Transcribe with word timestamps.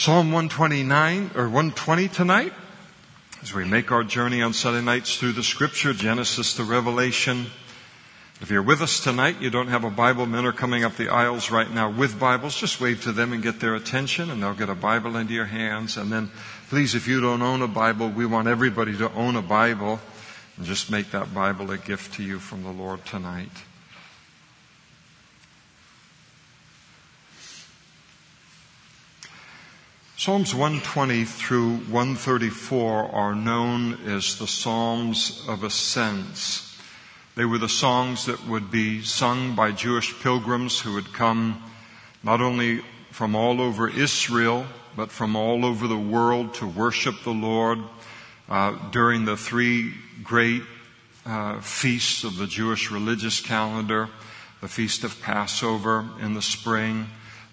Psalm 0.00 0.32
129 0.32 1.32
or 1.34 1.42
120 1.42 2.08
tonight 2.08 2.54
as 3.42 3.52
we 3.52 3.66
make 3.66 3.92
our 3.92 4.02
journey 4.02 4.40
on 4.40 4.54
Sunday 4.54 4.82
nights 4.82 5.18
through 5.18 5.32
the 5.32 5.42
scripture, 5.42 5.92
Genesis 5.92 6.54
to 6.54 6.64
Revelation. 6.64 7.44
If 8.40 8.50
you're 8.50 8.62
with 8.62 8.80
us 8.80 9.00
tonight, 9.00 9.42
you 9.42 9.50
don't 9.50 9.68
have 9.68 9.84
a 9.84 9.90
Bible, 9.90 10.24
men 10.24 10.46
are 10.46 10.52
coming 10.52 10.84
up 10.84 10.96
the 10.96 11.10
aisles 11.10 11.50
right 11.50 11.70
now 11.70 11.90
with 11.90 12.18
Bibles. 12.18 12.56
Just 12.56 12.80
wave 12.80 13.02
to 13.02 13.12
them 13.12 13.34
and 13.34 13.42
get 13.42 13.60
their 13.60 13.74
attention 13.74 14.30
and 14.30 14.42
they'll 14.42 14.54
get 14.54 14.70
a 14.70 14.74
Bible 14.74 15.18
into 15.18 15.34
your 15.34 15.44
hands. 15.44 15.98
And 15.98 16.10
then 16.10 16.30
please, 16.70 16.94
if 16.94 17.06
you 17.06 17.20
don't 17.20 17.42
own 17.42 17.60
a 17.60 17.68
Bible, 17.68 18.08
we 18.08 18.24
want 18.24 18.48
everybody 18.48 18.96
to 18.96 19.12
own 19.12 19.36
a 19.36 19.42
Bible 19.42 20.00
and 20.56 20.64
just 20.64 20.90
make 20.90 21.10
that 21.10 21.34
Bible 21.34 21.70
a 21.72 21.76
gift 21.76 22.14
to 22.14 22.22
you 22.22 22.38
from 22.38 22.62
the 22.62 22.72
Lord 22.72 23.04
tonight. 23.04 23.52
Psalms 30.20 30.54
120 30.54 31.24
through 31.24 31.76
134 31.76 33.04
are 33.10 33.34
known 33.34 33.94
as 34.06 34.36
the 34.36 34.46
Psalms 34.46 35.42
of 35.48 35.64
Ascents. 35.64 36.78
They 37.36 37.46
were 37.46 37.56
the 37.56 37.70
songs 37.70 38.26
that 38.26 38.46
would 38.46 38.70
be 38.70 39.00
sung 39.00 39.54
by 39.54 39.72
Jewish 39.72 40.14
pilgrims 40.20 40.78
who 40.78 40.94
had 40.96 41.14
come 41.14 41.62
not 42.22 42.42
only 42.42 42.82
from 43.10 43.34
all 43.34 43.62
over 43.62 43.88
Israel, 43.88 44.66
but 44.94 45.10
from 45.10 45.36
all 45.36 45.64
over 45.64 45.88
the 45.88 45.96
world 45.96 46.52
to 46.56 46.66
worship 46.66 47.22
the 47.24 47.30
Lord 47.30 47.78
uh, 48.50 48.72
during 48.90 49.24
the 49.24 49.38
three 49.38 49.94
great 50.22 50.64
uh, 51.24 51.62
feasts 51.62 52.24
of 52.24 52.36
the 52.36 52.46
Jewish 52.46 52.90
religious 52.90 53.40
calendar 53.40 54.10
the 54.60 54.68
Feast 54.68 55.02
of 55.02 55.18
Passover 55.22 56.04
in 56.20 56.34
the 56.34 56.42
spring, 56.42 57.06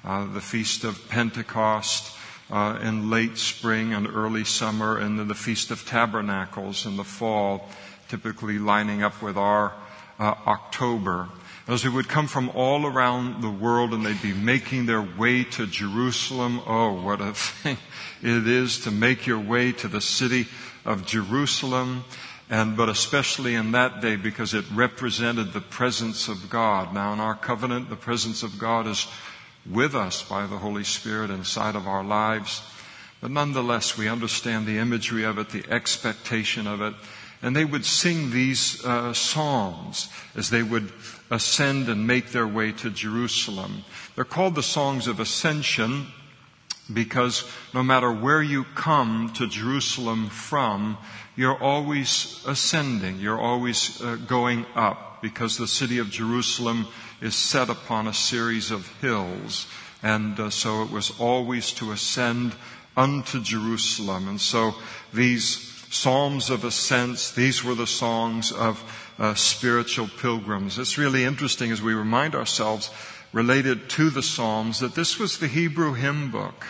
uh, 0.04 0.26
the 0.26 0.42
Feast 0.42 0.84
of 0.84 1.08
Pentecost, 1.08 2.17
uh, 2.50 2.80
in 2.82 3.10
late 3.10 3.38
spring 3.38 3.94
and 3.94 4.08
early 4.08 4.44
summer, 4.44 4.98
and 4.98 5.20
then 5.20 5.28
the 5.28 5.36
Feast 5.36 5.72
of 5.72 5.86
Tabernacles 5.86 6.86
in 6.86 6.98
the 6.98 7.04
fall, 7.04 7.70
typically 8.08 8.58
lining 8.58 9.04
up 9.04 9.22
with 9.22 9.38
our 9.38 9.74
uh, 10.20 10.34
October. 10.46 11.30
As 11.68 11.84
they 11.84 11.90
would 11.90 12.08
come 12.08 12.28
from 12.28 12.50
all 12.52 12.86
around 12.86 13.42
the 13.42 13.50
world 13.50 13.94
and 13.94 14.06
they'd 14.06 14.22
be 14.22 14.34
making 14.34 14.86
their 14.86 15.02
way 15.02 15.44
to 15.44 15.68
Jerusalem. 15.68 16.62
Oh, 16.66 16.94
what 16.94 17.20
a 17.20 17.34
thing 17.34 17.78
it 18.22 18.48
is 18.48 18.80
to 18.86 18.92
make 18.92 19.28
your 19.28 19.40
way 19.40 19.74
to 19.74 19.90
the 19.90 20.00
city 20.00 20.48
of 20.86 21.06
Jerusalem. 21.06 22.06
And, 22.50 22.78
but 22.78 22.88
especially 22.88 23.56
in 23.56 23.74
that 23.74 24.00
day 24.00 24.16
because 24.16 24.54
it 24.54 24.64
represented 24.74 25.52
the 25.52 25.60
presence 25.60 26.30
of 26.30 26.50
God. 26.50 26.94
Now 26.94 27.12
in 27.12 27.20
our 27.20 27.36
covenant, 27.36 27.90
the 27.90 27.98
presence 27.98 28.44
of 28.44 28.58
God 28.58 28.88
is 28.88 29.06
with 29.72 29.96
us 29.96 30.24
by 30.24 30.48
the 30.48 30.58
Holy 30.58 30.84
Spirit 30.84 31.30
inside 31.30 31.76
of 31.76 31.88
our 31.88 32.04
lives. 32.04 32.62
But 33.22 33.32
nonetheless, 33.32 33.98
we 33.98 34.08
understand 34.08 34.66
the 34.66 34.78
imagery 34.78 35.24
of 35.24 35.38
it, 35.38 35.50
the 35.50 35.66
expectation 35.70 36.68
of 36.68 36.82
it. 36.82 36.94
And 37.42 37.56
they 37.56 37.66
would 37.66 37.86
sing 37.86 38.32
these 38.32 38.84
uh, 38.84 39.14
psalms 39.14 40.10
as 40.36 40.50
they 40.50 40.64
would 40.64 40.92
ascend 41.30 41.90
and 41.90 42.08
make 42.08 42.32
their 42.32 42.48
way 42.48 42.72
to 42.74 42.90
Jerusalem. 42.90 43.84
They're 44.16 44.26
called 44.26 44.56
the 44.56 44.64
songs 44.64 45.08
of 45.08 45.20
ascension 45.20 46.08
because 46.92 47.44
no 47.74 47.84
matter 47.84 48.12
where 48.12 48.42
you 48.42 48.64
come 48.76 49.32
to 49.36 49.48
Jerusalem 49.48 50.30
from, 50.30 50.98
you're 51.36 51.62
always 51.62 52.44
ascending. 52.48 53.20
You're 53.20 53.40
always 53.40 54.02
uh, 54.02 54.16
going 54.28 54.66
up 54.74 55.22
because 55.22 55.58
the 55.58 55.68
city 55.68 56.00
of 56.00 56.10
Jerusalem 56.10 56.88
is 57.22 57.36
set 57.36 57.70
upon 57.70 58.08
a 58.08 58.14
series 58.14 58.72
of 58.72 58.88
hills. 59.02 59.68
And 60.04 60.40
uh, 60.40 60.50
so 60.50 60.84
it 60.84 60.92
was 60.92 61.20
always 61.20 61.72
to 61.74 61.92
ascend 61.92 62.54
unto 62.96 63.42
Jerusalem. 63.42 64.28
And 64.28 64.40
so 64.42 64.76
these 65.14 65.74
Psalms 65.90 66.50
of 66.50 66.64
Ascents, 66.64 67.32
these 67.32 67.64
were 67.64 67.76
the 67.76 67.88
songs 67.88 68.52
of 68.52 68.84
uh, 69.18 69.34
spiritual 69.36 70.10
pilgrims. 70.20 70.78
It's 70.78 70.98
really 70.98 71.24
interesting 71.24 71.72
as 71.72 71.82
we 71.82 71.94
remind 71.94 72.36
ourselves 72.36 72.92
related 73.34 73.90
to 73.92 74.10
the 74.10 74.24
Psalms 74.24 74.80
that 74.80 74.96
this 74.96 75.18
was 75.18 75.38
the 75.38 75.48
Hebrew 75.48 75.94
hymn 75.94 76.32
book. 76.32 76.66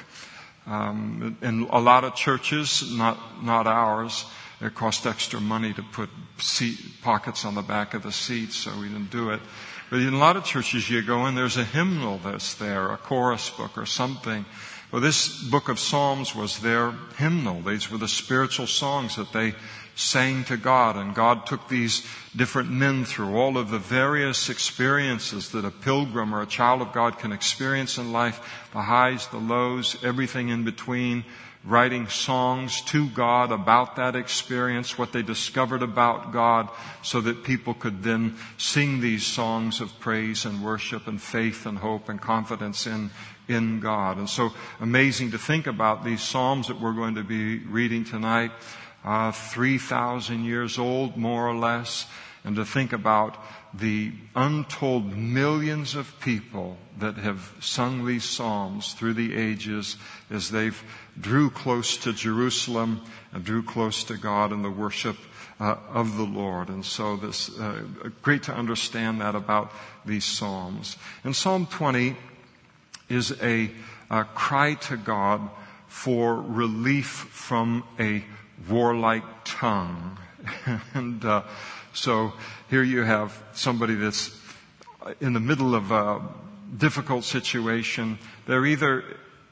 Um, 0.66 1.38
in 1.42 1.64
a 1.70 1.80
lot 1.80 2.04
of 2.04 2.16
churches, 2.16 2.94
not, 2.94 3.44
not 3.44 3.68
ours, 3.68 4.26
it 4.60 4.76
cost 4.76 5.06
extra 5.06 5.40
money 5.40 5.74
to 5.74 5.84
put 5.84 6.10
seat 6.40 6.78
pockets 7.02 7.46
on 7.46 7.56
the 7.56 7.62
back 7.62 7.94
of 7.94 8.04
the 8.04 8.12
seats, 8.12 8.56
so 8.56 8.72
we 8.80 8.88
didn't 8.88 9.12
do 9.12 9.30
it. 9.30 9.40
But 9.90 10.00
in 10.00 10.14
a 10.14 10.18
lot 10.18 10.36
of 10.36 10.44
churches 10.44 10.90
you 10.90 11.02
go 11.02 11.26
in, 11.28 11.36
there's 11.36 11.56
a 11.56 11.64
hymnal 11.64 12.18
that's 12.18 12.54
there, 12.56 12.92
a 12.92 12.98
chorus 12.98 13.50
book 13.50 13.78
or 13.78 13.86
something. 13.86 14.46
Well, 14.92 15.02
this 15.02 15.44
book 15.44 15.70
of 15.70 15.80
Psalms 15.80 16.36
was 16.36 16.60
their 16.60 16.92
hymnal. 17.18 17.62
These 17.62 17.90
were 17.90 17.98
the 17.98 18.08
spiritual 18.08 18.68
songs 18.68 19.16
that 19.16 19.32
they 19.32 19.56
sang 19.96 20.44
to 20.46 20.58
God. 20.58 20.98
And 20.98 21.16
God 21.16 21.46
took 21.46 21.70
these 21.70 22.06
different 22.36 22.70
men 22.70 23.06
through 23.06 23.36
all 23.36 23.58
of 23.58 23.70
the 23.70 23.80
various 23.80 24.50
experiences 24.50 25.52
that 25.52 25.66
a 25.66 25.72
pilgrim 25.72 26.36
or 26.36 26.42
a 26.42 26.48
child 26.48 26.82
of 26.82 26.92
God 26.94 27.18
can 27.18 27.32
experience 27.32 27.98
in 27.98 28.12
life 28.12 28.40
the 28.74 28.82
highs, 28.82 29.28
the 29.28 29.38
lows, 29.38 29.98
everything 30.04 30.50
in 30.50 30.64
between 30.64 31.24
writing 31.68 32.08
songs 32.08 32.82
to 32.82 33.10
God 33.10 33.52
about 33.52 33.98
that 33.98 34.16
experience, 34.16 34.98
what 34.98 35.12
they 35.12 35.22
discovered 35.22 35.84
about 35.84 36.32
God, 36.32 36.70
so 37.04 37.20
that 37.22 37.44
people 37.44 37.74
could 37.74 38.04
then 38.04 38.38
sing 38.58 39.02
these 39.02 39.26
songs 39.26 39.82
of 39.82 40.00
praise 40.00 40.46
and 40.46 40.64
worship 40.64 41.08
and 41.08 41.22
faith 41.22 41.66
and 41.66 41.78
hope 41.78 42.08
and 42.08 42.22
confidence 42.22 42.88
in, 42.88 43.12
in 43.50 43.82
God. 43.82 44.18
And 44.18 44.30
so 44.30 44.54
amazing 44.80 45.32
to 45.32 45.38
think 45.38 45.68
about 45.68 46.06
these 46.06 46.22
Psalms 46.22 46.70
that 46.70 46.80
we're 46.80 46.94
going 46.94 47.16
to 47.16 47.24
be 47.24 47.60
reading 47.60 48.06
tonight, 48.06 48.52
uh, 49.04 49.34
3,000 49.34 50.46
years 50.46 50.80
old, 50.80 51.18
more 51.18 51.48
or 51.48 51.56
less, 51.56 52.08
and 52.46 52.56
to 52.56 52.64
think 52.64 52.94
about 52.94 53.38
the 53.74 54.12
untold 54.36 55.16
millions 55.16 55.96
of 55.96 56.20
people 56.20 56.78
that 57.00 57.16
have 57.18 57.54
sung 57.60 58.06
these 58.06 58.24
psalms 58.24 58.94
through 58.94 59.14
the 59.14 59.36
ages 59.36 59.98
as 60.30 60.50
they've 60.50 60.82
drew 61.20 61.50
close 61.50 61.98
to 61.98 62.14
Jerusalem 62.14 63.02
and 63.34 63.44
drew 63.44 63.62
close 63.64 64.04
to 64.06 64.18
God 64.18 64.52
in 64.52 64.62
the 64.62 64.72
worship 64.72 65.18
uh, 65.60 65.76
of 65.90 66.18
the 66.18 66.24
Lord. 66.24 66.70
And 66.70 66.86
so 66.86 67.16
this, 67.16 67.50
uh, 67.60 67.84
great 68.22 68.44
to 68.44 68.54
understand 68.54 69.22
that 69.22 69.36
about 69.36 69.72
these 70.06 70.26
Psalms. 70.26 70.98
And 71.24 71.36
Psalm 71.36 71.66
20 71.68 72.16
is 73.10 73.32
a, 73.42 73.72
a 74.10 74.24
cry 74.24 74.76
to 74.76 74.98
God 74.98 75.50
for 75.88 76.36
relief 76.36 77.08
from 77.08 77.84
a 78.00 78.24
warlike 78.70 79.24
tongue. 79.46 80.18
and 80.94 81.24
uh, 81.26 81.44
so 81.98 82.32
here 82.70 82.84
you 82.84 83.02
have 83.02 83.44
somebody 83.54 83.96
that's 83.96 84.40
in 85.20 85.34
the 85.34 85.40
middle 85.40 85.74
of 85.74 85.92
a 85.92 86.22
difficult 86.78 87.24
situation. 87.24 88.20
They're 88.46 88.66
either 88.68 89.04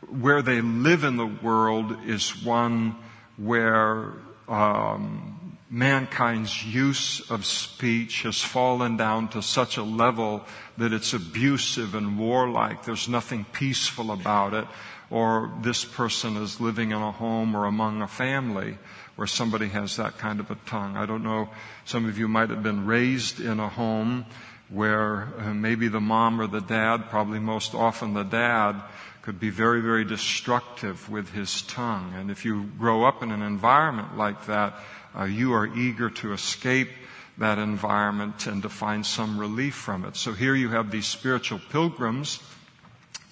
where 0.07 0.43
they 0.43 0.61
live 0.61 1.03
in 1.03 1.17
the 1.17 1.25
world 1.25 1.97
is 2.05 2.43
one 2.43 2.95
where 3.37 4.13
um, 4.47 5.57
mankind's 5.71 6.63
use 6.63 7.31
of 7.31 7.45
speech 7.45 8.21
has 8.21 8.43
fallen 8.43 8.95
down 8.95 9.29
to 9.29 9.41
such 9.41 9.77
a 9.77 9.83
level 9.83 10.45
that 10.77 10.93
it's 10.93 11.13
abusive 11.13 11.95
and 11.95 12.19
warlike. 12.19 12.85
There's 12.85 13.09
nothing 13.09 13.45
peaceful 13.53 14.11
about 14.11 14.53
it. 14.53 14.67
Or 15.09 15.51
this 15.61 15.83
person 15.83 16.37
is 16.37 16.61
living 16.61 16.91
in 16.91 17.01
a 17.01 17.11
home 17.11 17.55
or 17.55 17.65
among 17.65 18.01
a 18.03 18.07
family 18.07 18.77
where 19.15 19.27
somebody 19.27 19.69
has 19.69 19.95
that 19.97 20.17
kind 20.17 20.39
of 20.39 20.51
a 20.51 20.55
tongue. 20.65 20.97
I 20.97 21.05
don't 21.05 21.23
know. 21.23 21.49
Some 21.85 22.05
of 22.05 22.17
you 22.17 22.27
might 22.27 22.49
have 22.49 22.63
been 22.63 22.85
raised 22.85 23.39
in 23.39 23.59
a 23.59 23.69
home 23.69 24.25
where 24.69 25.29
uh, 25.37 25.53
maybe 25.53 25.87
the 25.87 26.01
mom 26.01 26.41
or 26.41 26.47
the 26.47 26.61
dad, 26.61 27.09
probably 27.09 27.39
most 27.39 27.73
often 27.75 28.13
the 28.13 28.23
dad, 28.23 28.81
could 29.21 29.39
be 29.39 29.49
very, 29.49 29.81
very 29.81 30.03
destructive 30.03 31.09
with 31.09 31.31
his 31.31 31.61
tongue. 31.63 32.13
And 32.15 32.29
if 32.29 32.45
you 32.45 32.65
grow 32.77 33.05
up 33.05 33.23
in 33.23 33.31
an 33.31 33.41
environment 33.41 34.17
like 34.17 34.45
that, 34.47 34.75
uh, 35.17 35.23
you 35.23 35.53
are 35.53 35.65
eager 35.65 36.09
to 36.09 36.33
escape 36.33 36.89
that 37.37 37.57
environment 37.57 38.47
and 38.47 38.61
to 38.61 38.69
find 38.69 39.05
some 39.05 39.39
relief 39.39 39.75
from 39.75 40.05
it. 40.05 40.15
So 40.15 40.33
here 40.33 40.55
you 40.55 40.69
have 40.69 40.91
these 40.91 41.07
spiritual 41.07 41.59
pilgrims 41.69 42.39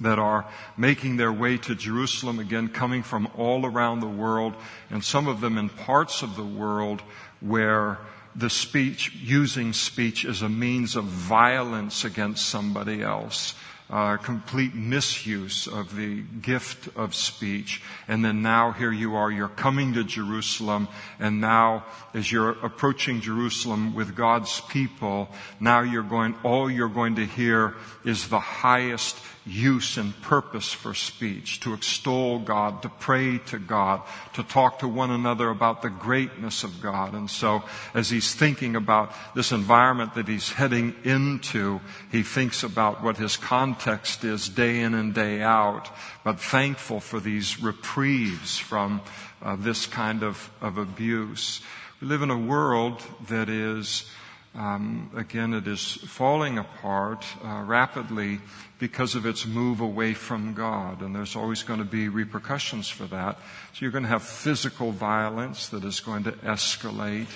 that 0.01 0.19
are 0.19 0.45
making 0.77 1.17
their 1.17 1.31
way 1.31 1.57
to 1.57 1.75
Jerusalem 1.75 2.39
again, 2.39 2.67
coming 2.67 3.03
from 3.03 3.27
all 3.37 3.65
around 3.65 3.99
the 3.99 4.07
world, 4.07 4.53
and 4.89 5.03
some 5.03 5.27
of 5.27 5.41
them 5.41 5.57
in 5.57 5.69
parts 5.69 6.21
of 6.21 6.35
the 6.35 6.43
world 6.43 7.01
where 7.39 7.99
the 8.35 8.49
speech, 8.49 9.13
using 9.15 9.73
speech 9.73 10.25
as 10.25 10.41
a 10.41 10.49
means 10.49 10.95
of 10.95 11.05
violence 11.05 12.03
against 12.03 12.47
somebody 12.47 13.01
else 13.01 13.53
uh, 13.93 14.17
complete 14.17 14.73
misuse 14.73 15.67
of 15.67 15.95
the 15.95 16.21
gift 16.41 16.89
of 16.97 17.13
speech. 17.13 17.81
And 18.07 18.25
then 18.25 18.41
now 18.41 18.71
here 18.71 18.91
you 18.91 19.15
are, 19.15 19.29
you're 19.29 19.47
coming 19.47 19.93
to 19.93 20.03
Jerusalem, 20.03 20.87
and 21.19 21.39
now 21.39 21.85
as 22.15 22.31
you're 22.31 22.51
approaching 22.65 23.21
Jerusalem 23.21 23.93
with 23.93 24.15
God's 24.15 24.61
people, 24.61 25.29
now 25.59 25.81
you're 25.81 26.01
going, 26.01 26.35
all 26.43 26.71
you're 26.71 26.89
going 26.89 27.17
to 27.17 27.25
hear 27.25 27.75
is 28.03 28.29
the 28.29 28.39
highest 28.39 29.15
use 29.45 29.97
and 29.97 30.19
purpose 30.21 30.71
for 30.71 30.93
speech, 30.93 31.59
to 31.59 31.73
extol 31.73 32.39
God, 32.39 32.81
to 32.81 32.89
pray 32.89 33.39
to 33.39 33.59
God, 33.59 34.01
to 34.33 34.43
talk 34.43 34.79
to 34.79 34.87
one 34.87 35.11
another 35.11 35.49
about 35.49 35.81
the 35.81 35.89
greatness 35.89 36.63
of 36.63 36.81
God. 36.81 37.13
And 37.13 37.29
so 37.29 37.63
as 37.93 38.09
he's 38.09 38.33
thinking 38.33 38.75
about 38.75 39.13
this 39.35 39.51
environment 39.51 40.13
that 40.15 40.27
he's 40.27 40.51
heading 40.51 40.95
into, 41.03 41.81
he 42.11 42.23
thinks 42.23 42.63
about 42.63 43.03
what 43.03 43.17
his 43.17 43.35
context 43.35 44.23
is 44.23 44.47
day 44.47 44.79
in 44.79 44.93
and 44.93 45.13
day 45.13 45.41
out, 45.41 45.89
but 46.23 46.39
thankful 46.39 46.99
for 46.99 47.19
these 47.19 47.61
reprieves 47.61 48.57
from 48.57 49.01
uh, 49.41 49.57
this 49.57 49.85
kind 49.85 50.23
of, 50.23 50.49
of 50.61 50.77
abuse. 50.77 51.61
We 51.99 52.07
live 52.07 52.21
in 52.21 52.31
a 52.31 52.37
world 52.37 53.01
that 53.27 53.49
is 53.49 54.09
um, 54.55 55.09
again, 55.15 55.53
it 55.53 55.67
is 55.67 55.93
falling 55.93 56.59
apart 56.59 57.25
uh, 57.43 57.63
rapidly 57.65 58.39
because 58.77 59.15
of 59.15 59.25
its 59.25 59.47
move 59.47 59.81
away 59.81 60.13
from 60.13 60.53
God, 60.53 61.01
and 61.01 61.15
there's 61.15 61.35
always 61.35 61.63
going 61.63 61.79
to 61.79 61.85
be 61.85 62.07
repercussions 62.07 62.87
for 62.87 63.05
that. 63.05 63.37
So 63.73 63.79
you're 63.79 63.91
going 63.91 64.03
to 64.03 64.09
have 64.09 64.21
physical 64.21 64.91
violence 64.91 65.69
that 65.69 65.83
is 65.83 65.99
going 65.99 66.25
to 66.25 66.33
escalate, 66.33 67.29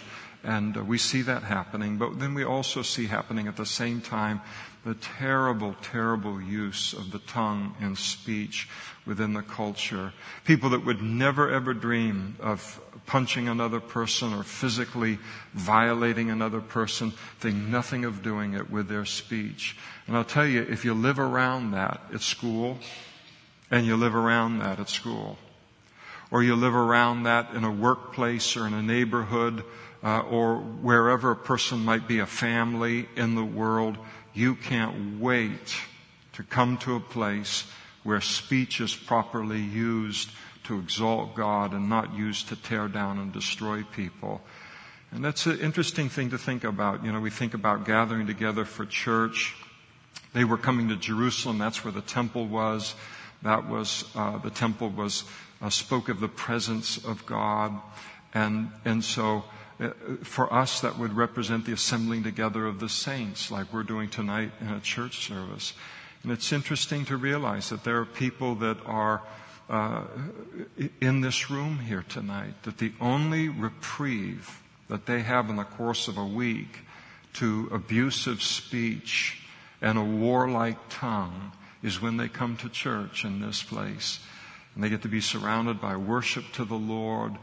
and 0.43 0.77
uh, 0.77 0.83
we 0.83 0.99
see 0.99 1.23
that 1.23 1.41
happening. 1.41 1.97
But 1.97 2.19
then 2.19 2.35
we 2.35 2.43
also 2.43 2.83
see 2.83 3.07
happening 3.07 3.47
at 3.47 3.55
the 3.55 3.65
same 3.65 3.99
time 3.99 4.41
the 4.85 4.93
terrible, 4.95 5.75
terrible 5.81 6.39
use 6.39 6.93
of 6.93 7.11
the 7.11 7.19
tongue 7.19 7.75
and 7.81 7.97
speech 7.97 8.69
within 9.07 9.33
the 9.33 9.41
culture. 9.41 10.13
People 10.45 10.69
that 10.69 10.85
would 10.85 11.01
never 11.01 11.49
ever 11.49 11.73
dream 11.73 12.35
of 12.39 12.79
punching 13.07 13.47
another 13.47 13.79
person 13.79 14.33
or 14.33 14.43
physically 14.43 15.17
violating 15.53 16.29
another 16.29 16.61
person 16.61 17.11
think 17.39 17.55
nothing 17.55 18.05
of 18.05 18.21
doing 18.21 18.53
it 18.53 18.69
with 18.69 18.87
their 18.87 19.05
speech. 19.05 19.75
And 20.05 20.15
I'll 20.15 20.23
tell 20.23 20.45
you, 20.45 20.61
if 20.61 20.85
you 20.85 20.93
live 20.93 21.17
around 21.17 21.71
that 21.71 22.01
at 22.13 22.21
school, 22.21 22.77
and 23.71 23.85
you 23.85 23.97
live 23.97 24.15
around 24.15 24.59
that 24.59 24.79
at 24.79 24.89
school, 24.89 25.37
or 26.29 26.43
you 26.43 26.55
live 26.55 26.75
around 26.75 27.23
that 27.23 27.53
in 27.53 27.63
a 27.63 27.71
workplace 27.71 28.55
or 28.55 28.67
in 28.67 28.73
a 28.73 28.81
neighborhood, 28.81 29.63
uh, 30.03 30.19
or 30.19 30.57
wherever 30.57 31.31
a 31.31 31.35
person 31.35 31.83
might 31.83 32.07
be 32.07 32.19
a 32.19 32.25
family 32.25 33.07
in 33.15 33.35
the 33.35 33.43
world, 33.43 33.97
you 34.33 34.55
can't 34.55 35.19
wait 35.19 35.75
to 36.33 36.43
come 36.43 36.77
to 36.77 36.95
a 36.95 36.99
place 36.99 37.63
where 38.03 38.21
speech 38.21 38.79
is 38.79 38.95
properly 38.95 39.59
used 39.59 40.29
to 40.67 40.79
exalt 40.79 41.35
God 41.35 41.73
and 41.73 41.89
not 41.89 42.13
used 42.13 42.49
to 42.49 42.55
tear 42.55 42.87
down 42.87 43.19
and 43.19 43.33
destroy 43.33 43.83
people. 43.83 44.41
And 45.11 45.23
that's 45.23 45.45
an 45.45 45.59
interesting 45.59 46.09
thing 46.09 46.31
to 46.31 46.37
think 46.37 46.63
about. 46.63 47.03
You 47.03 47.11
know, 47.11 47.19
we 47.21 47.29
think 47.29 47.53
about 47.53 47.85
gathering 47.85 48.27
together 48.27 48.65
for 48.65 48.85
church. 48.85 49.55
They 50.33 50.43
were 50.43 50.57
coming 50.57 50.89
to 50.89 50.95
Jerusalem. 50.95 51.57
That's 51.57 51.83
where 51.83 51.93
the 51.93 52.01
temple 52.01 52.45
was. 52.45 52.95
That 53.43 53.69
was, 53.69 54.03
uh, 54.15 54.37
the 54.39 54.49
temple 54.49 54.89
was, 54.89 55.23
uh, 55.61 55.69
spoke 55.69 56.09
of 56.09 56.19
the 56.19 56.27
presence 56.27 56.97
of 56.97 57.25
God. 57.25 57.73
And, 58.33 58.69
and 58.83 59.03
so, 59.03 59.45
uh, 59.79 59.89
for 60.23 60.51
us, 60.51 60.81
that 60.81 60.97
would 60.97 61.13
represent 61.13 61.65
the 61.65 61.73
assembling 61.73 62.23
together 62.23 62.65
of 62.65 62.79
the 62.79 62.89
saints, 62.89 63.51
like 63.51 63.71
we're 63.71 63.83
doing 63.83 64.09
tonight 64.09 64.51
in 64.59 64.69
a 64.69 64.79
church 64.79 65.25
service. 65.25 65.73
And 66.23 66.31
it's 66.31 66.51
interesting 66.51 67.05
to 67.05 67.15
realize 67.15 67.69
that 67.69 67.83
there 67.83 67.99
are 67.99 68.05
people 68.05 68.55
that 68.55 68.77
are 68.85 69.21
uh, 69.69 70.03
in 71.01 71.21
this 71.21 71.49
room 71.49 71.79
here 71.79 72.05
tonight, 72.07 72.63
that 72.63 72.77
the 72.77 72.93
only 73.01 73.49
reprieve 73.49 74.61
that 74.87 75.05
they 75.05 75.21
have 75.21 75.49
in 75.49 75.57
the 75.57 75.63
course 75.63 76.07
of 76.07 76.17
a 76.17 76.25
week 76.25 76.79
to 77.33 77.69
abusive 77.71 78.41
speech 78.41 79.41
and 79.81 79.97
a 79.97 80.03
warlike 80.03 80.77
tongue 80.89 81.51
is 81.83 82.01
when 82.01 82.17
they 82.17 82.27
come 82.27 82.57
to 82.57 82.69
church 82.69 83.23
in 83.23 83.41
this 83.41 83.61
place. 83.61 84.19
And 84.73 84.83
they 84.83 84.89
get 84.89 85.01
to 85.03 85.07
be 85.07 85.21
surrounded 85.21 85.81
by 85.81 85.97
worship 85.97 86.45
to 86.53 86.65
the 86.65 86.75
Lord, 86.75 87.33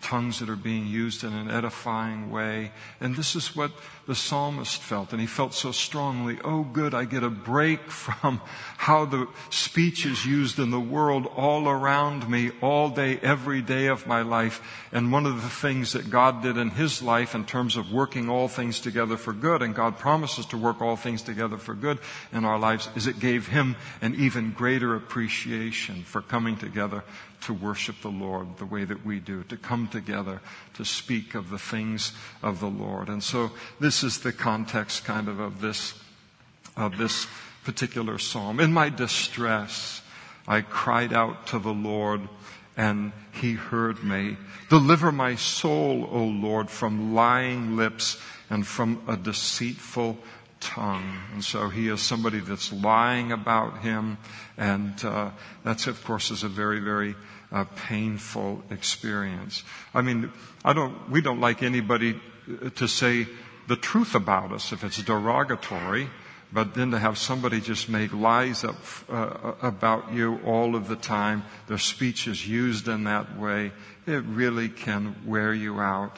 tongues 0.00 0.38
that 0.38 0.48
are 0.48 0.56
being 0.56 0.86
used 0.86 1.24
in 1.24 1.34
an 1.34 1.50
edifying 1.50 2.30
way. 2.30 2.72
And 3.00 3.16
this 3.16 3.36
is 3.36 3.54
what 3.54 3.70
the 4.06 4.14
psalmist 4.14 4.80
felt. 4.80 5.12
And 5.12 5.20
he 5.20 5.26
felt 5.26 5.52
so 5.52 5.72
strongly, 5.72 6.38
oh 6.42 6.62
good, 6.62 6.94
I 6.94 7.04
get 7.04 7.22
a 7.22 7.28
break 7.28 7.90
from 7.90 8.40
how 8.78 9.04
the 9.04 9.28
speech 9.50 10.06
is 10.06 10.24
used 10.24 10.58
in 10.58 10.70
the 10.70 10.80
world 10.80 11.26
all 11.36 11.68
around 11.68 12.28
me 12.30 12.50
all 12.62 12.88
day, 12.88 13.18
every 13.22 13.60
day 13.60 13.88
of 13.88 14.06
my 14.06 14.22
life. 14.22 14.62
And 14.90 15.12
one 15.12 15.26
of 15.26 15.42
the 15.42 15.48
things 15.50 15.92
that 15.92 16.08
God 16.08 16.42
did 16.42 16.56
in 16.56 16.70
his 16.70 17.02
life 17.02 17.34
in 17.34 17.44
terms 17.44 17.76
of 17.76 17.92
working 17.92 18.30
all 18.30 18.48
things 18.48 18.80
together 18.80 19.18
for 19.18 19.34
good, 19.34 19.60
and 19.60 19.74
God 19.74 19.98
promises 19.98 20.46
to 20.46 20.56
work 20.56 20.80
all 20.80 20.96
things 20.96 21.20
together 21.20 21.58
for 21.58 21.74
good 21.74 21.98
in 22.32 22.46
our 22.46 22.58
lives, 22.58 22.88
is 22.94 23.06
it 23.06 23.20
gave 23.20 23.48
him 23.48 23.76
an 24.00 24.14
even 24.14 24.52
greater 24.52 24.94
appreciation 24.94 26.04
for 26.04 26.22
coming 26.22 26.56
together 26.56 27.04
to 27.44 27.54
worship 27.54 28.00
the 28.02 28.10
Lord 28.10 28.58
the 28.58 28.66
way 28.66 28.84
that 28.84 29.04
we 29.04 29.20
do, 29.20 29.42
to 29.44 29.56
come 29.56 29.88
together 29.88 30.40
to 30.74 30.84
speak 30.84 31.34
of 31.34 31.50
the 31.50 31.58
things 31.58 32.12
of 32.42 32.60
the 32.60 32.68
Lord. 32.68 33.08
And 33.08 33.22
so 33.22 33.50
this 33.80 34.02
is 34.02 34.20
the 34.20 34.32
context 34.32 35.04
kind 35.04 35.28
of 35.28 35.40
of 35.40 35.60
this, 35.60 35.94
of 36.76 36.98
this 36.98 37.26
particular 37.64 38.18
psalm. 38.18 38.60
In 38.60 38.72
my 38.72 38.88
distress, 38.88 40.02
I 40.46 40.60
cried 40.60 41.12
out 41.12 41.46
to 41.48 41.58
the 41.58 41.72
Lord 41.72 42.28
and 42.76 43.12
he 43.32 43.52
heard 43.52 44.02
me. 44.02 44.36
Deliver 44.68 45.12
my 45.12 45.36
soul, 45.36 46.08
O 46.10 46.24
Lord, 46.24 46.68
from 46.70 47.14
lying 47.14 47.76
lips 47.76 48.20
and 48.50 48.66
from 48.66 49.02
a 49.06 49.16
deceitful 49.16 50.18
tongue. 50.60 51.18
And 51.32 51.44
so 51.44 51.68
he 51.68 51.88
is 51.88 52.00
somebody 52.00 52.40
that's 52.40 52.72
lying 52.72 53.32
about 53.32 53.78
him. 53.82 54.18
And 54.56 55.02
uh, 55.04 55.30
that's, 55.62 55.86
of 55.86 56.02
course, 56.04 56.30
is 56.30 56.42
a 56.42 56.48
very, 56.48 56.80
very 56.80 57.14
uh, 57.54 57.64
painful 57.86 58.62
experience. 58.70 59.62
I 59.94 60.02
mean, 60.02 60.32
I 60.64 60.72
don't, 60.72 61.08
we 61.08 61.22
don't 61.22 61.40
like 61.40 61.62
anybody 61.62 62.20
to 62.74 62.88
say 62.88 63.28
the 63.68 63.76
truth 63.76 64.14
about 64.14 64.52
us 64.52 64.72
if 64.72 64.82
it's 64.84 65.02
derogatory. 65.02 66.10
But 66.52 66.74
then 66.74 66.92
to 66.92 66.98
have 67.00 67.18
somebody 67.18 67.60
just 67.60 67.88
make 67.88 68.12
lies 68.12 68.62
up 68.62 68.76
uh, 69.10 69.54
about 69.60 70.12
you 70.12 70.38
all 70.44 70.76
of 70.76 70.86
the 70.86 70.94
time, 70.94 71.42
their 71.66 71.78
speech 71.78 72.28
is 72.28 72.46
used 72.46 72.86
in 72.86 73.04
that 73.04 73.36
way, 73.36 73.72
it 74.06 74.22
really 74.22 74.68
can 74.68 75.16
wear 75.26 75.52
you 75.52 75.80
out. 75.80 76.16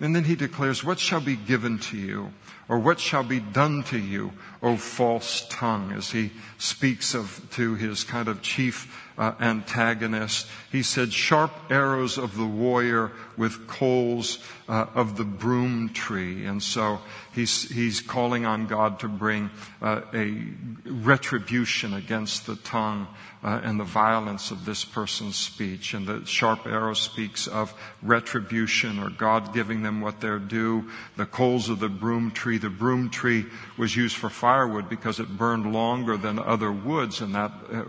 And 0.00 0.14
then 0.14 0.24
he 0.24 0.34
declares, 0.34 0.82
What 0.82 0.98
shall 0.98 1.20
be 1.20 1.36
given 1.36 1.78
to 1.90 1.96
you? 1.96 2.32
Or 2.68 2.78
what 2.78 2.98
shall 2.98 3.22
be 3.22 3.38
done 3.38 3.84
to 3.84 3.98
you, 3.98 4.32
O 4.60 4.76
false 4.76 5.46
tongue, 5.48 5.92
as 5.92 6.10
he 6.10 6.32
speaks 6.58 7.14
of 7.14 7.46
to 7.52 7.74
his 7.76 8.02
kind 8.02 8.26
of 8.26 8.42
chief 8.42 9.06
uh, 9.18 9.32
antagonist. 9.40 10.46
He 10.70 10.82
said, 10.82 11.12
sharp 11.12 11.52
arrows 11.70 12.18
of 12.18 12.36
the 12.36 12.46
warrior 12.46 13.12
with 13.36 13.66
coals 13.66 14.38
uh, 14.68 14.86
of 14.94 15.16
the 15.16 15.24
broom 15.24 15.90
tree. 15.90 16.44
And 16.44 16.62
so 16.62 17.00
he's, 17.34 17.70
he's 17.70 18.00
calling 18.00 18.44
on 18.44 18.66
God 18.66 19.00
to 19.00 19.08
bring 19.08 19.50
uh, 19.80 20.02
a 20.12 20.42
retribution 20.84 21.94
against 21.94 22.46
the 22.46 22.56
tongue 22.56 23.06
uh, 23.42 23.60
and 23.62 23.78
the 23.78 23.84
violence 23.84 24.50
of 24.50 24.64
this 24.64 24.84
person's 24.84 25.36
speech. 25.36 25.94
And 25.94 26.06
the 26.06 26.26
sharp 26.26 26.66
arrow 26.66 26.94
speaks 26.94 27.46
of 27.46 27.72
retribution 28.02 28.98
or 28.98 29.10
God 29.10 29.54
giving 29.54 29.82
them 29.82 30.00
what 30.00 30.20
they're 30.20 30.38
due. 30.38 30.90
The 31.16 31.26
coals 31.26 31.68
of 31.68 31.80
the 31.80 31.88
broom 31.88 32.32
tree. 32.32 32.55
The 32.58 32.70
broom 32.70 33.10
tree 33.10 33.46
was 33.76 33.94
used 33.94 34.16
for 34.16 34.28
firewood 34.28 34.88
because 34.88 35.20
it 35.20 35.28
burned 35.28 35.72
longer 35.72 36.16
than 36.16 36.38
other 36.38 36.72
woods 36.72 37.20
and 37.20 37.34
that 37.34 37.52
uh, 37.72 37.84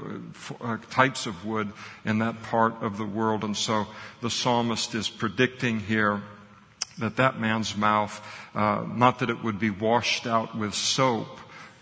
uh, 0.62 0.78
types 0.90 1.26
of 1.26 1.46
wood 1.46 1.72
in 2.06 2.20
that 2.20 2.44
part 2.44 2.82
of 2.82 2.98
the 2.98 3.06
world. 3.06 3.44
And 3.44 3.56
so 3.56 3.88
the 4.22 4.30
psalmist 4.30 4.96
is 4.96 5.10
predicting 5.10 5.80
here 5.80 6.22
that 6.98 7.18
that 7.18 7.40
man's 7.40 7.76
mouth, 7.76 8.22
uh, 8.56 8.86
not 8.88 9.20
that 9.20 9.30
it 9.30 9.44
would 9.44 9.60
be 9.60 9.70
washed 9.70 10.26
out 10.26 10.58
with 10.58 10.74
soap, 10.74 11.28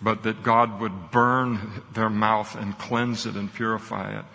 but 0.01 0.23
that 0.23 0.43
God 0.43 0.81
would 0.81 1.11
burn 1.11 1.59
their 1.93 2.09
mouth 2.09 2.55
and 2.55 2.77
cleanse 2.77 3.25
it 3.25 3.35
and 3.35 3.53
purify 3.53 4.19
it. 4.19 4.25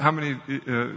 How 0.00 0.10
many 0.10 0.32
uh, 0.66 0.88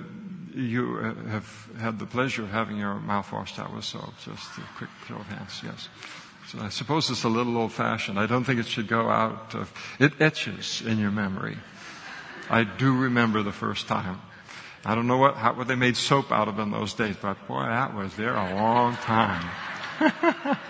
you 0.55 0.95
have 1.29 1.69
had 1.79 1.99
the 1.99 2.07
pleasure 2.07 2.41
of 2.41 2.49
having 2.49 2.77
your 2.77 2.95
mouth 2.95 3.31
washed 3.31 3.59
out 3.59 3.73
with 3.73 3.85
soap? 3.85 4.13
Just 4.25 4.57
a 4.57 4.61
quick 4.77 4.89
show 5.07 5.15
of 5.15 5.27
hands, 5.27 5.61
yes. 5.63 5.89
So 6.51 6.59
I 6.59 6.69
suppose 6.69 7.09
it's 7.11 7.23
a 7.23 7.29
little 7.29 7.57
old 7.57 7.71
fashioned. 7.71 8.19
I 8.19 8.25
don't 8.25 8.43
think 8.43 8.59
it 8.59 8.65
should 8.65 8.87
go 8.87 9.07
out 9.07 9.53
of, 9.53 9.71
it 9.99 10.19
etches 10.19 10.81
in 10.81 10.97
your 10.97 11.11
memory. 11.11 11.57
I 12.49 12.63
do 12.63 12.91
remember 12.97 13.43
the 13.43 13.51
first 13.51 13.87
time. 13.87 14.19
I 14.83 14.95
don't 14.95 15.05
know 15.05 15.17
what, 15.17 15.35
how, 15.35 15.53
what 15.53 15.67
they 15.67 15.75
made 15.75 15.95
soap 15.95 16.31
out 16.31 16.47
of 16.47 16.57
in 16.57 16.71
those 16.71 16.93
days, 16.93 17.15
but 17.21 17.47
boy, 17.47 17.61
that 17.61 17.93
was 17.93 18.15
there 18.15 18.35
a 18.35 18.55
long 18.55 18.95
time. 18.97 19.47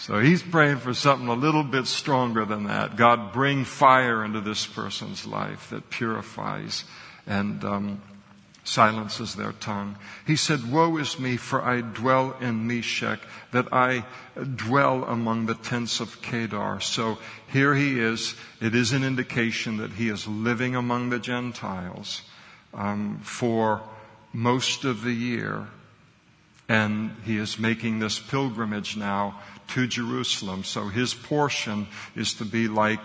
So 0.00 0.18
he's 0.18 0.42
praying 0.42 0.78
for 0.78 0.94
something 0.94 1.28
a 1.28 1.34
little 1.34 1.62
bit 1.62 1.86
stronger 1.86 2.46
than 2.46 2.64
that. 2.64 2.96
God, 2.96 3.34
bring 3.34 3.66
fire 3.66 4.24
into 4.24 4.40
this 4.40 4.66
person's 4.66 5.26
life 5.26 5.68
that 5.70 5.90
purifies. 5.90 6.84
And 7.26 7.62
um, 7.66 8.02
silences 8.70 9.34
their 9.34 9.52
tongue. 9.52 9.96
He 10.26 10.36
said, 10.36 10.70
Woe 10.70 10.96
is 10.96 11.18
me, 11.18 11.36
for 11.36 11.62
I 11.62 11.80
dwell 11.80 12.36
in 12.40 12.66
Meshech, 12.66 13.18
that 13.50 13.72
I 13.72 14.04
dwell 14.56 15.04
among 15.04 15.46
the 15.46 15.56
tents 15.56 15.98
of 16.00 16.22
Kedar. 16.22 16.80
So 16.80 17.18
here 17.48 17.74
he 17.74 17.98
is. 17.98 18.36
It 18.60 18.74
is 18.74 18.92
an 18.92 19.02
indication 19.02 19.78
that 19.78 19.92
he 19.92 20.08
is 20.08 20.26
living 20.26 20.76
among 20.76 21.10
the 21.10 21.18
Gentiles 21.18 22.22
um, 22.72 23.18
for 23.22 23.82
most 24.32 24.84
of 24.84 25.02
the 25.02 25.12
year. 25.12 25.66
And 26.68 27.16
he 27.24 27.36
is 27.36 27.58
making 27.58 27.98
this 27.98 28.20
pilgrimage 28.20 28.96
now 28.96 29.40
to 29.68 29.88
Jerusalem. 29.88 30.62
So 30.62 30.86
his 30.86 31.12
portion 31.12 31.88
is 32.14 32.34
to 32.34 32.44
be 32.44 32.68
like 32.68 33.00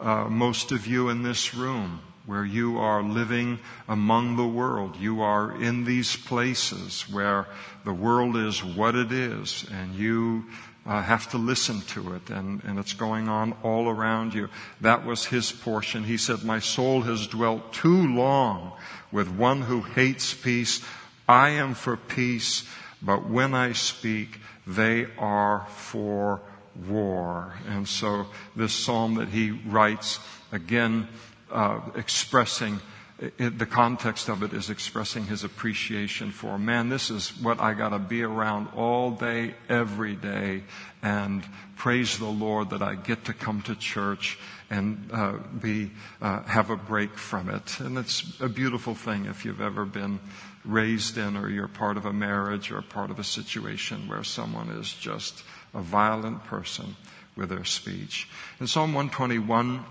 uh, 0.00 0.24
most 0.24 0.72
of 0.72 0.86
you 0.86 1.10
in 1.10 1.22
this 1.22 1.54
room 1.54 2.00
where 2.30 2.44
you 2.44 2.78
are 2.78 3.02
living 3.02 3.58
among 3.88 4.36
the 4.36 4.46
world. 4.46 4.94
You 4.94 5.20
are 5.20 5.60
in 5.60 5.84
these 5.84 6.14
places 6.14 7.02
where 7.10 7.48
the 7.84 7.92
world 7.92 8.36
is 8.36 8.62
what 8.62 8.94
it 8.94 9.10
is 9.10 9.66
and 9.72 9.96
you 9.96 10.44
uh, 10.86 11.02
have 11.02 11.28
to 11.32 11.38
listen 11.38 11.80
to 11.80 12.14
it 12.14 12.30
and, 12.30 12.62
and 12.62 12.78
it's 12.78 12.92
going 12.92 13.28
on 13.28 13.52
all 13.64 13.88
around 13.88 14.32
you. 14.32 14.48
That 14.80 15.04
was 15.04 15.24
his 15.24 15.50
portion. 15.50 16.04
He 16.04 16.18
said, 16.18 16.44
my 16.44 16.60
soul 16.60 17.00
has 17.00 17.26
dwelt 17.26 17.72
too 17.72 18.14
long 18.14 18.74
with 19.10 19.28
one 19.28 19.62
who 19.62 19.80
hates 19.80 20.32
peace. 20.32 20.84
I 21.28 21.48
am 21.48 21.74
for 21.74 21.96
peace, 21.96 22.64
but 23.02 23.28
when 23.28 23.54
I 23.54 23.72
speak, 23.72 24.38
they 24.68 25.08
are 25.18 25.66
for 25.70 26.40
war. 26.88 27.54
And 27.68 27.88
so 27.88 28.26
this 28.54 28.72
psalm 28.72 29.16
that 29.16 29.30
he 29.30 29.50
writes 29.50 30.20
again 30.52 31.08
uh, 31.50 31.80
expressing 31.96 32.80
it, 33.38 33.58
the 33.58 33.66
context 33.66 34.30
of 34.30 34.42
it 34.42 34.54
is 34.54 34.70
expressing 34.70 35.26
his 35.26 35.44
appreciation 35.44 36.30
for 36.30 36.58
man 36.58 36.88
this 36.88 37.10
is 37.10 37.30
what 37.42 37.60
i 37.60 37.74
got 37.74 37.90
to 37.90 37.98
be 37.98 38.22
around 38.22 38.68
all 38.74 39.10
day 39.10 39.54
every 39.68 40.16
day 40.16 40.62
and 41.02 41.44
praise 41.76 42.18
the 42.18 42.24
lord 42.24 42.70
that 42.70 42.82
i 42.82 42.94
get 42.94 43.26
to 43.26 43.34
come 43.34 43.60
to 43.60 43.74
church 43.76 44.38
and 44.70 45.10
uh, 45.12 45.32
be 45.60 45.90
uh, 46.22 46.42
have 46.44 46.70
a 46.70 46.76
break 46.76 47.18
from 47.18 47.50
it. 47.50 47.80
And 47.80 47.98
it's 47.98 48.40
a 48.40 48.48
beautiful 48.48 48.94
thing 48.94 49.26
if 49.26 49.44
you've 49.44 49.60
ever 49.60 49.84
been 49.84 50.20
raised 50.64 51.18
in 51.18 51.36
or 51.36 51.50
you're 51.50 51.68
part 51.68 51.96
of 51.96 52.06
a 52.06 52.12
marriage 52.12 52.70
or 52.70 52.80
part 52.80 53.10
of 53.10 53.18
a 53.18 53.24
situation 53.24 54.08
where 54.08 54.22
someone 54.22 54.70
is 54.70 54.92
just 54.92 55.42
a 55.74 55.80
violent 55.80 56.44
person 56.44 56.96
with 57.36 57.48
their 57.48 57.64
speech. 57.64 58.28
In 58.60 58.66
psalm 58.66 58.94
121 58.94 59.84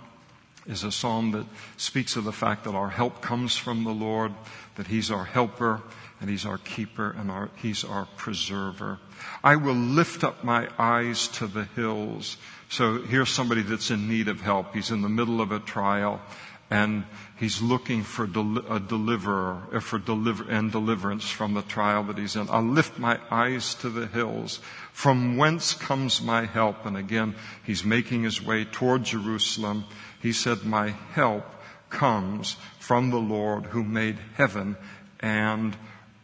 is 0.70 0.84
a 0.84 0.92
psalm 0.92 1.32
that 1.32 1.46
speaks 1.78 2.16
of 2.16 2.24
the 2.24 2.32
fact 2.32 2.64
that 2.64 2.76
our 2.76 2.90
help 2.90 3.22
comes 3.22 3.58
from 3.58 3.84
the 3.84 3.92
Lord, 3.92 4.32
that 4.76 4.88
He's 4.88 5.10
our 5.10 5.26
helper, 5.26 5.82
and 6.22 6.30
He's 6.30 6.46
our 6.46 6.60
keeper, 6.60 7.16
and 7.18 7.32
our, 7.32 7.50
He's 7.56 7.84
our 7.84 8.08
preserver. 8.16 9.00
I 9.44 9.56
will 9.56 9.74
lift 9.74 10.24
up 10.24 10.44
my 10.44 10.70
eyes 10.78 11.28
to 11.30 11.48
the 11.48 11.66
hills. 11.66 12.38
So 12.70 13.02
here's 13.02 13.30
somebody 13.30 13.64
that's 13.64 13.90
in 13.90 14.08
need 14.08 14.28
of 14.28 14.42
help. 14.42 14.76
He's 14.76 14.92
in 14.92 15.02
the 15.02 15.10
middle 15.10 15.42
of 15.42 15.52
a 15.52 15.60
trial, 15.60 16.22
and 16.70 17.04
he's 17.40 17.64
looking 17.64 18.04
for 18.04 18.28
del- 18.28 18.72
a 18.72 18.80
deliverer, 18.80 19.64
uh, 19.74 19.80
for 19.80 19.98
deliver 19.98 20.50
and 20.52 20.72
deliverance 20.72 21.28
from 21.28 21.56
the 21.56 21.64
trial 21.64 22.04
that 22.04 22.20
he's 22.20 22.36
in. 22.36 22.48
I'll 22.50 22.62
lift 22.62 23.00
my 23.00 23.20
eyes 23.32 23.74
to 23.76 23.90
the 23.90 24.06
hills. 24.06 24.60
From 24.94 25.36
whence 25.36 25.74
comes 25.74 26.22
my 26.22 26.46
help? 26.46 26.86
And 26.86 26.96
again, 26.96 27.34
he's 27.64 27.84
making 27.84 28.22
his 28.22 28.40
way 28.40 28.66
toward 28.66 29.04
Jerusalem. 29.04 29.86
He 30.22 30.34
said, 30.34 30.66
My 30.66 30.90
help 31.14 31.46
comes 31.90 32.58
from 32.80 33.10
the 33.10 33.18
Lord 33.18 33.68
who 33.68 33.84
made 33.84 34.18
heaven 34.36 34.78
and 35.20 35.76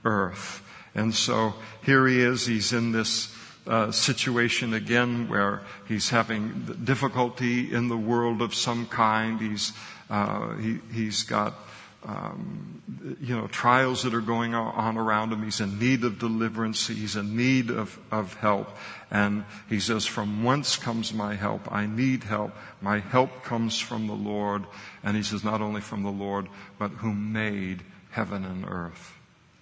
earth. 0.03 0.61
And 0.93 1.13
so 1.13 1.53
here 1.83 2.07
he 2.07 2.21
is. 2.21 2.45
He's 2.45 2.71
in 2.71 2.91
this 2.91 3.35
uh, 3.67 3.91
situation 3.91 4.73
again 4.73 5.27
where 5.27 5.61
he's 5.87 6.09
having 6.09 6.77
difficulty 6.83 7.73
in 7.73 7.87
the 7.87 7.97
world 7.97 8.41
of 8.41 8.53
some 8.53 8.85
kind. 8.85 9.39
He's, 9.39 9.73
uh, 10.09 10.55
he, 10.55 10.79
he's 10.93 11.23
got 11.23 11.55
um, 12.05 12.81
you 13.19 13.35
know, 13.35 13.47
trials 13.47 14.03
that 14.03 14.13
are 14.13 14.21
going 14.21 14.53
on 14.53 14.97
around 14.97 15.33
him. 15.33 15.43
He's 15.43 15.59
in 15.59 15.79
need 15.79 16.03
of 16.03 16.19
deliverance. 16.19 16.87
He's 16.87 17.15
in 17.15 17.35
need 17.35 17.69
of, 17.69 17.99
of 18.11 18.35
help. 18.35 18.69
And 19.09 19.45
he 19.69 19.79
says, 19.79 20.05
from 20.05 20.43
whence 20.43 20.75
comes 20.75 21.13
my 21.13 21.35
help? 21.35 21.71
I 21.71 21.85
need 21.85 22.23
help. 22.23 22.53
My 22.81 22.99
help 22.99 23.43
comes 23.43 23.79
from 23.79 24.07
the 24.07 24.13
Lord. 24.13 24.65
And 25.03 25.15
he 25.15 25.23
says, 25.23 25.43
not 25.43 25.61
only 25.61 25.81
from 25.81 26.03
the 26.03 26.11
Lord, 26.11 26.47
but 26.77 26.89
who 26.89 27.13
made 27.13 27.83
heaven 28.11 28.45
and 28.45 28.65
earth. 28.67 29.13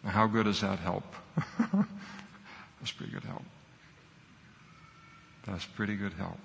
Now, 0.03 0.11
how 0.11 0.27
good 0.27 0.47
is 0.47 0.61
that 0.61 0.79
help? 0.79 1.05
That's 1.57 2.91
pretty 2.91 3.13
good 3.13 3.23
help. 3.23 3.43
That's 5.47 5.65
pretty 5.65 5.95
good 5.95 6.13
help. 6.13 6.39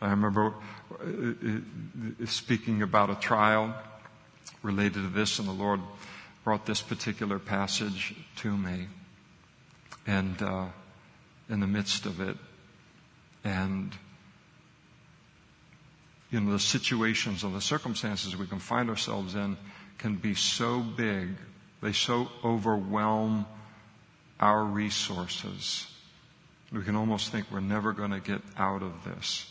I 0.00 0.10
remember 0.10 0.54
uh, 0.92 1.04
uh, 1.04 2.26
speaking 2.26 2.82
about 2.82 3.10
a 3.10 3.16
trial 3.16 3.74
related 4.62 5.02
to 5.02 5.08
this, 5.08 5.38
and 5.38 5.48
the 5.48 5.52
Lord 5.52 5.80
brought 6.44 6.66
this 6.66 6.80
particular 6.80 7.38
passage 7.38 8.14
to 8.36 8.56
me. 8.56 8.86
And 10.06 10.40
uh, 10.42 10.66
in 11.48 11.60
the 11.60 11.66
midst 11.66 12.06
of 12.06 12.20
it, 12.20 12.36
and 13.44 13.94
you 16.30 16.40
know, 16.40 16.52
the 16.52 16.58
situations 16.58 17.44
and 17.44 17.54
the 17.54 17.60
circumstances 17.60 18.36
we 18.36 18.46
can 18.46 18.58
find 18.58 18.90
ourselves 18.90 19.34
in 19.34 19.56
can 19.98 20.16
be 20.16 20.34
so 20.34 20.80
big, 20.80 21.30
they 21.80 21.92
so 21.92 22.28
overwhelm 22.44 23.46
our 24.40 24.62
resources. 24.62 25.86
We 26.70 26.82
can 26.82 26.96
almost 26.96 27.32
think 27.32 27.46
we're 27.50 27.60
never 27.60 27.92
going 27.92 28.10
to 28.10 28.20
get 28.20 28.42
out 28.56 28.82
of 28.82 29.04
this. 29.04 29.50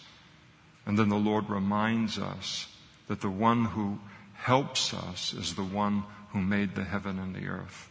And 0.85 0.97
then 0.97 1.09
the 1.09 1.15
Lord 1.15 1.49
reminds 1.49 2.17
us 2.17 2.67
that 3.07 3.21
the 3.21 3.29
one 3.29 3.65
who 3.65 3.99
helps 4.37 4.93
us 4.93 5.33
is 5.33 5.55
the 5.55 5.63
one 5.63 6.03
who 6.29 6.39
made 6.39 6.75
the 6.75 6.83
heaven 6.83 7.19
and 7.19 7.35
the 7.35 7.47
earth. 7.47 7.89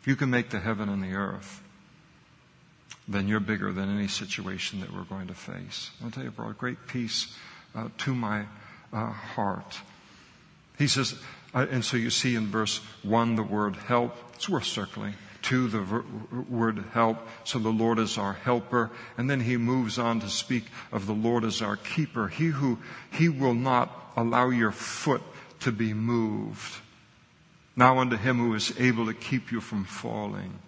If 0.00 0.08
you 0.08 0.16
can 0.16 0.30
make 0.30 0.50
the 0.50 0.60
heaven 0.60 0.88
and 0.88 1.02
the 1.02 1.14
earth, 1.14 1.62
then 3.06 3.28
you're 3.28 3.40
bigger 3.40 3.72
than 3.72 3.94
any 3.94 4.08
situation 4.08 4.80
that 4.80 4.92
we're 4.92 5.04
going 5.04 5.28
to 5.28 5.34
face. 5.34 5.90
I'll 6.02 6.10
tell 6.10 6.24
you, 6.24 6.30
brought 6.30 6.58
great 6.58 6.86
peace 6.86 7.34
uh, 7.74 7.88
to 7.98 8.14
my 8.14 8.46
uh, 8.92 9.10
heart. 9.10 9.78
He 10.78 10.86
says, 10.86 11.14
uh, 11.54 11.66
and 11.70 11.84
so 11.84 11.96
you 11.96 12.10
see 12.10 12.34
in 12.34 12.48
verse 12.48 12.78
1 13.02 13.36
the 13.36 13.42
word 13.42 13.76
help. 13.76 14.16
It's 14.34 14.48
worth 14.48 14.64
circling. 14.64 15.14
Two, 15.42 15.68
the 15.68 15.80
ver- 15.80 16.04
word 16.48 16.84
help. 16.92 17.18
So 17.44 17.58
the 17.58 17.68
Lord 17.68 17.98
is 17.98 18.16
our 18.16 18.32
helper. 18.32 18.90
And 19.18 19.28
then 19.28 19.40
he 19.40 19.56
moves 19.56 19.98
on 19.98 20.20
to 20.20 20.28
speak 20.28 20.64
of 20.90 21.06
the 21.06 21.12
Lord 21.12 21.44
as 21.44 21.60
our 21.60 21.76
keeper. 21.76 22.28
He 22.28 22.46
who, 22.46 22.78
he 23.12 23.28
will 23.28 23.54
not 23.54 24.12
allow 24.16 24.48
your 24.48 24.72
foot 24.72 25.22
to 25.64 25.72
be 25.72 25.94
moved. 25.94 26.80
Now 27.74 27.98
unto 27.98 28.16
him 28.16 28.38
who 28.38 28.54
is 28.54 28.78
able 28.78 29.06
to 29.06 29.14
keep 29.14 29.50
you 29.50 29.62
from 29.62 29.84
falling, 29.84 30.58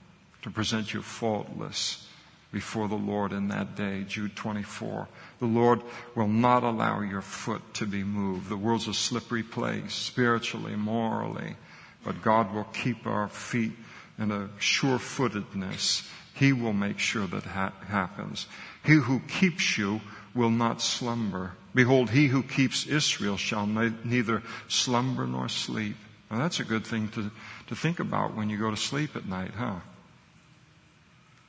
to 0.41 0.51
present 0.51 0.95
you 0.95 1.03
faultless 1.03 2.09
before 2.51 2.89
the 2.89 2.95
Lord 2.95 3.33
in 3.33 3.49
that 3.49 3.77
day. 3.77 4.05
Jude 4.09 4.35
24. 4.35 5.07
The 5.39 5.47
Lord 5.47 5.83
will 6.15 6.29
not 6.29 6.63
allow 6.63 7.01
your 7.03 7.21
foot 7.21 7.61
to 7.75 7.87
be 7.87 8.03
moved. 8.03 8.49
The 8.49 8.57
world's 8.57 8.89
a 8.89 8.95
slippery 8.95 9.43
place, 9.43 9.93
spiritually, 9.93 10.77
morally, 10.77 11.57
but 12.03 12.23
God 12.23 12.55
will 12.55 12.65
keep 12.65 13.07
our 13.07 13.29
feet 13.29 13.73
in 14.19 14.31
a 14.31 14.49
sure 14.59 14.99
footedness. 14.99 16.09
He 16.33 16.55
will 16.55 16.73
make 16.73 16.99
sure 16.99 17.27
that 17.27 17.45
ha- 17.45 17.75
happens. 17.87 18.47
He 18.83 18.95
who 18.95 19.21
keeps 19.29 19.77
you 19.77 20.01
will 20.35 20.51
not 20.51 20.81
slumber. 20.81 21.53
Behold, 21.77 22.09
he 22.09 22.29
who 22.29 22.43
keeps 22.43 22.87
Israel 22.87 23.37
shall 23.37 23.67
neither 23.67 24.43
slumber 24.67 25.27
nor 25.27 25.51
sleep. 25.51 25.97
Now 26.31 26.39
that's 26.39 26.59
a 26.59 26.65
good 26.65 26.87
thing 26.87 27.09
to, 27.11 27.31
to 27.67 27.77
think 27.77 28.01
about 28.01 28.35
when 28.35 28.49
you 28.49 28.57
go 28.57 28.71
to 28.71 28.79
sleep 28.79 29.15
at 29.15 29.27
night, 29.27 29.51
huh? 29.51 29.81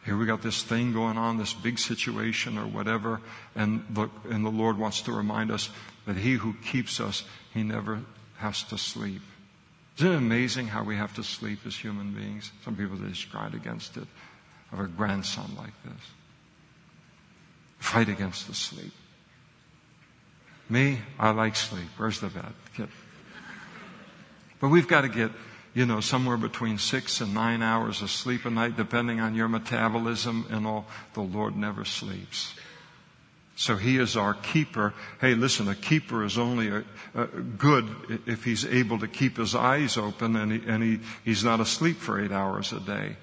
Here 0.04 0.18
we 0.18 0.26
got 0.26 0.42
this 0.42 0.64
thing 0.64 0.92
going 0.92 1.18
on, 1.18 1.38
this 1.38 1.54
big 1.54 1.80
situation 1.80 2.58
or 2.58 2.68
whatever, 2.68 3.22
and 3.56 3.86
the, 3.90 4.10
and 4.30 4.46
the 4.46 4.50
Lord 4.50 4.78
wants 4.78 5.02
to 5.04 5.14
remind 5.14 5.50
us 5.50 5.70
that 6.06 6.18
he 6.18 6.34
who 6.34 6.56
keeps 6.56 7.00
us, 7.00 7.24
he 7.54 7.64
never 7.64 8.02
has 8.36 8.64
to 8.64 8.78
sleep. 8.78 9.22
Isn't 9.98 10.12
it 10.12 10.16
amazing 10.16 10.68
how 10.68 10.84
we 10.84 10.98
have 10.98 11.16
to 11.16 11.24
sleep 11.24 11.60
as 11.66 11.74
human 11.74 12.12
beings? 12.12 12.52
Some 12.66 12.76
people 12.76 12.98
just 12.98 13.26
fight 13.26 13.54
against 13.54 13.96
it. 13.96 14.08
Have 14.72 14.82
a 14.82 14.88
grandson 14.88 15.52
like 15.58 15.74
this. 15.86 16.04
Fight 17.80 18.10
against 18.10 18.48
the 18.48 18.54
sleep. 18.54 18.92
Me, 20.70 21.00
I 21.18 21.32
like 21.32 21.56
sleep. 21.56 21.88
Where's 21.98 22.20
the 22.20 22.28
bed? 22.28 22.54
Get. 22.76 22.90
But 24.60 24.70
we've 24.70 24.88
got 24.88 25.02
to 25.02 25.10
get, 25.10 25.32
you 25.74 25.86
know, 25.86 26.02
somewhere 26.02 26.38
between 26.38 26.78
six 26.78 27.22
and 27.22 27.34
nine 27.34 27.62
hours 27.62 28.02
of 28.02 28.10
sleep 28.10 28.46
a 28.46 28.50
night, 28.50 28.76
depending 28.76 29.20
on 29.20 29.36
your 29.36 29.48
metabolism 29.48 30.46
and 30.50 30.68
all. 30.68 30.88
The 31.14 31.22
Lord 31.22 31.56
never 31.56 31.86
sleeps. 31.86 32.54
So 33.56 33.76
he 33.76 33.98
is 33.98 34.16
our 34.16 34.36
keeper. 34.36 34.94
Hey, 35.20 35.34
listen, 35.34 35.68
a 35.68 35.76
keeper 35.76 36.24
is 36.24 36.38
only 36.38 36.68
a, 36.68 36.84
a 37.16 37.26
good 37.26 38.22
if 38.28 38.44
he's 38.44 38.66
able 38.66 39.00
to 39.00 39.08
keep 39.08 39.38
his 39.38 39.56
eyes 39.56 39.98
open 39.98 40.36
and, 40.36 40.52
he, 40.52 40.62
and 40.68 40.84
he, 40.84 41.00
he's 41.26 41.44
not 41.44 41.60
asleep 41.60 41.98
for 41.98 42.24
eight 42.24 42.32
hours 42.32 42.72
a 42.72 42.80
day. 42.80 43.16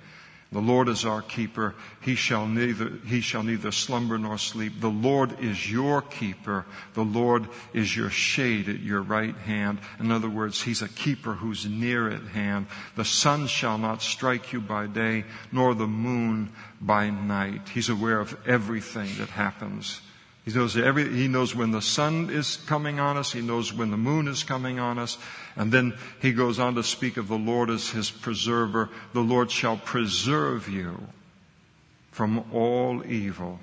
The 0.54 0.60
Lord 0.60 0.88
is 0.88 1.04
our 1.04 1.20
keeper. 1.20 1.74
He 2.00 2.14
shall 2.14 2.46
neither, 2.46 2.92
he 3.08 3.20
shall 3.20 3.42
neither 3.42 3.72
slumber 3.72 4.16
nor 4.18 4.38
sleep. 4.38 4.80
The 4.80 4.88
Lord 4.88 5.40
is 5.40 5.68
your 5.68 6.00
keeper. 6.00 6.64
The 6.92 7.02
Lord 7.02 7.48
is 7.72 7.96
your 7.96 8.08
shade 8.08 8.68
at 8.68 8.78
your 8.78 9.02
right 9.02 9.34
hand. 9.34 9.80
In 9.98 10.12
other 10.12 10.30
words, 10.30 10.62
He's 10.62 10.80
a 10.80 10.88
keeper 10.88 11.34
who's 11.34 11.66
near 11.66 12.08
at 12.08 12.22
hand. 12.22 12.68
The 12.94 13.04
sun 13.04 13.48
shall 13.48 13.78
not 13.78 14.00
strike 14.00 14.52
you 14.52 14.60
by 14.60 14.86
day, 14.86 15.24
nor 15.50 15.74
the 15.74 15.88
moon 15.88 16.52
by 16.80 17.10
night. 17.10 17.70
He's 17.70 17.88
aware 17.88 18.20
of 18.20 18.38
everything 18.46 19.08
that 19.18 19.30
happens. 19.30 20.02
He 20.44 20.52
knows 20.52 20.76
every, 20.76 21.10
he 21.10 21.26
knows 21.26 21.54
when 21.54 21.70
the 21.70 21.80
sun 21.80 22.28
is 22.28 22.56
coming 22.66 23.00
on 23.00 23.16
us. 23.16 23.32
He 23.32 23.40
knows 23.40 23.72
when 23.72 23.90
the 23.90 23.96
moon 23.96 24.28
is 24.28 24.42
coming 24.42 24.78
on 24.78 24.98
us. 24.98 25.16
And 25.56 25.72
then 25.72 25.96
he 26.20 26.32
goes 26.32 26.58
on 26.58 26.74
to 26.74 26.82
speak 26.82 27.16
of 27.16 27.28
the 27.28 27.38
Lord 27.38 27.70
as 27.70 27.88
his 27.88 28.10
preserver. 28.10 28.90
The 29.14 29.22
Lord 29.22 29.50
shall 29.50 29.78
preserve 29.78 30.68
you 30.68 31.08
from 32.10 32.44
all 32.52 33.02
evil. 33.06 33.58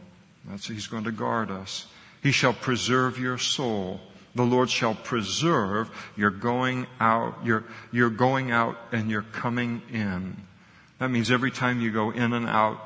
That's, 0.46 0.68
he's 0.68 0.88
going 0.88 1.04
to 1.04 1.12
guard 1.12 1.52
us. 1.52 1.86
He 2.24 2.32
shall 2.32 2.54
preserve 2.54 3.20
your 3.20 3.38
soul. 3.38 4.02
The 4.34 4.44
Lord 4.44 4.70
shall 4.70 4.96
preserve 4.96 5.90
your 6.16 6.32
going 6.32 6.88
out, 7.00 7.46
your, 7.46 7.64
your 7.92 8.10
going 8.10 8.50
out 8.50 8.78
and 8.92 9.10
your 9.12 9.22
coming 9.22 9.84
in. 9.92 10.36
That 10.98 11.12
means 11.12 11.30
every 11.30 11.52
time 11.52 11.80
you 11.80 11.92
go 11.92 12.10
in 12.10 12.34
and 12.34 12.48
out 12.48 12.80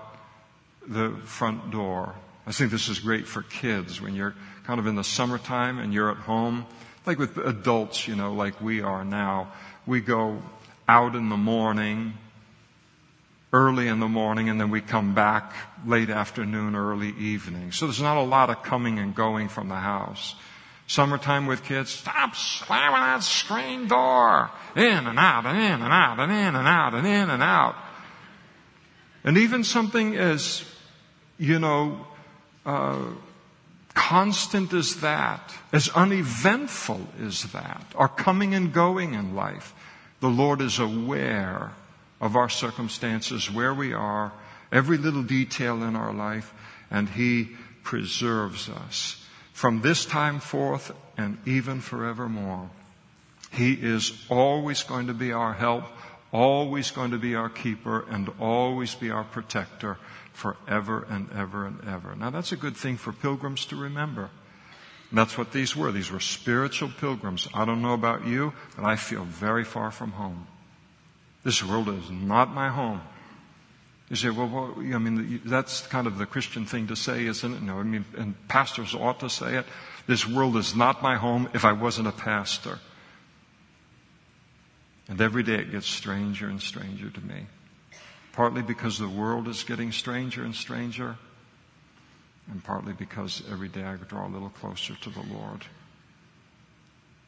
the 0.87 1.11
front 1.23 1.71
door, 1.71 2.15
I 2.47 2.51
think 2.51 2.71
this 2.71 2.89
is 2.89 2.99
great 2.99 3.27
for 3.27 3.41
kids 3.41 3.99
when 4.01 4.15
you're 4.15 4.35
kind 4.65 4.79
of 4.79 4.87
in 4.87 4.95
the 4.95 5.03
summertime 5.03 5.79
and 5.79 5.93
you're 5.93 6.11
at 6.11 6.17
home. 6.17 6.65
Like 7.05 7.19
with 7.19 7.37
adults, 7.37 8.07
you 8.07 8.15
know, 8.15 8.33
like 8.33 8.61
we 8.61 8.81
are 8.81 9.03
now. 9.03 9.51
We 9.85 10.01
go 10.01 10.41
out 10.87 11.15
in 11.15 11.29
the 11.29 11.37
morning, 11.37 12.13
early 13.53 13.87
in 13.87 13.99
the 13.99 14.07
morning, 14.07 14.49
and 14.49 14.59
then 14.59 14.69
we 14.69 14.81
come 14.81 15.13
back 15.13 15.53
late 15.85 16.09
afternoon, 16.09 16.75
early 16.75 17.09
evening. 17.09 17.71
So 17.71 17.85
there's 17.85 18.01
not 18.01 18.17
a 18.17 18.23
lot 18.23 18.49
of 18.49 18.63
coming 18.63 18.99
and 18.99 19.15
going 19.15 19.49
from 19.49 19.69
the 19.69 19.75
house. 19.75 20.35
Summertime 20.87 21.47
with 21.47 21.63
kids, 21.63 21.89
stop 21.89 22.35
slamming 22.35 23.01
that 23.01 23.23
screen 23.23 23.87
door. 23.87 24.51
In 24.75 25.07
and 25.07 25.17
out 25.17 25.45
and 25.45 25.57
in 25.57 25.81
and 25.81 25.93
out 25.93 26.19
and 26.19 26.31
in 26.31 26.55
and 26.55 26.67
out 26.67 26.93
and 26.93 27.07
in 27.07 27.29
and 27.29 27.41
out. 27.41 27.75
And 29.23 29.37
even 29.37 29.63
something 29.63 30.15
as, 30.15 30.63
you 31.39 31.57
know, 31.57 32.05
uh, 32.65 33.05
constant 33.93 34.73
as 34.73 34.97
that, 34.97 35.53
as 35.71 35.89
uneventful 35.89 37.07
as 37.23 37.43
that, 37.53 37.85
our 37.95 38.07
coming 38.07 38.53
and 38.53 38.73
going 38.73 39.13
in 39.13 39.35
life, 39.35 39.73
the 40.19 40.29
Lord 40.29 40.61
is 40.61 40.79
aware 40.79 41.71
of 42.19 42.35
our 42.35 42.49
circumstances, 42.49 43.51
where 43.51 43.73
we 43.73 43.93
are, 43.93 44.31
every 44.71 44.97
little 44.97 45.23
detail 45.23 45.83
in 45.83 45.95
our 45.95 46.13
life, 46.13 46.53
and 46.89 47.09
He 47.09 47.49
preserves 47.83 48.69
us 48.69 49.23
from 49.53 49.81
this 49.81 50.05
time 50.05 50.39
forth 50.39 50.91
and 51.17 51.37
even 51.45 51.79
forevermore. 51.79 52.69
He 53.51 53.73
is 53.73 54.11
always 54.29 54.83
going 54.83 55.07
to 55.07 55.13
be 55.13 55.31
our 55.31 55.53
help, 55.53 55.85
always 56.33 56.91
going 56.91 57.11
to 57.11 57.17
be 57.17 57.35
our 57.35 57.49
keeper, 57.49 58.05
and 58.09 58.29
always 58.39 58.95
be 58.95 59.11
our 59.11 59.23
protector 59.23 59.97
forever 60.35 61.07
and 61.09 61.31
ever 61.31 61.65
and 61.65 61.79
ever. 61.87 62.15
Now 62.15 62.29
that's 62.29 62.51
a 62.51 62.57
good 62.57 62.75
thing 62.75 62.97
for 62.97 63.13
pilgrims 63.13 63.65
to 63.67 63.75
remember. 63.75 64.29
And 65.09 65.17
that's 65.17 65.37
what 65.37 65.51
these 65.51 65.75
were. 65.75 65.91
These 65.91 66.11
were 66.11 66.19
spiritual 66.19 66.89
pilgrims. 66.99 67.47
I 67.53 67.63
don't 67.63 67.81
know 67.81 67.93
about 67.93 68.27
you, 68.27 68.53
but 68.75 68.85
I 68.85 68.97
feel 68.97 69.23
very 69.23 69.63
far 69.63 69.91
from 69.91 70.11
home. 70.11 70.47
This 71.43 71.63
world 71.63 71.87
is 71.89 72.09
not 72.11 72.53
my 72.53 72.69
home. 72.69 73.01
You 74.09 74.15
say, 74.15 74.29
well, 74.29 74.47
well, 74.47 74.73
I 74.77 74.97
mean, 74.97 75.41
that's 75.45 75.87
kind 75.87 76.05
of 76.05 76.17
the 76.17 76.25
Christian 76.25 76.65
thing 76.65 76.87
to 76.87 76.95
say, 76.95 77.25
isn't 77.25 77.53
it? 77.53 77.61
No, 77.61 77.79
I 77.79 77.83
mean, 77.83 78.05
and 78.17 78.35
pastors 78.47 78.93
ought 78.93 79.19
to 79.21 79.29
say 79.29 79.57
it. 79.57 79.65
This 80.05 80.27
world 80.27 80.57
is 80.57 80.75
not 80.75 81.01
my 81.01 81.15
home 81.15 81.49
if 81.53 81.65
I 81.65 81.71
wasn't 81.71 82.07
a 82.07 82.11
pastor. 82.11 82.79
And 85.07 85.21
every 85.21 85.43
day 85.43 85.55
it 85.55 85.71
gets 85.71 85.87
stranger 85.87 86.47
and 86.47 86.61
stranger 86.61 87.09
to 87.09 87.21
me 87.21 87.45
partly 88.35 88.61
because 88.61 88.99
the 88.99 89.07
world 89.07 89.47
is 89.47 89.63
getting 89.63 89.93
stranger 89.93 90.43
and 90.43 90.53
stranger, 90.53 91.15
and 92.51 92.61
partly 92.63 92.91
because 92.91 93.41
every 93.49 93.69
day 93.69 93.83
I 93.83 93.95
draw 93.95 94.27
a 94.27 94.29
little 94.29 94.49
closer 94.49 94.93
to 94.93 95.09
the 95.09 95.23
Lord. 95.33 95.65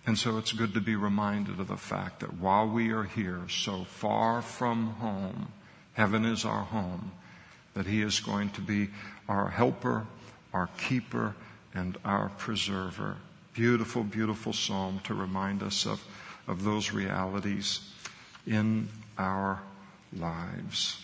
And 0.05 0.17
so 0.17 0.37
it's 0.37 0.51
good 0.51 0.73
to 0.73 0.81
be 0.81 0.95
reminded 0.95 1.59
of 1.59 1.69
the 1.69 1.77
fact 1.77 2.19
that 2.19 2.39
while 2.39 2.67
we 2.67 2.91
are 2.91 3.03
here 3.03 3.41
so 3.49 3.85
far 3.85 4.41
from 4.41 4.95
home, 4.95 5.47
heaven 5.93 6.25
is 6.25 6.43
our 6.43 6.63
home, 6.63 7.13
that 7.73 7.85
He 7.85 8.01
is 8.01 8.19
going 8.19 8.49
to 8.51 8.61
be 8.61 8.89
our 9.29 9.47
helper, 9.47 10.05
our 10.53 10.67
keeper, 10.77 11.35
and 11.73 11.97
our 12.03 12.29
preserver. 12.37 13.15
Beautiful, 13.53 14.03
beautiful 14.03 14.51
psalm 14.51 14.99
to 15.05 15.13
remind 15.13 15.63
us 15.63 15.85
of, 15.85 16.03
of 16.47 16.63
those 16.63 16.91
realities 16.91 17.79
in 18.45 18.89
our 19.17 19.61
lives. 20.13 20.97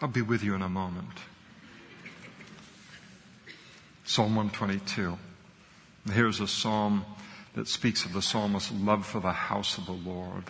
I'll 0.00 0.08
be 0.08 0.22
with 0.22 0.42
you 0.42 0.54
in 0.54 0.62
a 0.62 0.68
moment. 0.68 1.08
Psalm 4.04 4.36
122. 4.36 5.18
Here's 6.12 6.38
a 6.40 6.46
psalm 6.46 7.04
that 7.54 7.66
speaks 7.66 8.04
of 8.04 8.12
the 8.12 8.20
psalmist's 8.20 8.70
love 8.72 9.06
for 9.06 9.20
the 9.20 9.32
house 9.32 9.78
of 9.78 9.86
the 9.86 9.92
Lord. 9.92 10.44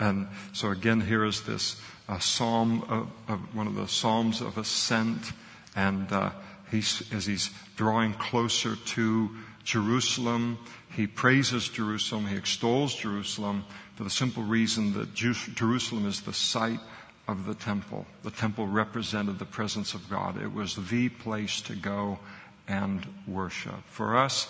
And 0.00 0.28
so 0.52 0.70
again, 0.70 1.00
here 1.00 1.24
is 1.24 1.42
this 1.42 1.80
uh, 2.08 2.18
psalm 2.18 2.82
of, 2.88 3.08
of, 3.28 3.54
one 3.54 3.68
of 3.68 3.74
the 3.74 3.88
psalms 3.88 4.40
of 4.40 4.58
ascent, 4.58 5.32
and 5.74 6.12
uh, 6.12 6.30
he's, 6.70 7.02
as 7.12 7.26
he's 7.26 7.50
drawing 7.76 8.14
closer 8.14 8.76
to 8.76 9.30
Jerusalem, 9.64 10.58
he 10.94 11.06
praises 11.06 11.68
Jerusalem, 11.68 12.26
he 12.26 12.36
extols 12.36 12.94
Jerusalem 12.94 13.64
for 13.96 14.04
the 14.04 14.10
simple 14.10 14.42
reason 14.42 14.94
that 14.94 15.14
Jerusalem 15.14 16.06
is 16.06 16.22
the 16.22 16.32
site 16.32 16.80
of 17.26 17.44
the 17.44 17.54
temple. 17.54 18.06
The 18.22 18.30
temple 18.30 18.66
represented 18.66 19.38
the 19.38 19.44
presence 19.44 19.92
of 19.92 20.08
God. 20.08 20.40
It 20.40 20.52
was 20.52 20.74
the 20.88 21.08
place 21.10 21.60
to 21.62 21.76
go 21.76 22.18
and 22.66 23.06
worship. 23.26 23.82
For 23.86 24.16
us, 24.16 24.48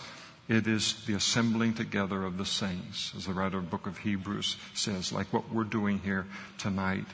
it 0.49 0.67
is 0.67 1.05
the 1.07 1.15
assembling 1.15 1.75
together 1.75 2.23
of 2.25 2.39
the 2.39 2.47
saints, 2.47 3.13
as 3.17 3.27
the 3.27 3.33
writer 3.33 3.59
of 3.59 3.65
the 3.65 3.71
book 3.71 3.87
of 3.87 3.99
Hebrews 3.99 4.57
says, 4.75 5.13
like 5.13 5.33
what 5.33 5.53
we're 5.53 5.65
doing 5.65 5.99
here 5.99 6.27
tonight. 6.57 7.07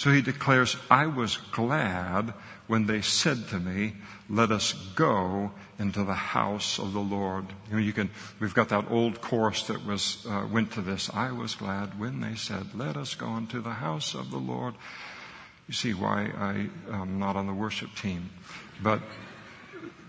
So 0.00 0.10
he 0.10 0.22
declares, 0.22 0.78
I 0.90 1.08
was 1.08 1.36
glad 1.52 2.32
when 2.68 2.86
they 2.86 3.02
said 3.02 3.48
to 3.48 3.58
me, 3.58 3.92
let 4.30 4.50
us 4.50 4.72
go 4.94 5.50
into 5.78 6.04
the 6.04 6.14
house 6.14 6.78
of 6.78 6.94
the 6.94 7.00
Lord. 7.00 7.44
You 7.68 7.74
know, 7.74 7.82
you 7.82 7.92
can, 7.92 8.08
we've 8.40 8.54
got 8.54 8.70
that 8.70 8.90
old 8.90 9.20
chorus 9.20 9.64
that 9.64 9.84
was, 9.84 10.24
uh, 10.26 10.46
went 10.50 10.72
to 10.72 10.80
this. 10.80 11.10
I 11.12 11.32
was 11.32 11.54
glad 11.54 12.00
when 12.00 12.22
they 12.22 12.34
said, 12.34 12.68
let 12.74 12.96
us 12.96 13.14
go 13.14 13.36
into 13.36 13.60
the 13.60 13.74
house 13.74 14.14
of 14.14 14.30
the 14.30 14.38
Lord. 14.38 14.72
You 15.68 15.74
see 15.74 15.92
why 15.92 16.32
I 16.34 16.70
am 16.90 17.18
not 17.18 17.36
on 17.36 17.46
the 17.46 17.52
worship 17.52 17.94
team. 17.94 18.30
But, 18.82 19.02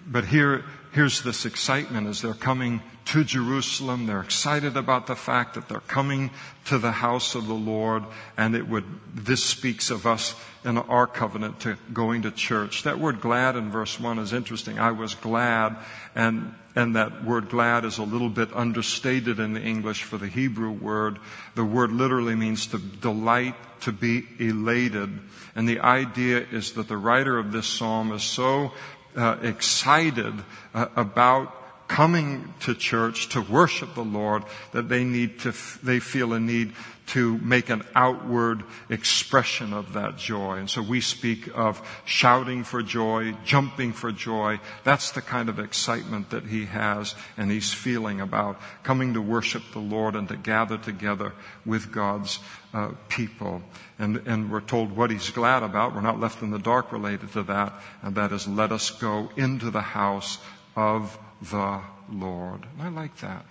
but 0.07 0.23
here, 0.23 0.63
here's 0.91 1.21
this 1.21 1.45
excitement 1.45 2.07
as 2.07 2.21
they're 2.21 2.33
coming 2.33 2.81
to 3.05 3.23
Jerusalem. 3.23 4.05
They're 4.05 4.21
excited 4.21 4.77
about 4.77 5.07
the 5.07 5.15
fact 5.15 5.55
that 5.55 5.67
they're 5.67 5.79
coming 5.79 6.31
to 6.65 6.77
the 6.77 6.91
house 6.91 7.35
of 7.35 7.47
the 7.47 7.53
Lord. 7.53 8.03
And 8.37 8.55
it 8.55 8.67
would, 8.67 8.85
this 9.15 9.43
speaks 9.43 9.89
of 9.89 10.05
us 10.05 10.35
in 10.63 10.77
our 10.77 11.07
covenant 11.07 11.61
to 11.61 11.77
going 11.91 12.23
to 12.23 12.31
church. 12.31 12.83
That 12.83 12.99
word 12.99 13.21
glad 13.21 13.55
in 13.55 13.71
verse 13.71 13.99
one 13.99 14.19
is 14.19 14.33
interesting. 14.33 14.79
I 14.79 14.91
was 14.91 15.15
glad 15.15 15.77
and 16.15 16.53
and 16.73 16.95
that 16.95 17.25
word 17.25 17.49
glad 17.49 17.83
is 17.83 17.97
a 17.97 18.03
little 18.03 18.29
bit 18.29 18.55
understated 18.55 19.39
in 19.39 19.53
the 19.53 19.61
English 19.61 20.03
for 20.03 20.17
the 20.17 20.27
Hebrew 20.27 20.71
word. 20.71 21.19
The 21.55 21.65
word 21.65 21.91
literally 21.91 22.35
means 22.35 22.67
to 22.67 22.77
delight, 22.77 23.55
to 23.81 23.91
be 23.91 24.25
elated. 24.39 25.19
And 25.53 25.67
the 25.67 25.81
idea 25.81 26.45
is 26.49 26.73
that 26.73 26.87
the 26.87 26.95
writer 26.95 27.37
of 27.37 27.51
this 27.51 27.67
psalm 27.67 28.13
is 28.13 28.23
so 28.23 28.71
uh, 29.15 29.37
excited 29.41 30.33
uh, 30.73 30.87
about 30.95 31.87
coming 31.91 32.53
to 32.61 32.73
church 32.73 33.27
to 33.27 33.41
worship 33.41 33.95
the 33.95 34.03
Lord 34.03 34.43
that 34.71 34.87
they 34.87 35.03
need 35.03 35.39
to, 35.39 35.53
they 35.83 35.99
feel 35.99 36.31
a 36.31 36.39
need 36.39 36.71
to 37.07 37.37
make 37.39 37.69
an 37.69 37.83
outward 37.93 38.63
expression 38.89 39.73
of 39.73 39.91
that 39.91 40.17
joy. 40.17 40.57
And 40.57 40.69
so 40.69 40.81
we 40.81 41.01
speak 41.01 41.49
of 41.53 41.81
shouting 42.05 42.63
for 42.63 42.81
joy, 42.81 43.35
jumping 43.43 43.91
for 43.91 44.13
joy. 44.13 44.61
That's 44.85 45.11
the 45.11 45.21
kind 45.21 45.49
of 45.49 45.59
excitement 45.59 46.29
that 46.29 46.45
he 46.45 46.63
has 46.67 47.13
and 47.35 47.51
he's 47.51 47.73
feeling 47.73 48.21
about 48.21 48.61
coming 48.83 49.15
to 49.15 49.21
worship 49.21 49.63
the 49.73 49.79
Lord 49.79 50.15
and 50.15 50.29
to 50.29 50.37
gather 50.37 50.77
together 50.77 51.33
with 51.65 51.91
God's 51.91 52.39
uh, 52.73 52.91
people. 53.09 53.61
And, 53.99 54.17
and 54.25 54.51
we're 54.51 54.61
told 54.61 54.95
what 54.95 55.11
he's 55.11 55.29
glad 55.29 55.63
about. 55.63 55.95
We're 55.95 56.01
not 56.01 56.19
left 56.19 56.41
in 56.41 56.51
the 56.51 56.59
dark 56.59 56.91
related 56.91 57.31
to 57.33 57.43
that. 57.43 57.73
And 58.01 58.15
that 58.15 58.31
is 58.31 58.47
let 58.47 58.71
us 58.71 58.89
go 58.91 59.29
into 59.35 59.71
the 59.71 59.81
house 59.81 60.37
of 60.75 61.17
the 61.41 61.81
Lord. 62.11 62.65
And 62.77 62.81
I 62.81 62.89
like 62.89 63.17
that. 63.17 63.45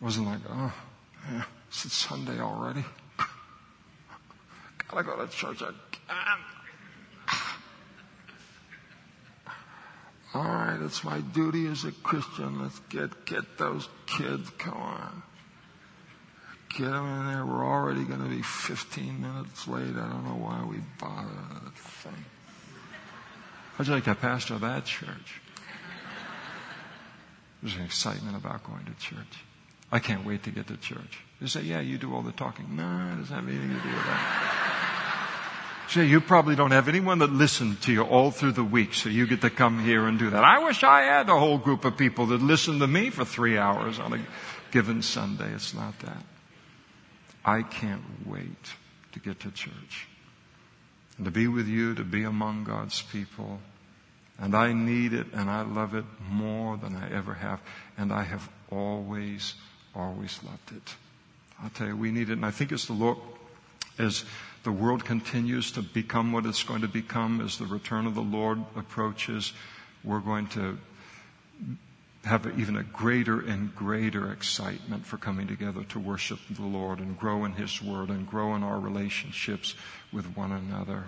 It 0.00 0.04
wasn't 0.04 0.26
like, 0.26 0.40
oh, 0.50 0.74
it's 1.68 1.92
Sunday 1.92 2.40
already. 2.40 2.84
Gotta 4.88 5.04
go 5.04 5.24
to 5.24 5.32
church 5.32 5.62
again. 5.62 5.74
All 10.34 10.42
right, 10.42 10.78
it's 10.82 11.04
my 11.04 11.20
duty 11.20 11.68
as 11.68 11.84
a 11.84 11.92
Christian. 11.92 12.60
Let's 12.60 12.80
get 12.88 13.24
get 13.24 13.56
those 13.56 13.88
kids. 14.06 14.50
Come 14.58 14.74
on, 14.74 15.22
get 16.76 16.90
them 16.90 17.06
in 17.06 17.26
there. 17.32 17.46
We're 17.46 17.64
already 17.64 18.04
going 18.04 18.22
to 18.22 18.28
be 18.28 18.42
15 18.42 19.20
minutes 19.20 19.68
late. 19.68 19.96
I 19.96 20.08
don't 20.08 20.24
know 20.24 20.36
why 20.36 20.64
we 20.64 20.78
bother 21.00 21.28
that 21.28 21.74
thing. 21.74 22.24
How'd 23.76 23.86
you 23.86 23.94
like 23.94 24.04
to 24.04 24.14
pastor 24.14 24.58
that 24.58 24.84
church? 24.84 25.40
There's 27.62 27.76
an 27.76 27.82
excitement 27.82 28.36
about 28.36 28.62
going 28.64 28.84
to 28.84 28.94
church. 28.94 29.42
I 29.90 29.98
can't 29.98 30.24
wait 30.24 30.42
to 30.44 30.50
get 30.50 30.66
to 30.68 30.76
church. 30.76 31.20
You 31.40 31.46
say, 31.46 31.62
yeah, 31.62 31.80
you 31.80 31.98
do 31.98 32.14
all 32.14 32.22
the 32.22 32.32
talking. 32.32 32.76
No, 32.76 32.82
it 32.82 33.20
doesn't 33.20 33.34
have 33.34 33.48
anything 33.48 33.68
to 33.68 33.74
do 33.74 33.88
with 33.88 34.06
that. 34.06 34.64
Say, 35.88 36.06
you 36.06 36.20
probably 36.20 36.56
don't 36.56 36.70
have 36.70 36.88
anyone 36.88 37.18
that 37.18 37.32
listened 37.32 37.80
to 37.82 37.92
you 37.92 38.02
all 38.02 38.30
through 38.30 38.52
the 38.52 38.64
week, 38.64 38.94
so 38.94 39.08
you 39.08 39.26
get 39.26 39.42
to 39.42 39.50
come 39.50 39.84
here 39.84 40.06
and 40.06 40.18
do 40.18 40.30
that. 40.30 40.42
I 40.42 40.64
wish 40.64 40.82
I 40.82 41.02
had 41.02 41.28
a 41.28 41.38
whole 41.38 41.58
group 41.58 41.84
of 41.84 41.96
people 41.96 42.26
that 42.26 42.42
listened 42.42 42.80
to 42.80 42.86
me 42.86 43.10
for 43.10 43.24
three 43.24 43.58
hours 43.58 43.98
on 43.98 44.14
a 44.14 44.20
given 44.70 45.02
Sunday. 45.02 45.52
It's 45.52 45.74
not 45.74 45.98
that. 46.00 46.22
I 47.44 47.62
can't 47.62 48.26
wait 48.26 48.72
to 49.12 49.20
get 49.20 49.40
to 49.40 49.50
church 49.50 50.08
and 51.16 51.24
to 51.24 51.30
be 51.30 51.46
with 51.46 51.68
you, 51.68 51.94
to 51.94 52.04
be 52.04 52.24
among 52.24 52.64
God's 52.64 53.02
people. 53.02 53.60
And 54.38 54.54
I 54.54 54.72
need 54.72 55.12
it 55.12 55.28
and 55.32 55.48
I 55.48 55.62
love 55.62 55.94
it 55.94 56.04
more 56.28 56.76
than 56.76 56.96
I 56.96 57.10
ever 57.12 57.34
have. 57.34 57.60
And 57.96 58.12
I 58.12 58.22
have 58.22 58.48
always 58.70 59.54
always 59.94 60.40
loved 60.42 60.72
it. 60.72 60.96
I'll 61.62 61.70
tell 61.70 61.86
you, 61.86 61.96
we 61.96 62.10
need 62.10 62.30
it. 62.30 62.34
And 62.34 62.46
I 62.46 62.50
think 62.50 62.72
as 62.72 62.86
the 62.86 62.92
Lord, 62.92 63.18
as 63.98 64.24
the 64.64 64.72
world 64.72 65.04
continues 65.04 65.70
to 65.72 65.82
become 65.82 66.32
what 66.32 66.46
it's 66.46 66.62
going 66.62 66.80
to 66.80 66.88
become, 66.88 67.40
as 67.40 67.58
the 67.58 67.66
return 67.66 68.06
of 68.06 68.14
the 68.14 68.22
Lord 68.22 68.58
approaches, 68.76 69.52
we're 70.02 70.20
going 70.20 70.48
to 70.48 70.78
have 72.24 72.58
even 72.58 72.76
a 72.76 72.82
greater 72.82 73.40
and 73.40 73.74
greater 73.76 74.32
excitement 74.32 75.06
for 75.06 75.18
coming 75.18 75.46
together 75.46 75.84
to 75.84 75.98
worship 75.98 76.38
the 76.50 76.62
Lord 76.62 76.98
and 76.98 77.18
grow 77.18 77.44
in 77.44 77.52
His 77.52 77.82
Word 77.82 78.08
and 78.08 78.26
grow 78.26 78.54
in 78.54 78.62
our 78.62 78.78
relationships 78.78 79.74
with 80.12 80.24
one 80.36 80.52
another. 80.52 81.04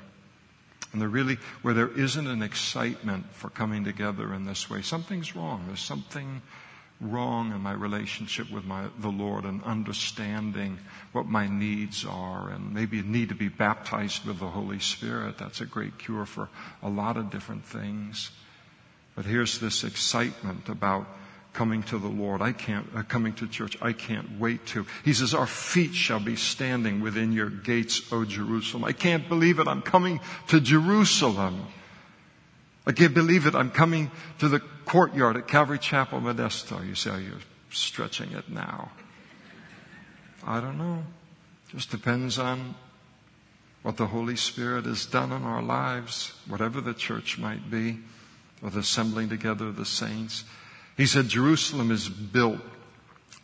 And 0.93 1.01
there 1.01 1.09
really, 1.09 1.39
where 1.63 1.75
there 1.75 1.89
isn't 1.89 2.27
an 2.27 2.43
excitement 2.43 3.27
for 3.33 3.51
coming 3.51 3.85
together 3.85 4.33
in 4.35 4.45
this 4.45 4.69
way, 4.71 4.83
something's 4.83 5.35
wrong. 5.35 5.65
There's 5.67 5.81
something 5.81 6.43
wrong 7.01 7.53
in 7.53 7.61
my 7.61 7.73
relationship 7.73 8.51
with 8.51 8.65
my, 8.65 8.87
the 8.99 9.09
Lord 9.09 9.45
and 9.45 9.63
understanding 9.65 10.79
what 11.13 11.27
my 11.27 11.47
needs 11.47 12.05
are 12.07 12.51
and 12.51 12.73
maybe 12.73 13.01
a 13.01 13.03
need 13.03 13.29
to 13.31 13.35
be 13.35 13.49
baptized 13.49 14.25
with 14.25 14.39
the 14.39 14.49
Holy 14.49 14.79
Spirit. 14.79 15.39
That's 15.39 15.61
a 15.61 15.67
great 15.67 15.99
cure 15.99 16.25
for 16.25 16.49
a 16.83 16.89
lot 16.89 17.17
of 17.17 17.31
different 17.31 17.65
things. 17.65 18.31
But 19.17 19.25
here's 19.25 19.59
this 19.59 19.83
excitement 19.83 20.69
about 20.69 21.09
coming 21.55 21.83
to 21.85 21.99
the 21.99 22.07
Lord. 22.09 22.43
I 22.43 22.53
can't, 22.53 22.87
uh, 22.95 23.03
coming 23.03 23.33
to 23.35 23.49
church. 23.49 23.79
I 23.81 23.93
can't 23.93 24.39
wait 24.39 24.67
to. 24.67 24.87
He 25.05 25.15
says, 25.15 25.33
our 25.33 25.47
feet 25.47 25.95
shall 25.95 26.21
be 26.21 26.37
standing 26.37 27.01
within 27.01 27.33
your 27.33 27.49
gates, 27.49 28.13
O 28.13 28.27
Jerusalem. 28.27 28.85
I 28.85 28.93
can't 28.93 29.27
believe 29.27 29.59
it. 29.59 29.67
I'm 29.67 29.81
coming 29.81 30.21
to 30.49 30.61
Jerusalem. 30.61 31.67
I 32.87 32.93
can't 32.93 33.15
believe 33.15 33.47
it. 33.47 33.55
I'm 33.55 33.71
coming 33.71 34.11
to 34.39 34.49
the 34.49 34.61
courtyard 34.85 35.39
at 35.39 35.49
Calvary 35.49 35.79
Chapel, 35.79 36.21
Modesto. 36.21 36.87
You 36.87 36.95
say, 36.95 37.11
oh, 37.11 37.17
you're 37.17 37.41
stretching 37.71 38.33
it 38.33 38.51
now. 38.51 38.93
I 40.45 40.61
don't 40.61 40.77
know. 40.77 41.05
Just 41.71 41.91
depends 41.91 42.39
on 42.39 42.75
what 43.83 43.97
the 43.97 44.07
Holy 44.07 44.37
Spirit 44.37 44.85
has 44.85 45.07
done 45.07 45.33
in 45.33 45.43
our 45.43 45.63
lives, 45.63 46.33
whatever 46.47 46.81
the 46.81 46.95
church 46.95 47.39
might 47.39 47.71
be, 47.71 47.99
the 48.63 48.79
assembling 48.79 49.29
together 49.29 49.67
of 49.67 49.77
the 49.77 49.85
saints. 49.85 50.45
He 50.97 51.07
said 51.07 51.29
Jerusalem 51.29 51.91
is 51.91 52.09
built 52.09 52.61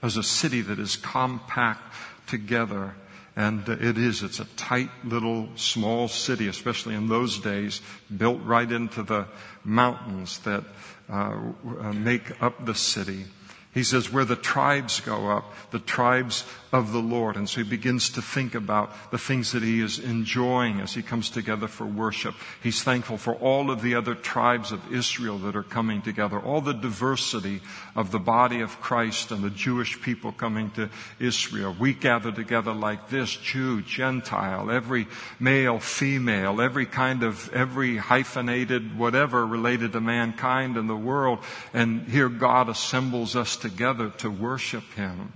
as 0.02 0.16
a 0.16 0.22
city 0.22 0.62
that 0.62 0.78
is 0.78 0.96
compact 0.96 1.94
together 2.26 2.94
and 3.34 3.66
it 3.66 3.96
is, 3.96 4.22
it's 4.22 4.40
a 4.40 4.44
tight 4.56 4.90
little 5.04 5.48
small 5.56 6.06
city, 6.06 6.48
especially 6.48 6.94
in 6.94 7.08
those 7.08 7.38
days, 7.38 7.80
built 8.14 8.42
right 8.42 8.70
into 8.70 9.02
the 9.02 9.26
mountains 9.64 10.38
that 10.40 10.64
uh, 11.10 11.34
uh 11.80 11.92
make 11.94 12.42
up 12.42 12.66
the 12.66 12.74
city. 12.74 13.24
He 13.72 13.84
says, 13.84 14.12
where 14.12 14.26
the 14.26 14.36
tribes 14.36 15.00
go 15.00 15.30
up, 15.30 15.54
the 15.70 15.78
tribes 15.78 16.44
of 16.72 16.90
the 16.90 17.00
Lord. 17.00 17.36
And 17.36 17.48
so 17.48 17.62
he 17.62 17.68
begins 17.68 18.08
to 18.10 18.22
think 18.22 18.54
about 18.54 19.10
the 19.10 19.18
things 19.18 19.52
that 19.52 19.62
he 19.62 19.80
is 19.80 19.98
enjoying 19.98 20.80
as 20.80 20.94
he 20.94 21.02
comes 21.02 21.28
together 21.28 21.68
for 21.68 21.84
worship. 21.84 22.34
He's 22.62 22.82
thankful 22.82 23.18
for 23.18 23.34
all 23.34 23.70
of 23.70 23.82
the 23.82 23.94
other 23.94 24.14
tribes 24.14 24.72
of 24.72 24.92
Israel 24.92 25.36
that 25.40 25.54
are 25.54 25.62
coming 25.62 26.00
together, 26.00 26.40
all 26.40 26.62
the 26.62 26.72
diversity 26.72 27.60
of 27.94 28.10
the 28.10 28.18
body 28.18 28.62
of 28.62 28.80
Christ 28.80 29.30
and 29.32 29.44
the 29.44 29.50
Jewish 29.50 30.00
people 30.00 30.32
coming 30.32 30.70
to 30.72 30.88
Israel. 31.20 31.76
We 31.78 31.92
gather 31.92 32.32
together 32.32 32.72
like 32.72 33.10
this, 33.10 33.36
Jew, 33.36 33.82
Gentile, 33.82 34.70
every 34.70 35.08
male, 35.38 35.78
female, 35.78 36.62
every 36.62 36.86
kind 36.86 37.22
of, 37.22 37.52
every 37.52 37.98
hyphenated, 37.98 38.98
whatever 38.98 39.46
related 39.46 39.92
to 39.92 40.00
mankind 40.00 40.78
in 40.78 40.86
the 40.86 40.96
world. 40.96 41.40
And 41.74 42.08
here 42.08 42.30
God 42.30 42.70
assembles 42.70 43.36
us 43.36 43.56
together 43.56 44.08
to 44.18 44.30
worship 44.30 44.84
Him. 44.94 45.34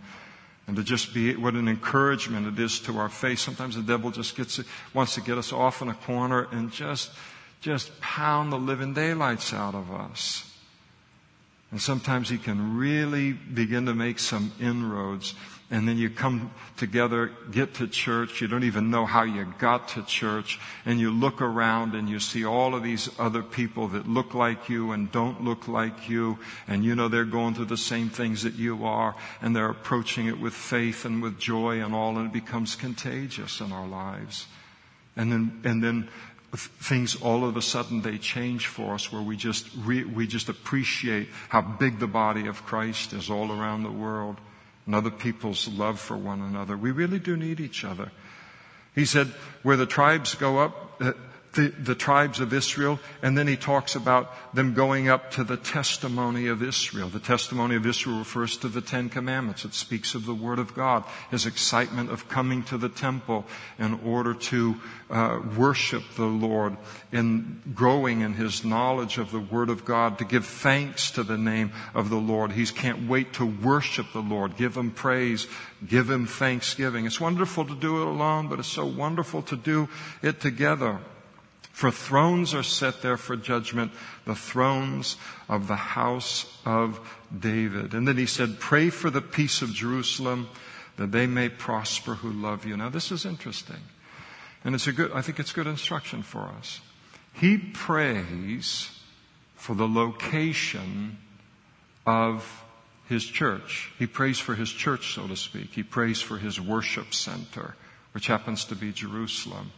And 0.66 0.76
to 0.76 0.82
just 0.82 1.14
be, 1.14 1.36
what 1.36 1.54
an 1.54 1.68
encouragement 1.68 2.46
it 2.46 2.62
is 2.62 2.80
to 2.80 2.98
our 2.98 3.08
faith. 3.08 3.38
Sometimes 3.38 3.76
the 3.76 3.82
devil 3.82 4.10
just 4.10 4.36
gets, 4.36 4.60
wants 4.92 5.14
to 5.14 5.20
get 5.20 5.38
us 5.38 5.52
off 5.52 5.80
in 5.80 5.88
a 5.88 5.94
corner 5.94 6.48
and 6.50 6.72
just, 6.72 7.10
just 7.60 8.00
pound 8.00 8.52
the 8.52 8.58
living 8.58 8.92
daylights 8.92 9.52
out 9.52 9.74
of 9.74 9.92
us. 9.92 10.42
And 11.70 11.80
sometimes 11.80 12.28
he 12.28 12.38
can 12.38 12.76
really 12.76 13.32
begin 13.32 13.86
to 13.86 13.94
make 13.94 14.18
some 14.18 14.52
inroads 14.60 15.34
and 15.68 15.88
then 15.88 15.98
you 15.98 16.08
come 16.08 16.52
together, 16.76 17.32
get 17.50 17.74
to 17.74 17.88
church, 17.88 18.40
you 18.40 18.46
don't 18.46 18.62
even 18.62 18.90
know 18.90 19.04
how 19.04 19.24
you 19.24 19.52
got 19.58 19.88
to 19.88 20.02
church, 20.04 20.60
and 20.84 21.00
you 21.00 21.10
look 21.10 21.42
around 21.42 21.96
and 21.96 22.08
you 22.08 22.20
see 22.20 22.44
all 22.44 22.74
of 22.76 22.84
these 22.84 23.08
other 23.18 23.42
people 23.42 23.88
that 23.88 24.08
look 24.08 24.32
like 24.32 24.68
you 24.68 24.92
and 24.92 25.10
don't 25.10 25.42
look 25.42 25.66
like 25.66 26.08
you, 26.08 26.38
and 26.68 26.84
you 26.84 26.94
know 26.94 27.08
they're 27.08 27.24
going 27.24 27.54
through 27.54 27.64
the 27.64 27.76
same 27.76 28.08
things 28.08 28.44
that 28.44 28.54
you 28.54 28.84
are, 28.84 29.16
and 29.42 29.56
they're 29.56 29.70
approaching 29.70 30.28
it 30.28 30.38
with 30.38 30.54
faith 30.54 31.04
and 31.04 31.20
with 31.20 31.36
joy 31.36 31.82
and 31.82 31.92
all, 31.92 32.16
and 32.16 32.28
it 32.28 32.32
becomes 32.32 32.76
contagious 32.76 33.60
in 33.60 33.72
our 33.72 33.88
lives. 33.88 34.46
And 35.16 35.32
then, 35.32 35.60
and 35.64 35.82
then 35.82 36.08
things 36.54 37.16
all 37.16 37.44
of 37.44 37.56
a 37.56 37.62
sudden 37.62 38.02
they 38.02 38.18
change 38.18 38.68
for 38.68 38.94
us 38.94 39.12
where 39.12 39.20
we 39.20 39.36
just 39.36 39.68
re, 39.78 40.04
we 40.04 40.28
just 40.28 40.48
appreciate 40.48 41.28
how 41.48 41.60
big 41.60 41.98
the 41.98 42.06
body 42.06 42.46
of 42.46 42.64
Christ 42.64 43.12
is 43.12 43.28
all 43.28 43.50
around 43.50 43.82
the 43.82 43.90
world 43.90 44.36
and 44.86 44.94
other 44.94 45.10
people's 45.10 45.68
love 45.68 46.00
for 46.00 46.16
one 46.16 46.40
another. 46.40 46.76
We 46.76 46.92
really 46.92 47.18
do 47.18 47.36
need 47.36 47.60
each 47.60 47.84
other. 47.84 48.12
He 48.94 49.04
said, 49.04 49.26
where 49.62 49.76
the 49.76 49.84
tribes 49.84 50.34
go 50.34 50.58
up, 50.58 51.02
the, 51.56 51.68
the 51.68 51.94
tribes 51.94 52.38
of 52.38 52.52
Israel, 52.52 53.00
and 53.22 53.36
then 53.36 53.48
he 53.48 53.56
talks 53.56 53.96
about 53.96 54.32
them 54.54 54.74
going 54.74 55.08
up 55.08 55.32
to 55.32 55.44
the 55.44 55.56
testimony 55.56 56.46
of 56.46 56.62
Israel. 56.62 57.08
The 57.08 57.18
testimony 57.18 57.74
of 57.74 57.84
Israel 57.84 58.18
refers 58.18 58.56
to 58.58 58.68
the 58.68 58.80
Ten 58.80 59.08
Commandments. 59.08 59.64
It 59.64 59.74
speaks 59.74 60.14
of 60.14 60.26
the 60.26 60.34
Word 60.34 60.58
of 60.58 60.74
God, 60.74 61.02
his 61.30 61.46
excitement 61.46 62.10
of 62.10 62.28
coming 62.28 62.62
to 62.64 62.78
the 62.78 62.88
temple 62.88 63.44
in 63.78 63.98
order 64.04 64.34
to 64.34 64.76
uh, 65.10 65.40
worship 65.56 66.02
the 66.16 66.26
Lord, 66.26 66.76
in 67.10 67.62
growing 67.74 68.20
in 68.20 68.34
his 68.34 68.64
knowledge 68.64 69.18
of 69.18 69.32
the 69.32 69.40
Word 69.40 69.70
of 69.70 69.84
God, 69.84 70.18
to 70.18 70.24
give 70.24 70.46
thanks 70.46 71.10
to 71.12 71.24
the 71.24 71.38
name 71.38 71.72
of 71.94 72.10
the 72.10 72.16
Lord. 72.16 72.52
He 72.52 72.64
can't 72.66 73.08
wait 73.08 73.32
to 73.34 73.46
worship 73.46 74.06
the 74.12 74.20
Lord, 74.20 74.56
give 74.56 74.76
him 74.76 74.90
praise, 74.90 75.48
give 75.86 76.10
him 76.10 76.26
thanksgiving. 76.26 77.06
It's 77.06 77.20
wonderful 77.20 77.64
to 77.64 77.74
do 77.74 78.02
it 78.02 78.06
alone, 78.06 78.48
but 78.48 78.58
it's 78.58 78.68
so 78.68 78.86
wonderful 78.86 79.42
to 79.42 79.56
do 79.56 79.88
it 80.22 80.40
together. 80.40 81.00
For 81.76 81.90
thrones 81.90 82.54
are 82.54 82.62
set 82.62 83.02
there 83.02 83.18
for 83.18 83.36
judgment, 83.36 83.92
the 84.24 84.34
thrones 84.34 85.18
of 85.46 85.68
the 85.68 85.76
house 85.76 86.58
of 86.64 86.98
David. 87.38 87.92
And 87.92 88.08
then 88.08 88.16
he 88.16 88.24
said, 88.24 88.58
Pray 88.58 88.88
for 88.88 89.10
the 89.10 89.20
peace 89.20 89.60
of 89.60 89.74
Jerusalem, 89.74 90.48
that 90.96 91.12
they 91.12 91.26
may 91.26 91.50
prosper 91.50 92.14
who 92.14 92.32
love 92.32 92.64
you. 92.64 92.78
Now, 92.78 92.88
this 92.88 93.12
is 93.12 93.26
interesting. 93.26 93.82
And 94.64 94.74
it's 94.74 94.86
a 94.86 94.92
good, 94.92 95.12
I 95.12 95.20
think 95.20 95.38
it's 95.38 95.52
good 95.52 95.66
instruction 95.66 96.22
for 96.22 96.44
us. 96.58 96.80
He 97.34 97.58
prays 97.58 98.90
for 99.56 99.74
the 99.74 99.86
location 99.86 101.18
of 102.06 102.64
his 103.06 103.22
church. 103.22 103.92
He 103.98 104.06
prays 104.06 104.38
for 104.38 104.54
his 104.54 104.70
church, 104.70 105.12
so 105.12 105.28
to 105.28 105.36
speak. 105.36 105.74
He 105.74 105.82
prays 105.82 106.22
for 106.22 106.38
his 106.38 106.58
worship 106.58 107.12
center, 107.12 107.76
which 108.12 108.28
happens 108.28 108.64
to 108.64 108.74
be 108.74 108.92
Jerusalem. 108.92 109.72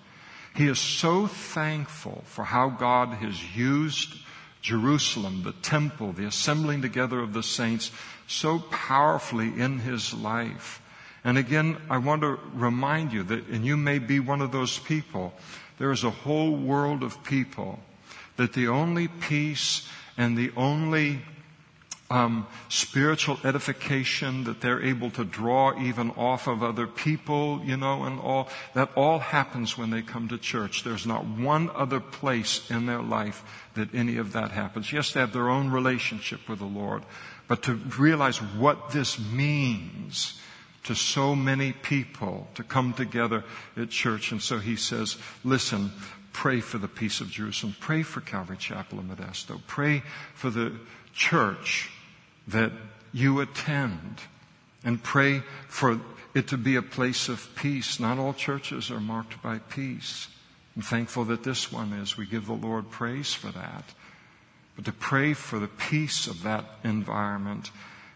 He 0.54 0.66
is 0.66 0.78
so 0.78 1.26
thankful 1.26 2.22
for 2.26 2.44
how 2.44 2.68
God 2.70 3.08
has 3.14 3.56
used 3.56 4.16
Jerusalem, 4.60 5.42
the 5.44 5.52
temple, 5.52 6.12
the 6.12 6.26
assembling 6.26 6.82
together 6.82 7.20
of 7.20 7.32
the 7.32 7.42
saints, 7.42 7.90
so 8.26 8.58
powerfully 8.58 9.48
in 9.60 9.78
his 9.78 10.12
life. 10.12 10.82
And 11.24 11.38
again, 11.38 11.76
I 11.88 11.98
want 11.98 12.22
to 12.22 12.38
remind 12.54 13.12
you 13.12 13.22
that, 13.24 13.46
and 13.48 13.64
you 13.64 13.76
may 13.76 13.98
be 13.98 14.20
one 14.20 14.40
of 14.40 14.52
those 14.52 14.78
people, 14.78 15.32
there 15.78 15.92
is 15.92 16.04
a 16.04 16.10
whole 16.10 16.56
world 16.56 17.02
of 17.02 17.22
people 17.24 17.78
that 18.36 18.52
the 18.52 18.68
only 18.68 19.08
peace 19.08 19.88
and 20.16 20.36
the 20.36 20.52
only 20.56 21.20
um, 22.10 22.46
spiritual 22.70 23.38
edification 23.44 24.44
that 24.44 24.60
they're 24.60 24.82
able 24.82 25.10
to 25.10 25.24
draw 25.24 25.78
even 25.78 26.10
off 26.12 26.46
of 26.46 26.62
other 26.62 26.86
people, 26.86 27.60
you 27.64 27.76
know, 27.76 28.04
and 28.04 28.18
all. 28.18 28.48
That 28.74 28.90
all 28.96 29.18
happens 29.18 29.76
when 29.76 29.90
they 29.90 30.00
come 30.00 30.28
to 30.28 30.38
church. 30.38 30.84
There's 30.84 31.06
not 31.06 31.26
one 31.26 31.70
other 31.74 32.00
place 32.00 32.70
in 32.70 32.86
their 32.86 33.02
life 33.02 33.44
that 33.74 33.94
any 33.94 34.16
of 34.16 34.32
that 34.32 34.52
happens. 34.52 34.92
Yes, 34.92 35.12
they 35.12 35.20
have 35.20 35.32
their 35.34 35.50
own 35.50 35.70
relationship 35.70 36.48
with 36.48 36.60
the 36.60 36.64
Lord, 36.64 37.02
but 37.46 37.62
to 37.64 37.74
realize 37.74 38.38
what 38.38 38.90
this 38.90 39.18
means 39.18 40.40
to 40.84 40.94
so 40.94 41.36
many 41.36 41.72
people 41.72 42.48
to 42.54 42.62
come 42.62 42.94
together 42.94 43.44
at 43.76 43.90
church. 43.90 44.32
And 44.32 44.40
so 44.40 44.58
he 44.58 44.76
says, 44.76 45.18
listen, 45.44 45.92
pray 46.32 46.60
for 46.60 46.78
the 46.78 46.88
peace 46.88 47.20
of 47.20 47.28
Jerusalem. 47.28 47.76
Pray 47.80 48.02
for 48.02 48.22
Calvary 48.22 48.56
Chapel 48.56 48.98
in 49.00 49.08
Modesto. 49.08 49.60
Pray 49.66 50.02
for 50.32 50.48
the 50.48 50.72
church 51.12 51.90
that 52.48 52.72
you 53.12 53.40
attend 53.40 54.20
and 54.84 55.02
pray 55.02 55.42
for 55.68 56.00
it 56.34 56.48
to 56.48 56.56
be 56.56 56.76
a 56.76 56.82
place 56.82 57.28
of 57.28 57.48
peace. 57.56 57.98
Not 57.98 58.18
all 58.18 58.32
churches 58.32 58.90
are 58.90 59.00
marked 59.00 59.42
by 59.42 59.58
peace. 59.58 60.28
I'm 60.76 60.82
thankful 60.82 61.24
that 61.26 61.42
this 61.42 61.72
one 61.72 61.92
is. 61.92 62.16
We 62.16 62.26
give 62.26 62.46
the 62.46 62.52
Lord 62.52 62.90
praise 62.90 63.34
for 63.34 63.50
that. 63.52 63.84
But 64.76 64.84
to 64.84 64.92
pray 64.92 65.34
for 65.34 65.58
the 65.58 65.66
peace 65.66 66.26
of 66.26 66.42
that 66.44 66.64
environment 66.84 67.70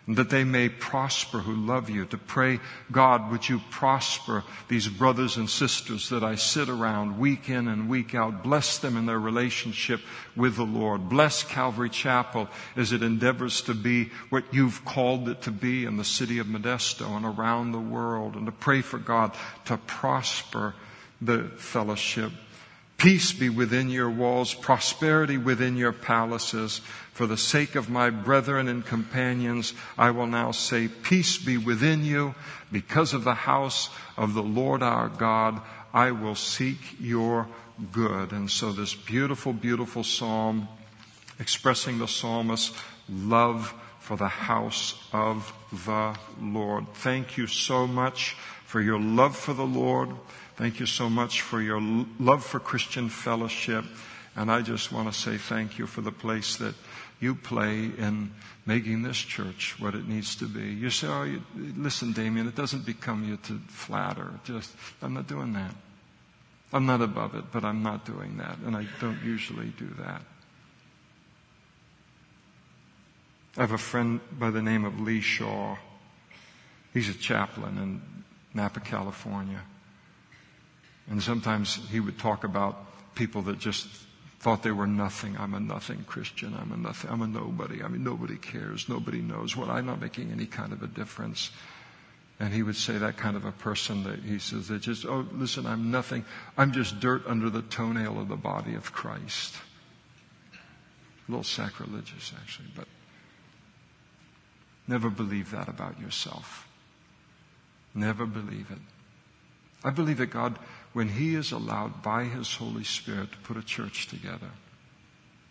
that 0.08 0.30
they 0.30 0.42
may 0.42 0.68
prosper 0.68 1.38
who 1.38 1.54
love 1.54 1.88
you. 1.88 2.04
To 2.06 2.18
pray, 2.18 2.58
God, 2.90 3.30
would 3.30 3.48
you 3.48 3.60
prosper 3.70 4.42
these 4.68 4.88
brothers 4.88 5.36
and 5.36 5.48
sisters 5.48 6.08
that 6.08 6.24
I 6.24 6.34
sit 6.34 6.68
around 6.68 7.20
week 7.20 7.48
in 7.48 7.68
and 7.68 7.88
week 7.88 8.14
out. 8.14 8.42
Bless 8.42 8.78
them 8.78 8.96
in 8.96 9.06
their 9.06 9.20
relationship 9.20 10.00
with 10.34 10.56
the 10.56 10.64
Lord. 10.64 11.08
Bless 11.08 11.44
Calvary 11.44 11.88
Chapel 11.88 12.48
as 12.74 12.92
it 12.92 13.02
endeavors 13.02 13.62
to 13.62 13.74
be 13.74 14.10
what 14.30 14.44
you've 14.52 14.84
called 14.84 15.28
it 15.28 15.42
to 15.42 15.52
be 15.52 15.84
in 15.84 15.96
the 15.96 16.04
city 16.04 16.40
of 16.40 16.48
Modesto 16.48 17.16
and 17.16 17.24
around 17.24 17.70
the 17.70 17.78
world. 17.78 18.34
And 18.34 18.46
to 18.46 18.52
pray 18.52 18.80
for 18.82 18.98
God 18.98 19.32
to 19.66 19.76
prosper 19.76 20.74
the 21.20 21.44
fellowship. 21.56 22.32
Peace 23.02 23.32
be 23.32 23.48
within 23.48 23.90
your 23.90 24.08
walls, 24.08 24.54
prosperity 24.54 25.36
within 25.36 25.76
your 25.76 25.90
palaces. 25.90 26.80
For 27.12 27.26
the 27.26 27.36
sake 27.36 27.74
of 27.74 27.90
my 27.90 28.10
brethren 28.10 28.68
and 28.68 28.86
companions, 28.86 29.74
I 29.98 30.12
will 30.12 30.28
now 30.28 30.52
say, 30.52 30.86
Peace 30.86 31.36
be 31.36 31.58
within 31.58 32.04
you. 32.04 32.36
Because 32.70 33.12
of 33.12 33.24
the 33.24 33.34
house 33.34 33.90
of 34.16 34.34
the 34.34 34.42
Lord 34.44 34.84
our 34.84 35.08
God, 35.08 35.60
I 35.92 36.12
will 36.12 36.36
seek 36.36 36.78
your 37.00 37.48
good. 37.90 38.30
And 38.30 38.48
so 38.48 38.70
this 38.70 38.94
beautiful, 38.94 39.52
beautiful 39.52 40.04
psalm 40.04 40.68
expressing 41.40 41.98
the 41.98 42.06
psalmist's 42.06 42.72
love 43.08 43.74
for 43.98 44.16
the 44.16 44.28
house 44.28 44.94
of 45.12 45.52
the 45.86 46.16
Lord. 46.40 46.86
Thank 46.94 47.36
you 47.36 47.48
so 47.48 47.88
much 47.88 48.36
for 48.64 48.80
your 48.80 49.00
love 49.00 49.36
for 49.36 49.54
the 49.54 49.66
Lord. 49.66 50.10
Thank 50.62 50.78
you 50.78 50.86
so 50.86 51.10
much 51.10 51.42
for 51.42 51.60
your 51.60 51.80
love 52.20 52.44
for 52.44 52.60
Christian 52.60 53.08
fellowship. 53.08 53.84
And 54.36 54.48
I 54.48 54.62
just 54.62 54.92
want 54.92 55.12
to 55.12 55.18
say 55.18 55.36
thank 55.36 55.76
you 55.76 55.88
for 55.88 56.02
the 56.02 56.12
place 56.12 56.54
that 56.58 56.76
you 57.18 57.34
play 57.34 57.90
in 57.98 58.30
making 58.64 59.02
this 59.02 59.16
church 59.16 59.74
what 59.80 59.96
it 59.96 60.06
needs 60.06 60.36
to 60.36 60.44
be. 60.44 60.62
You 60.62 60.88
say, 60.90 61.08
oh, 61.08 61.24
you, 61.24 61.42
listen, 61.76 62.12
Damien, 62.12 62.46
it 62.46 62.54
doesn't 62.54 62.86
become 62.86 63.28
you 63.28 63.38
to 63.38 63.58
flatter. 63.66 64.34
Just, 64.44 64.70
I'm 65.02 65.14
not 65.14 65.26
doing 65.26 65.52
that. 65.54 65.74
I'm 66.72 66.86
not 66.86 67.00
above 67.00 67.34
it, 67.34 67.46
but 67.50 67.64
I'm 67.64 67.82
not 67.82 68.04
doing 68.04 68.36
that. 68.36 68.58
And 68.58 68.76
I 68.76 68.86
don't 69.00 69.20
usually 69.24 69.70
do 69.76 69.88
that. 69.98 70.22
I 73.56 73.62
have 73.62 73.72
a 73.72 73.78
friend 73.78 74.20
by 74.38 74.50
the 74.50 74.62
name 74.62 74.84
of 74.84 75.00
Lee 75.00 75.22
Shaw. 75.22 75.76
He's 76.94 77.08
a 77.08 77.14
chaplain 77.14 77.78
in 77.78 78.00
Napa, 78.54 78.78
California. 78.78 79.62
And 81.12 81.22
sometimes 81.22 81.78
he 81.90 82.00
would 82.00 82.18
talk 82.18 82.42
about 82.42 83.14
people 83.14 83.42
that 83.42 83.58
just 83.58 83.86
thought 84.40 84.62
they 84.62 84.70
were 84.70 84.86
nothing. 84.86 85.36
I'm 85.36 85.52
a 85.52 85.60
nothing 85.60 86.04
Christian. 86.04 86.56
I'm 86.58 86.72
a 86.72 86.76
nothing. 86.78 87.10
I'm 87.10 87.20
a 87.20 87.26
nobody. 87.26 87.82
I 87.82 87.88
mean, 87.88 88.02
nobody 88.02 88.38
cares. 88.38 88.88
Nobody 88.88 89.20
knows 89.20 89.54
what. 89.54 89.68
I'm 89.68 89.84
not 89.84 90.00
making 90.00 90.32
any 90.32 90.46
kind 90.46 90.72
of 90.72 90.82
a 90.82 90.86
difference. 90.86 91.50
And 92.40 92.54
he 92.54 92.62
would 92.62 92.76
say 92.76 92.96
that 92.96 93.18
kind 93.18 93.36
of 93.36 93.44
a 93.44 93.52
person 93.52 94.04
that 94.04 94.20
he 94.20 94.38
says 94.38 94.68
that 94.68 94.80
just, 94.80 95.04
oh, 95.04 95.26
listen, 95.32 95.66
I'm 95.66 95.90
nothing. 95.90 96.24
I'm 96.56 96.72
just 96.72 96.98
dirt 96.98 97.26
under 97.26 97.50
the 97.50 97.60
toenail 97.60 98.18
of 98.18 98.28
the 98.28 98.36
body 98.36 98.74
of 98.74 98.94
Christ. 98.94 99.56
A 101.28 101.30
little 101.30 101.44
sacrilegious, 101.44 102.32
actually, 102.40 102.68
but 102.74 102.88
never 104.88 105.10
believe 105.10 105.50
that 105.50 105.68
about 105.68 106.00
yourself. 106.00 106.66
Never 107.94 108.24
believe 108.24 108.70
it. 108.70 108.78
I 109.84 109.90
believe 109.90 110.16
that 110.16 110.30
God 110.30 110.58
when 110.92 111.08
He 111.08 111.34
is 111.34 111.52
allowed 111.52 112.02
by 112.02 112.24
His 112.24 112.54
Holy 112.54 112.84
Spirit 112.84 113.32
to 113.32 113.38
put 113.38 113.56
a 113.56 113.62
church 113.62 114.08
together. 114.08 114.50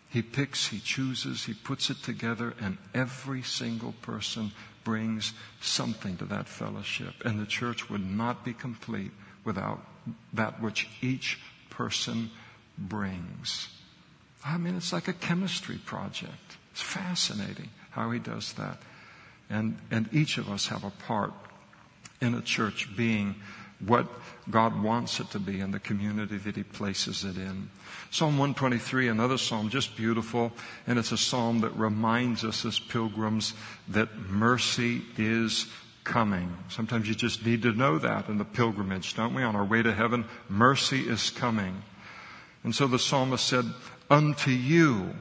He 0.10 0.22
picks, 0.22 0.68
He 0.68 0.80
chooses, 0.80 1.46
He 1.46 1.54
puts 1.54 1.90
it 1.90 2.04
together, 2.04 2.54
and 2.60 2.78
every 2.94 3.42
single 3.42 3.94
person 4.02 4.52
brings 4.84 5.34
something 5.62 6.18
to 6.18 6.26
that 6.26 6.48
fellowship. 6.48 7.14
And 7.24 7.40
the 7.40 7.46
church 7.46 7.90
would 7.90 8.06
not 8.06 8.44
be 8.44 8.54
complete 8.54 9.12
without 9.44 9.80
that 10.34 10.62
which 10.62 10.90
each 11.02 11.40
person 11.70 12.32
brings. 12.78 13.68
I 14.44 14.58
mean, 14.58 14.76
it's 14.76 14.92
like 14.92 15.08
a 15.08 15.14
chemistry 15.14 15.78
project. 15.78 16.58
It's 16.72 16.82
fascinating 16.82 17.70
how 17.92 18.12
he 18.12 18.20
does 18.20 18.54
that. 18.54 18.80
And, 19.50 19.78
and 19.92 20.10
each 20.14 20.38
of 20.38 20.50
us 20.50 20.68
have 20.68 20.84
a 20.84 20.92
part 20.92 21.34
in 22.22 22.34
a 22.34 22.42
church 22.42 22.96
being 22.96 23.36
what 23.86 24.08
God 24.50 24.82
wants 24.82 25.20
it 25.20 25.30
to 25.32 25.40
be 25.40 25.60
in 25.60 25.72
the 25.72 25.80
community 25.80 26.38
that 26.38 26.56
He 26.56 26.64
places 26.64 27.24
it 27.24 27.38
in. 27.38 27.70
Psalm 28.10 28.38
123, 28.38 29.08
another 29.08 29.38
psalm, 29.38 29.70
just 29.70 29.96
beautiful, 29.96 30.52
and 30.86 31.00
it's 31.00 31.12
a 31.12 31.18
psalm 31.18 31.62
that 31.62 31.76
reminds 31.76 32.44
us 32.44 32.66
as 32.66 32.80
pilgrims 32.80 33.54
that 33.88 34.16
mercy 34.30 35.02
is 35.18 35.68
coming. 36.04 36.56
Sometimes 36.70 37.08
you 37.08 37.16
just 37.16 37.46
need 37.46 37.62
to 37.62 37.72
know 37.72 37.98
that 38.00 38.28
in 38.28 38.38
the 38.38 38.46
pilgrimage, 38.46 39.16
don't 39.16 39.34
we? 39.34 39.44
On 39.44 39.56
our 39.56 39.66
way 39.66 39.82
to 39.82 39.94
heaven, 39.94 40.26
mercy 40.50 41.02
is 41.02 41.30
coming. 41.30 41.84
And 42.64 42.76
so 42.76 42.88
the 42.88 43.00
psalmist 43.00 43.46
said, 43.46 43.66
Unto 44.10 44.52
you, 44.52 45.12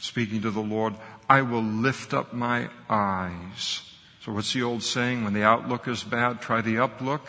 speaking 0.00 0.42
to 0.42 0.50
the 0.50 0.60
Lord, 0.60 0.94
I 1.28 1.42
will 1.42 1.62
lift 1.62 2.14
up 2.14 2.32
my 2.32 2.68
eyes. 2.88 3.82
So 4.24 4.32
what's 4.32 4.52
the 4.52 4.62
old 4.62 4.82
saying? 4.82 5.24
When 5.24 5.34
the 5.34 5.42
outlook 5.42 5.88
is 5.88 6.02
bad, 6.02 6.40
try 6.40 6.60
the 6.60 6.76
uplook. 6.76 7.22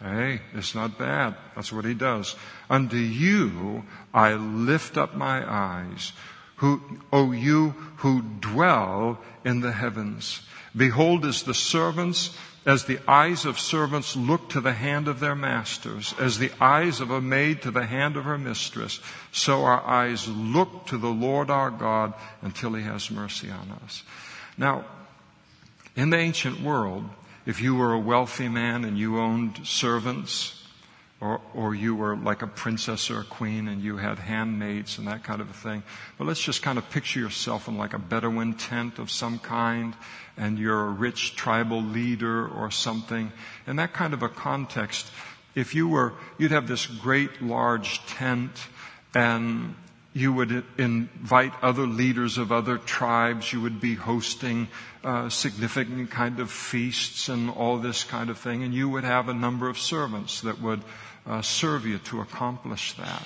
Hey, 0.00 0.40
it's 0.54 0.74
not 0.74 0.98
bad. 0.98 1.34
That's 1.54 1.72
what 1.72 1.84
he 1.84 1.94
does. 1.94 2.36
Unto 2.70 2.96
you 2.96 3.84
I 4.14 4.34
lift 4.34 4.96
up 4.96 5.14
my 5.16 5.44
eyes, 5.50 6.12
who, 6.56 6.80
O 7.12 7.32
you 7.32 7.70
who 7.96 8.22
dwell 8.22 9.20
in 9.44 9.60
the 9.60 9.72
heavens. 9.72 10.42
Behold, 10.76 11.24
as 11.24 11.42
the 11.42 11.54
servants, 11.54 12.36
as 12.64 12.84
the 12.84 13.00
eyes 13.08 13.44
of 13.44 13.58
servants 13.58 14.14
look 14.14 14.50
to 14.50 14.60
the 14.60 14.72
hand 14.72 15.08
of 15.08 15.18
their 15.18 15.34
masters, 15.34 16.14
as 16.18 16.38
the 16.38 16.52
eyes 16.60 17.00
of 17.00 17.10
a 17.10 17.20
maid 17.20 17.62
to 17.62 17.70
the 17.70 17.86
hand 17.86 18.16
of 18.16 18.24
her 18.24 18.38
mistress, 18.38 19.00
so 19.32 19.64
our 19.64 19.82
eyes 19.84 20.28
look 20.28 20.86
to 20.86 20.98
the 20.98 21.08
Lord 21.08 21.50
our 21.50 21.70
God 21.70 22.14
until 22.42 22.74
he 22.74 22.84
has 22.84 23.10
mercy 23.10 23.50
on 23.50 23.72
us. 23.82 24.04
Now, 24.56 24.84
in 25.96 26.10
the 26.10 26.18
ancient 26.18 26.60
world, 26.60 27.08
if 27.48 27.62
you 27.62 27.74
were 27.74 27.94
a 27.94 27.98
wealthy 27.98 28.46
man 28.46 28.84
and 28.84 28.98
you 28.98 29.18
owned 29.18 29.66
servants, 29.66 30.54
or, 31.18 31.40
or 31.54 31.74
you 31.74 31.94
were 31.94 32.14
like 32.14 32.42
a 32.42 32.46
princess 32.46 33.10
or 33.10 33.20
a 33.20 33.24
queen 33.24 33.68
and 33.68 33.82
you 33.82 33.96
had 33.96 34.18
handmaids 34.18 34.98
and 34.98 35.08
that 35.08 35.24
kind 35.24 35.40
of 35.40 35.48
a 35.48 35.54
thing. 35.54 35.82
But 36.18 36.26
let's 36.26 36.42
just 36.42 36.60
kind 36.60 36.76
of 36.76 36.90
picture 36.90 37.18
yourself 37.18 37.66
in 37.66 37.78
like 37.78 37.94
a 37.94 37.98
Bedouin 37.98 38.52
tent 38.52 38.98
of 38.98 39.10
some 39.10 39.38
kind 39.38 39.94
and 40.36 40.58
you're 40.58 40.88
a 40.88 40.90
rich 40.90 41.36
tribal 41.36 41.80
leader 41.80 42.46
or 42.46 42.70
something. 42.70 43.32
In 43.66 43.76
that 43.76 43.94
kind 43.94 44.12
of 44.12 44.22
a 44.22 44.28
context, 44.28 45.10
if 45.54 45.74
you 45.74 45.88
were, 45.88 46.12
you'd 46.36 46.52
have 46.52 46.68
this 46.68 46.86
great 46.86 47.40
large 47.40 48.04
tent 48.04 48.52
and 49.14 49.74
you 50.12 50.32
would 50.32 50.64
invite 50.78 51.52
other 51.62 51.86
leaders 51.86 52.38
of 52.38 52.50
other 52.50 52.78
tribes. 52.78 53.52
You 53.52 53.60
would 53.60 53.80
be 53.80 53.94
hosting 53.94 54.68
uh, 55.04 55.28
significant 55.28 56.10
kind 56.10 56.40
of 56.40 56.50
feasts 56.50 57.28
and 57.28 57.50
all 57.50 57.78
this 57.78 58.04
kind 58.04 58.30
of 58.30 58.38
thing. 58.38 58.62
And 58.62 58.74
you 58.74 58.88
would 58.88 59.04
have 59.04 59.28
a 59.28 59.34
number 59.34 59.68
of 59.68 59.78
servants 59.78 60.40
that 60.40 60.60
would 60.60 60.82
uh, 61.26 61.42
serve 61.42 61.86
you 61.86 61.98
to 61.98 62.20
accomplish 62.20 62.94
that. 62.94 63.22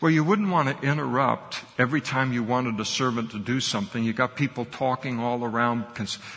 Well, 0.00 0.10
you 0.10 0.24
wouldn't 0.24 0.50
want 0.50 0.68
to 0.68 0.86
interrupt 0.86 1.62
every 1.78 2.00
time 2.00 2.32
you 2.32 2.42
wanted 2.42 2.78
a 2.80 2.84
servant 2.84 3.30
to 3.30 3.38
do 3.38 3.60
something. 3.60 4.02
You 4.02 4.12
got 4.12 4.34
people 4.34 4.64
talking 4.64 5.20
all 5.20 5.44
around, 5.44 5.84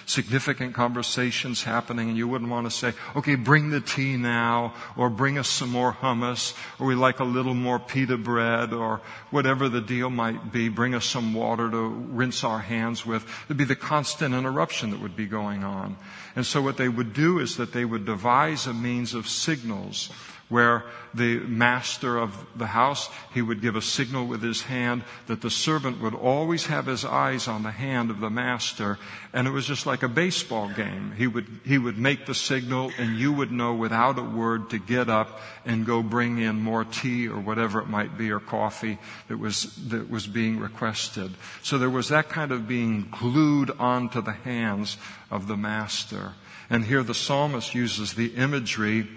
significant 0.05 0.75
conversations 0.75 1.63
happening, 1.63 2.09
and 2.09 2.17
you 2.17 2.27
wouldn't 2.27 2.51
want 2.51 2.67
to 2.67 2.71
say, 2.71 2.93
okay, 3.15 3.33
bring 3.33 3.71
the 3.71 3.81
tea 3.81 4.15
now, 4.15 4.75
or 4.95 5.09
bring 5.09 5.39
us 5.39 5.49
some 5.49 5.71
more 5.71 5.91
hummus, 5.91 6.55
or 6.79 6.85
we 6.85 6.93
like 6.93 7.19
a 7.19 7.23
little 7.23 7.55
more 7.55 7.79
pita 7.79 8.15
bread, 8.15 8.73
or 8.73 9.01
whatever 9.31 9.67
the 9.69 9.81
deal 9.81 10.11
might 10.11 10.51
be, 10.51 10.69
bring 10.69 10.93
us 10.93 11.05
some 11.05 11.33
water 11.33 11.69
to 11.69 11.87
rinse 11.87 12.43
our 12.43 12.59
hands 12.59 13.07
with. 13.07 13.25
It'd 13.45 13.57
be 13.57 13.63
the 13.63 13.75
constant 13.75 14.35
interruption 14.35 14.91
that 14.91 15.01
would 15.01 15.15
be 15.15 15.25
going 15.25 15.63
on. 15.63 15.97
And 16.35 16.45
so 16.45 16.61
what 16.61 16.77
they 16.77 16.89
would 16.89 17.13
do 17.13 17.39
is 17.39 17.57
that 17.57 17.73
they 17.73 17.85
would 17.85 18.05
devise 18.05 18.67
a 18.67 18.73
means 18.73 19.15
of 19.15 19.27
signals 19.27 20.11
where 20.49 20.85
the 21.13 21.39
master 21.39 22.17
of 22.17 22.45
the 22.55 22.67
house, 22.67 23.09
he 23.33 23.41
would 23.41 23.61
give 23.61 23.75
a 23.75 23.81
signal 23.81 24.25
with 24.25 24.41
his 24.41 24.61
hand 24.61 25.03
that 25.27 25.41
the 25.41 25.49
servant 25.49 26.01
would 26.01 26.13
always 26.13 26.67
have 26.67 26.85
his 26.85 27.03
eyes 27.03 27.47
on 27.47 27.63
the 27.63 27.71
hand 27.71 28.09
of 28.09 28.21
the 28.21 28.29
master. 28.29 28.97
And 29.33 29.45
it 29.45 29.51
was 29.51 29.65
just 29.65 29.85
like 29.85 30.03
a 30.03 30.07
baseball 30.07 30.69
game. 30.69 31.13
He 31.17 31.27
would, 31.27 31.47
he 31.65 31.77
would 31.77 31.97
make 31.97 32.25
the 32.25 32.33
signal 32.33 32.91
and 32.97 33.17
you 33.17 33.33
would 33.33 33.51
know 33.51 33.73
without 33.73 34.17
a 34.19 34.23
word 34.23 34.69
to 34.69 34.79
get 34.79 35.09
up 35.09 35.41
and 35.65 35.85
go 35.85 36.01
bring 36.01 36.37
in 36.37 36.61
more 36.61 36.85
tea 36.85 37.27
or 37.27 37.39
whatever 37.39 37.81
it 37.81 37.89
might 37.89 38.17
be 38.17 38.31
or 38.31 38.39
coffee 38.39 38.99
that 39.27 39.37
was, 39.37 39.75
that 39.89 40.09
was 40.09 40.27
being 40.27 40.59
requested. 40.59 41.31
So 41.61 41.77
there 41.77 41.89
was 41.89 42.07
that 42.07 42.29
kind 42.29 42.53
of 42.53 42.67
being 42.67 43.09
glued 43.11 43.71
onto 43.71 44.21
the 44.21 44.31
hands 44.31 44.97
of 45.29 45.47
the 45.47 45.57
master. 45.57 46.33
And 46.69 46.85
here 46.85 47.03
the 47.03 47.13
psalmist 47.13 47.75
uses 47.75 48.13
the 48.13 48.27
imagery 48.35 49.07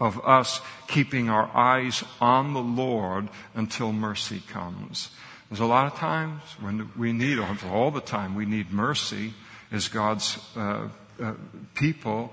of 0.00 0.18
us 0.26 0.60
keeping 0.88 1.28
our 1.28 1.50
eyes 1.54 2.02
on 2.20 2.54
the 2.54 2.62
Lord 2.62 3.28
until 3.54 3.92
mercy 3.92 4.42
comes. 4.48 5.10
There's 5.50 5.60
a 5.60 5.66
lot 5.66 5.92
of 5.92 5.98
times 5.98 6.40
when 6.60 6.90
we 6.96 7.12
need, 7.12 7.38
all 7.38 7.90
the 7.90 8.00
time, 8.00 8.34
we 8.34 8.46
need 8.46 8.72
mercy 8.72 9.34
as 9.70 9.88
God's 9.88 10.38
uh, 10.56 10.88
uh, 11.20 11.34
people. 11.74 12.32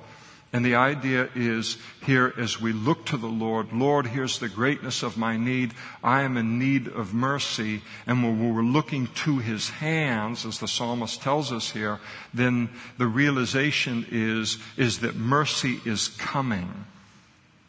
And 0.54 0.64
the 0.64 0.76
idea 0.76 1.28
is 1.36 1.78
here 2.06 2.34
as 2.38 2.62
we 2.62 2.72
look 2.72 3.06
to 3.08 3.18
the 3.18 3.28
Lord, 3.28 3.74
Lord, 3.74 4.08
here's 4.08 4.40
the 4.40 4.48
greatness 4.48 5.04
of 5.04 5.18
my 5.18 5.36
need. 5.36 5.74
I 6.02 6.22
am 6.22 6.38
in 6.38 6.58
need 6.58 6.88
of 6.88 7.14
mercy. 7.14 7.82
And 8.06 8.24
when 8.24 8.56
we're 8.56 8.62
looking 8.62 9.08
to 9.08 9.40
his 9.40 9.70
hands, 9.70 10.46
as 10.46 10.60
the 10.60 10.68
psalmist 10.68 11.22
tells 11.22 11.52
us 11.52 11.72
here, 11.72 12.00
then 12.34 12.70
the 12.98 13.08
realization 13.08 14.06
is, 14.10 14.58
is 14.78 15.00
that 15.00 15.16
mercy 15.16 15.82
is 15.86 16.08
coming 16.08 16.86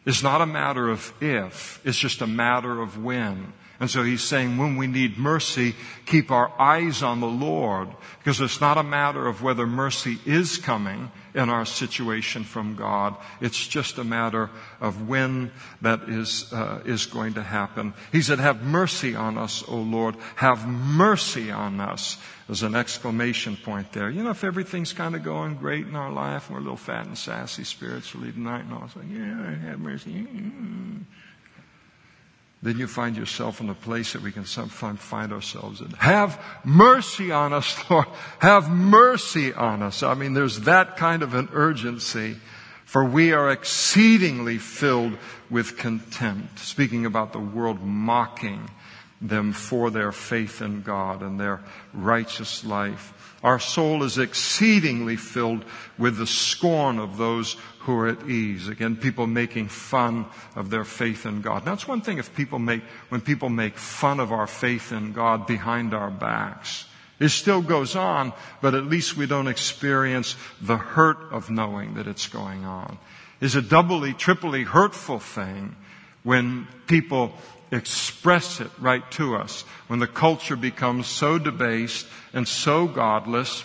is 0.05 0.23
not 0.23 0.41
a 0.41 0.45
matter 0.45 0.89
of 0.89 1.13
if, 1.21 1.81
it's 1.85 1.97
just 1.97 2.21
a 2.21 2.27
matter 2.27 2.81
of 2.81 3.03
when. 3.03 3.53
And 3.79 3.89
so 3.89 4.03
he's 4.03 4.23
saying 4.23 4.57
when 4.57 4.75
we 4.75 4.87
need 4.87 5.17
mercy, 5.17 5.73
keep 6.05 6.31
our 6.31 6.51
eyes 6.59 7.01
on 7.01 7.21
the 7.21 7.27
Lord 7.27 7.87
because 8.17 8.41
it's 8.41 8.59
not 8.59 8.77
a 8.77 8.83
matter 8.83 9.25
of 9.25 9.41
whether 9.41 9.65
mercy 9.65 10.17
is 10.25 10.57
coming 10.57 11.09
in 11.33 11.49
our 11.49 11.63
situation 11.63 12.43
from 12.43 12.75
God. 12.75 13.15
It's 13.39 13.67
just 13.67 13.97
a 13.97 14.03
matter 14.03 14.49
of 14.81 15.07
when 15.07 15.51
that 15.81 16.09
is, 16.09 16.51
uh, 16.51 16.81
is 16.83 17.05
going 17.05 17.35
to 17.35 17.43
happen. 17.43 17.93
He 18.11 18.21
said, 18.21 18.39
have 18.39 18.63
mercy 18.63 19.15
on 19.15 19.37
us, 19.37 19.63
O 19.65 19.77
Lord. 19.77 20.15
Have 20.35 20.67
mercy 20.67 21.49
on 21.49 21.79
us. 21.79 22.17
There's 22.49 22.63
an 22.63 22.73
exclamation 22.73 23.55
point 23.57 23.93
there. 23.93 24.09
You 24.09 24.23
know, 24.23 24.31
if 24.31 24.43
everything's 24.43 24.91
kind 24.91 25.15
of 25.15 25.23
going 25.23 25.55
great 25.57 25.85
in 25.85 25.95
our 25.95 26.11
life 26.11 26.47
and 26.47 26.55
we're 26.55 26.61
a 26.61 26.63
little 26.63 26.77
fat 26.77 27.05
and 27.05 27.15
sassy 27.15 27.63
spiritually 27.63 28.31
tonight 28.31 28.61
and 28.61 28.73
all, 28.73 28.85
it's 28.85 28.95
like, 28.95 29.05
yeah, 29.07 29.55
have 29.55 29.79
mercy. 29.79 30.11
Mm-hmm 30.11 30.97
then 32.61 32.77
you 32.77 32.87
find 32.87 33.15
yourself 33.15 33.61
in 33.61 33.69
a 33.69 33.73
place 33.73 34.13
that 34.13 34.21
we 34.21 34.31
can 34.31 34.45
sometimes 34.45 34.99
find 34.99 35.31
ourselves 35.31 35.79
in. 35.79 35.91
Have 35.91 36.43
mercy 36.65 37.31
on 37.31 37.53
us, 37.53 37.77
Lord. 37.89 38.07
Have 38.39 38.69
mercy 38.69 39.53
on 39.53 39.81
us. 39.81 40.03
I 40.03 40.13
mean, 40.13 40.33
there's 40.33 40.61
that 40.61 40.97
kind 40.97 41.23
of 41.23 41.33
an 41.33 41.49
urgency. 41.53 42.35
For 42.83 43.05
we 43.05 43.33
are 43.33 43.51
exceedingly 43.51 44.57
filled 44.57 45.17
with 45.49 45.77
contempt. 45.77 46.59
Speaking 46.59 47.05
about 47.05 47.33
the 47.33 47.39
world 47.39 47.81
mocking 47.81 48.69
them 49.21 49.51
for 49.51 49.89
their 49.89 50.11
faith 50.11 50.61
in 50.61 50.81
God 50.81 51.21
and 51.21 51.39
their 51.39 51.61
righteous 51.93 52.63
life. 52.63 53.13
Our 53.43 53.59
soul 53.59 54.03
is 54.03 54.17
exceedingly 54.17 55.15
filled 55.15 55.63
with 55.97 56.17
the 56.17 56.27
scorn 56.27 56.99
of 56.99 57.17
those 57.17 57.55
who 57.79 57.97
are 57.97 58.07
at 58.09 58.29
ease. 58.29 58.67
Again, 58.67 58.97
people 58.97 59.27
making 59.27 59.69
fun 59.69 60.25
of 60.55 60.69
their 60.69 60.83
faith 60.83 61.25
in 61.25 61.41
God. 61.41 61.65
Now, 61.65 61.73
it's 61.73 61.87
one 61.87 62.01
thing 62.01 62.17
if 62.17 62.35
people 62.35 62.59
make, 62.59 62.83
when 63.09 63.21
people 63.21 63.49
make 63.49 63.77
fun 63.77 64.19
of 64.19 64.31
our 64.31 64.47
faith 64.47 64.91
in 64.91 65.13
God 65.13 65.47
behind 65.47 65.93
our 65.93 66.11
backs. 66.11 66.85
It 67.19 67.29
still 67.29 67.61
goes 67.61 67.95
on, 67.95 68.33
but 68.61 68.75
at 68.75 68.85
least 68.85 69.17
we 69.17 69.25
don't 69.25 69.47
experience 69.47 70.35
the 70.61 70.77
hurt 70.77 71.17
of 71.31 71.49
knowing 71.49 71.95
that 71.95 72.07
it's 72.07 72.27
going 72.27 72.63
on. 72.63 72.97
It's 73.41 73.55
a 73.55 73.61
doubly, 73.61 74.13
triply 74.13 74.63
hurtful 74.63 75.19
thing 75.19 75.75
when 76.23 76.67
people 76.87 77.33
express 77.71 78.59
it 78.59 78.71
right 78.79 79.09
to 79.11 79.35
us. 79.35 79.61
When 79.87 79.99
the 79.99 80.07
culture 80.07 80.55
becomes 80.55 81.07
so 81.07 81.37
debased 81.37 82.07
and 82.33 82.47
so 82.47 82.87
godless 82.87 83.63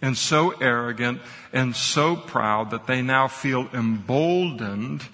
and 0.00 0.16
so 0.16 0.50
arrogant 0.60 1.20
and 1.52 1.74
so 1.74 2.16
proud 2.16 2.70
that 2.70 2.86
they 2.86 3.02
now 3.02 3.28
feel 3.28 3.68
emboldened 3.72 5.06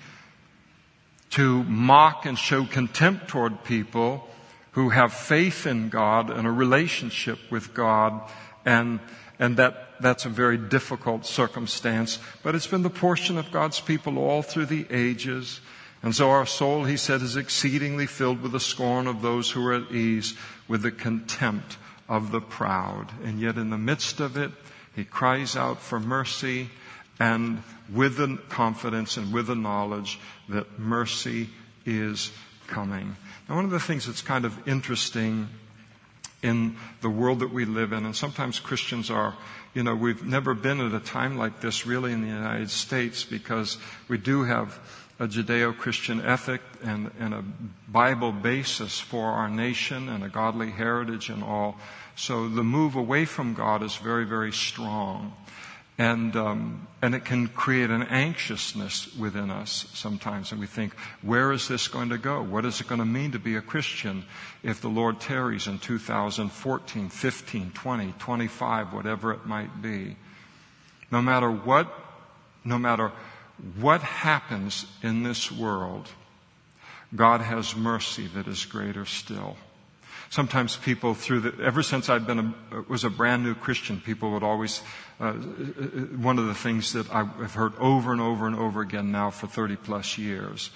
to 1.30 1.62
mock 1.64 2.24
and 2.24 2.38
show 2.38 2.64
contempt 2.64 3.28
toward 3.28 3.64
people 3.64 4.28
who 4.72 4.88
have 4.90 5.12
faith 5.12 5.66
in 5.66 5.88
God 5.88 6.30
and 6.30 6.46
a 6.46 6.50
relationship 6.50 7.38
with 7.50 7.74
God 7.74 8.20
and 8.64 9.00
and 9.38 9.56
that 9.56 9.88
that's 10.00 10.24
a 10.24 10.28
very 10.28 10.58
difficult 10.58 11.26
circumstance, 11.26 12.18
but 12.42 12.54
it's 12.54 12.66
been 12.66 12.82
the 12.82 12.90
portion 12.90 13.38
of 13.38 13.50
God's 13.50 13.80
people 13.80 14.18
all 14.18 14.42
through 14.42 14.66
the 14.66 14.86
ages. 14.90 15.60
And 16.08 16.16
so 16.16 16.30
our 16.30 16.46
soul, 16.46 16.84
he 16.84 16.96
said, 16.96 17.20
is 17.20 17.36
exceedingly 17.36 18.06
filled 18.06 18.40
with 18.40 18.52
the 18.52 18.60
scorn 18.60 19.06
of 19.06 19.20
those 19.20 19.50
who 19.50 19.66
are 19.66 19.74
at 19.74 19.92
ease, 19.92 20.32
with 20.66 20.80
the 20.80 20.90
contempt 20.90 21.76
of 22.08 22.32
the 22.32 22.40
proud. 22.40 23.12
And 23.22 23.38
yet 23.38 23.58
in 23.58 23.68
the 23.68 23.76
midst 23.76 24.18
of 24.18 24.34
it, 24.38 24.50
he 24.96 25.04
cries 25.04 25.54
out 25.54 25.82
for 25.82 26.00
mercy 26.00 26.70
and 27.20 27.62
with 27.92 28.16
the 28.16 28.38
confidence 28.48 29.18
and 29.18 29.34
with 29.34 29.48
the 29.48 29.54
knowledge 29.54 30.18
that 30.48 30.78
mercy 30.78 31.50
is 31.84 32.32
coming. 32.68 33.14
Now 33.46 33.56
one 33.56 33.66
of 33.66 33.70
the 33.70 33.78
things 33.78 34.06
that's 34.06 34.22
kind 34.22 34.46
of 34.46 34.66
interesting 34.66 35.50
in 36.42 36.76
the 37.02 37.10
world 37.10 37.40
that 37.40 37.52
we 37.52 37.66
live 37.66 37.92
in, 37.92 38.06
and 38.06 38.16
sometimes 38.16 38.58
Christians 38.58 39.10
are, 39.10 39.34
you 39.74 39.82
know, 39.82 39.94
we've 39.94 40.24
never 40.24 40.54
been 40.54 40.80
at 40.80 40.94
a 40.94 41.04
time 41.04 41.36
like 41.36 41.60
this 41.60 41.84
really 41.84 42.12
in 42.12 42.22
the 42.22 42.28
United 42.28 42.70
States 42.70 43.24
because 43.24 43.76
we 44.08 44.16
do 44.16 44.44
have 44.44 44.78
a 45.20 45.26
Judeo 45.26 45.76
Christian 45.76 46.20
ethic 46.20 46.60
and, 46.82 47.10
and, 47.18 47.34
a 47.34 47.44
Bible 47.88 48.30
basis 48.30 49.00
for 49.00 49.26
our 49.30 49.48
nation 49.48 50.08
and 50.08 50.22
a 50.22 50.28
godly 50.28 50.70
heritage 50.70 51.28
and 51.28 51.42
all. 51.42 51.76
So 52.14 52.48
the 52.48 52.62
move 52.62 52.94
away 52.94 53.24
from 53.24 53.54
God 53.54 53.82
is 53.82 53.96
very, 53.96 54.24
very 54.24 54.52
strong. 54.52 55.34
And, 56.00 56.36
um, 56.36 56.86
and 57.02 57.16
it 57.16 57.24
can 57.24 57.48
create 57.48 57.90
an 57.90 58.04
anxiousness 58.04 59.16
within 59.16 59.50
us 59.50 59.86
sometimes. 59.94 60.52
And 60.52 60.60
we 60.60 60.68
think, 60.68 60.94
where 61.22 61.50
is 61.50 61.66
this 61.66 61.88
going 61.88 62.10
to 62.10 62.18
go? 62.18 62.40
What 62.40 62.64
is 62.64 62.80
it 62.80 62.86
going 62.86 63.00
to 63.00 63.04
mean 63.04 63.32
to 63.32 63.40
be 63.40 63.56
a 63.56 63.60
Christian 63.60 64.24
if 64.62 64.80
the 64.80 64.88
Lord 64.88 65.20
tarries 65.20 65.66
in 65.66 65.80
2014, 65.80 67.08
15, 67.08 67.72
20, 67.72 68.14
25, 68.16 68.92
whatever 68.92 69.32
it 69.32 69.44
might 69.44 69.82
be? 69.82 70.14
No 71.10 71.20
matter 71.20 71.50
what, 71.50 71.92
no 72.64 72.78
matter 72.78 73.10
what 73.80 74.02
happens 74.02 74.86
in 75.02 75.22
this 75.22 75.50
world, 75.50 76.08
God 77.14 77.40
has 77.40 77.74
mercy 77.74 78.26
that 78.34 78.46
is 78.46 78.64
greater 78.64 79.04
still. 79.04 79.56
Sometimes 80.30 80.76
people 80.76 81.14
through 81.14 81.40
the, 81.40 81.64
ever 81.64 81.82
since 81.82 82.10
I've 82.10 82.26
been 82.26 82.54
a, 82.72 82.82
was 82.82 83.04
a 83.04 83.10
brand 83.10 83.44
new 83.44 83.54
Christian, 83.54 84.00
people 84.00 84.32
would 84.32 84.42
always, 84.42 84.82
uh, 85.20 85.32
one 85.32 86.38
of 86.38 86.46
the 86.46 86.54
things 86.54 86.92
that 86.92 87.12
I've 87.12 87.54
heard 87.54 87.72
over 87.78 88.12
and 88.12 88.20
over 88.20 88.46
and 88.46 88.54
over 88.54 88.82
again 88.82 89.10
now 89.10 89.30
for 89.30 89.46
30 89.46 89.76
plus 89.76 90.18
years 90.18 90.70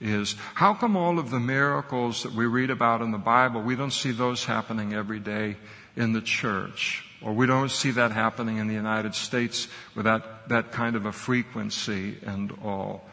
is 0.00 0.36
how 0.54 0.74
come 0.74 0.96
all 0.96 1.18
of 1.18 1.30
the 1.30 1.38
miracles 1.38 2.22
that 2.22 2.32
we 2.32 2.46
read 2.46 2.70
about 2.70 3.02
in 3.02 3.10
the 3.10 3.18
Bible, 3.18 3.62
we 3.62 3.76
don't 3.76 3.92
see 3.92 4.10
those 4.10 4.44
happening 4.44 4.94
every 4.94 5.20
day 5.20 5.56
in 5.96 6.12
the 6.12 6.20
church? 6.20 7.04
Or 7.22 7.32
we 7.32 7.46
don't 7.46 7.70
see 7.70 7.92
that 7.92 8.12
happening 8.12 8.58
in 8.58 8.68
the 8.68 8.74
United 8.74 9.14
States 9.14 9.68
with 9.94 10.04
that, 10.04 10.48
that 10.48 10.72
kind 10.72 10.96
of 10.96 11.06
a 11.06 11.12
frequency 11.12 12.16
and 12.24 12.52
all. 12.62 13.04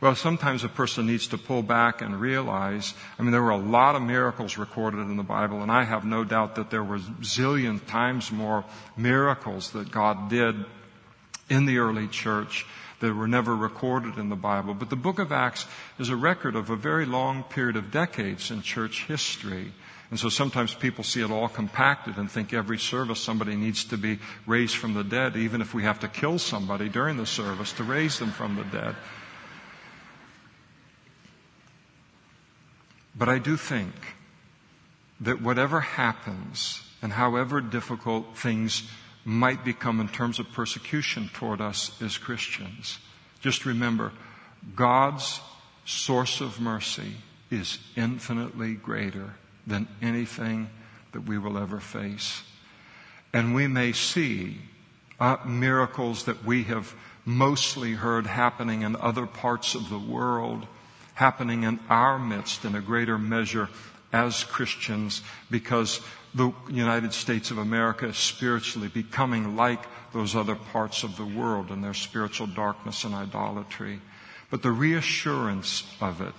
Well, 0.00 0.16
sometimes 0.16 0.64
a 0.64 0.68
person 0.68 1.06
needs 1.06 1.28
to 1.28 1.38
pull 1.38 1.62
back 1.62 2.02
and 2.02 2.20
realize, 2.20 2.92
I 3.20 3.22
mean, 3.22 3.30
there 3.30 3.42
were 3.42 3.50
a 3.50 3.56
lot 3.56 3.94
of 3.94 4.02
miracles 4.02 4.58
recorded 4.58 4.98
in 4.98 5.16
the 5.16 5.22
Bible, 5.22 5.62
and 5.62 5.70
I 5.70 5.84
have 5.84 6.04
no 6.04 6.24
doubt 6.24 6.56
that 6.56 6.70
there 6.70 6.82
were 6.82 6.98
zillion 6.98 7.86
times 7.86 8.32
more 8.32 8.64
miracles 8.96 9.70
that 9.70 9.92
God 9.92 10.28
did 10.28 10.56
in 11.48 11.66
the 11.66 11.78
early 11.78 12.08
church 12.08 12.66
that 12.98 13.14
were 13.14 13.28
never 13.28 13.54
recorded 13.54 14.18
in 14.18 14.28
the 14.28 14.34
Bible. 14.34 14.74
But 14.74 14.90
the 14.90 14.96
book 14.96 15.20
of 15.20 15.30
Acts 15.30 15.66
is 16.00 16.08
a 16.08 16.16
record 16.16 16.56
of 16.56 16.70
a 16.70 16.76
very 16.76 17.06
long 17.06 17.44
period 17.44 17.76
of 17.76 17.92
decades 17.92 18.50
in 18.50 18.62
church 18.62 19.06
history. 19.06 19.72
And 20.12 20.20
so 20.20 20.28
sometimes 20.28 20.74
people 20.74 21.04
see 21.04 21.22
it 21.22 21.30
all 21.30 21.48
compacted 21.48 22.18
and 22.18 22.30
think 22.30 22.52
every 22.52 22.78
service 22.78 23.18
somebody 23.18 23.56
needs 23.56 23.86
to 23.86 23.96
be 23.96 24.18
raised 24.46 24.76
from 24.76 24.92
the 24.92 25.02
dead, 25.02 25.38
even 25.38 25.62
if 25.62 25.72
we 25.72 25.84
have 25.84 26.00
to 26.00 26.08
kill 26.08 26.38
somebody 26.38 26.90
during 26.90 27.16
the 27.16 27.24
service 27.24 27.72
to 27.72 27.82
raise 27.82 28.18
them 28.18 28.30
from 28.30 28.56
the 28.56 28.64
dead. 28.64 28.94
But 33.16 33.30
I 33.30 33.38
do 33.38 33.56
think 33.56 33.94
that 35.18 35.40
whatever 35.40 35.80
happens 35.80 36.82
and 37.00 37.14
however 37.14 37.62
difficult 37.62 38.36
things 38.36 38.82
might 39.24 39.64
become 39.64 39.98
in 39.98 40.08
terms 40.08 40.38
of 40.38 40.52
persecution 40.52 41.30
toward 41.32 41.62
us 41.62 41.90
as 42.02 42.18
Christians. 42.18 42.98
Just 43.40 43.64
remember, 43.64 44.12
God's 44.76 45.40
source 45.86 46.42
of 46.42 46.60
mercy 46.60 47.14
is 47.50 47.78
infinitely 47.96 48.74
greater 48.74 49.36
than 49.66 49.88
anything 50.00 50.70
that 51.12 51.22
we 51.22 51.38
will 51.38 51.58
ever 51.58 51.80
face. 51.80 52.42
And 53.32 53.54
we 53.54 53.66
may 53.66 53.92
see 53.92 54.58
uh, 55.20 55.36
miracles 55.46 56.24
that 56.24 56.44
we 56.44 56.64
have 56.64 56.94
mostly 57.24 57.92
heard 57.92 58.26
happening 58.26 58.82
in 58.82 58.96
other 58.96 59.26
parts 59.26 59.74
of 59.74 59.88
the 59.88 59.98
world, 59.98 60.66
happening 61.14 61.62
in 61.62 61.78
our 61.88 62.18
midst 62.18 62.64
in 62.64 62.74
a 62.74 62.80
greater 62.80 63.18
measure 63.18 63.68
as 64.12 64.44
Christians 64.44 65.22
because 65.50 66.00
the 66.34 66.52
United 66.68 67.12
States 67.12 67.50
of 67.50 67.58
America 67.58 68.08
is 68.08 68.16
spiritually 68.16 68.88
becoming 68.88 69.56
like 69.56 69.86
those 70.12 70.34
other 70.34 70.54
parts 70.54 71.02
of 71.02 71.16
the 71.16 71.24
world 71.24 71.70
in 71.70 71.80
their 71.80 71.94
spiritual 71.94 72.46
darkness 72.46 73.04
and 73.04 73.14
idolatry. 73.14 74.00
But 74.50 74.62
the 74.62 74.72
reassurance 74.72 75.84
of 76.00 76.20
it, 76.20 76.34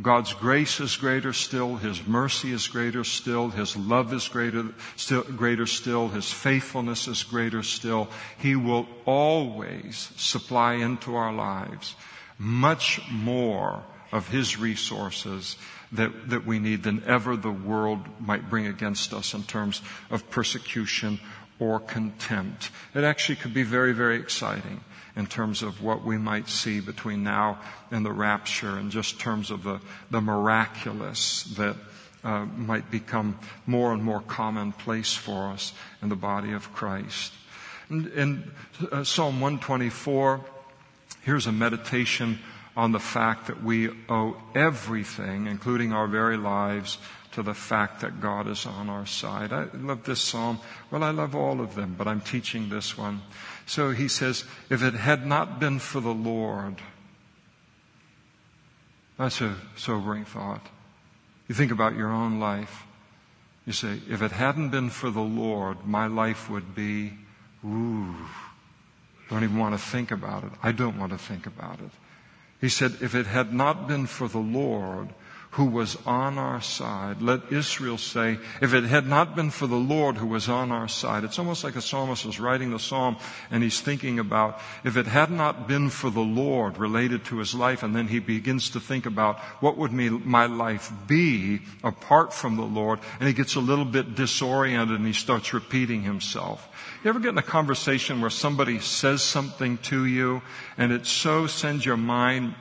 God's 0.00 0.32
grace 0.32 0.78
is 0.78 0.96
greater 0.96 1.32
still, 1.32 1.76
His 1.76 2.06
mercy 2.06 2.52
is 2.52 2.68
greater 2.68 3.02
still, 3.02 3.50
His 3.50 3.76
love 3.76 4.12
is 4.12 4.28
greater 4.28 4.66
still, 4.94 5.22
greater 5.22 5.66
still, 5.66 6.08
His 6.08 6.30
faithfulness 6.30 7.08
is 7.08 7.24
greater 7.24 7.64
still. 7.64 8.08
He 8.38 8.54
will 8.54 8.86
always 9.04 10.12
supply 10.16 10.74
into 10.74 11.16
our 11.16 11.32
lives 11.32 11.96
much 12.38 13.00
more 13.10 13.82
of 14.12 14.28
His 14.28 14.56
resources 14.56 15.56
that, 15.90 16.30
that 16.30 16.46
we 16.46 16.60
need 16.60 16.84
than 16.84 17.02
ever 17.04 17.36
the 17.36 17.50
world 17.50 18.00
might 18.20 18.48
bring 18.48 18.68
against 18.68 19.12
us 19.12 19.34
in 19.34 19.42
terms 19.42 19.82
of 20.10 20.30
persecution 20.30 21.18
or 21.58 21.80
contempt. 21.80 22.70
It 22.94 23.02
actually 23.02 23.36
could 23.36 23.52
be 23.52 23.64
very, 23.64 23.92
very 23.92 24.20
exciting 24.20 24.80
in 25.18 25.26
terms 25.26 25.62
of 25.62 25.82
what 25.82 26.04
we 26.04 26.16
might 26.16 26.48
see 26.48 26.78
between 26.78 27.24
now 27.24 27.58
and 27.90 28.06
the 28.06 28.12
rapture 28.12 28.78
in 28.78 28.88
just 28.88 29.18
terms 29.18 29.50
of 29.50 29.64
the, 29.64 29.80
the 30.12 30.20
miraculous 30.20 31.42
that 31.56 31.76
uh, 32.22 32.44
might 32.56 32.88
become 32.90 33.36
more 33.66 33.92
and 33.92 34.02
more 34.02 34.20
commonplace 34.20 35.14
for 35.14 35.48
us 35.48 35.72
in 36.02 36.08
the 36.08 36.16
body 36.16 36.52
of 36.52 36.72
Christ. 36.72 37.32
In, 37.90 38.06
in 38.12 38.50
uh, 38.92 39.02
Psalm 39.02 39.40
124, 39.40 40.40
here's 41.22 41.48
a 41.48 41.52
meditation 41.52 42.38
on 42.76 42.92
the 42.92 43.00
fact 43.00 43.48
that 43.48 43.62
we 43.62 43.90
owe 44.08 44.36
everything, 44.54 45.48
including 45.48 45.92
our 45.92 46.06
very 46.06 46.36
lives, 46.36 46.96
to 47.32 47.42
the 47.42 47.54
fact 47.54 48.00
that 48.02 48.20
God 48.20 48.46
is 48.46 48.66
on 48.66 48.88
our 48.88 49.06
side. 49.06 49.52
I 49.52 49.66
love 49.74 50.04
this 50.04 50.20
psalm. 50.20 50.60
Well, 50.90 51.02
I 51.02 51.10
love 51.10 51.34
all 51.34 51.60
of 51.60 51.74
them, 51.74 51.94
but 51.98 52.06
I'm 52.06 52.20
teaching 52.20 52.68
this 52.68 52.96
one. 52.96 53.20
So 53.68 53.90
he 53.90 54.08
says, 54.08 54.44
if 54.70 54.82
it 54.82 54.94
had 54.94 55.26
not 55.26 55.60
been 55.60 55.78
for 55.78 56.00
the 56.00 56.14
Lord, 56.14 56.76
that's 59.18 59.42
a 59.42 59.56
sobering 59.76 60.24
thought. 60.24 60.66
You 61.48 61.54
think 61.54 61.70
about 61.70 61.94
your 61.94 62.08
own 62.08 62.40
life. 62.40 62.84
You 63.66 63.74
say, 63.74 64.00
if 64.08 64.22
it 64.22 64.32
hadn't 64.32 64.70
been 64.70 64.88
for 64.88 65.10
the 65.10 65.20
Lord, 65.20 65.84
my 65.84 66.06
life 66.06 66.48
would 66.48 66.74
be, 66.74 67.12
ooh, 67.62 68.16
don't 69.28 69.44
even 69.44 69.58
want 69.58 69.74
to 69.74 69.78
think 69.78 70.10
about 70.10 70.44
it. 70.44 70.52
I 70.62 70.72
don't 70.72 70.98
want 70.98 71.12
to 71.12 71.18
think 71.18 71.44
about 71.46 71.78
it. 71.80 71.90
He 72.62 72.70
said, 72.70 72.96
if 73.02 73.14
it 73.14 73.26
had 73.26 73.52
not 73.52 73.86
been 73.86 74.06
for 74.06 74.28
the 74.28 74.38
Lord 74.38 75.10
who 75.52 75.64
was 75.64 75.96
on 76.04 76.36
our 76.36 76.60
side, 76.60 77.22
let 77.22 77.50
Israel 77.50 77.96
say, 77.96 78.38
if 78.60 78.74
it 78.74 78.84
had 78.84 79.06
not 79.06 79.34
been 79.34 79.50
for 79.50 79.66
the 79.66 79.76
Lord 79.76 80.16
who 80.16 80.26
was 80.26 80.48
on 80.48 80.70
our 80.70 80.88
side, 80.88 81.24
it's 81.24 81.38
almost 81.38 81.64
like 81.64 81.74
a 81.74 81.80
psalmist 81.80 82.26
is 82.26 82.38
writing 82.38 82.70
the 82.70 82.78
psalm 82.78 83.16
and 83.50 83.62
he's 83.62 83.80
thinking 83.80 84.18
about, 84.18 84.60
if 84.84 84.96
it 84.96 85.06
had 85.06 85.30
not 85.30 85.66
been 85.66 85.88
for 85.88 86.10
the 86.10 86.20
Lord 86.20 86.76
related 86.76 87.24
to 87.26 87.38
his 87.38 87.54
life, 87.54 87.82
and 87.82 87.96
then 87.96 88.08
he 88.08 88.18
begins 88.18 88.70
to 88.70 88.80
think 88.80 89.06
about 89.06 89.38
what 89.60 89.78
would 89.78 89.92
my 89.92 90.46
life 90.46 90.92
be 91.06 91.60
apart 91.82 92.34
from 92.34 92.56
the 92.56 92.62
Lord, 92.62 93.00
and 93.18 93.26
he 93.26 93.34
gets 93.34 93.54
a 93.54 93.60
little 93.60 93.86
bit 93.86 94.14
disoriented 94.14 94.96
and 94.96 95.06
he 95.06 95.12
starts 95.14 95.54
repeating 95.54 96.02
himself. 96.02 96.68
You 97.02 97.10
ever 97.10 97.20
get 97.20 97.30
in 97.30 97.38
a 97.38 97.42
conversation 97.42 98.20
where 98.20 98.30
somebody 98.30 98.80
says 98.80 99.22
something 99.22 99.78
to 99.78 100.04
you 100.04 100.42
and 100.76 100.92
it 100.92 101.06
so 101.06 101.46
sends 101.46 101.86
your 101.86 101.96
mind 101.96 102.54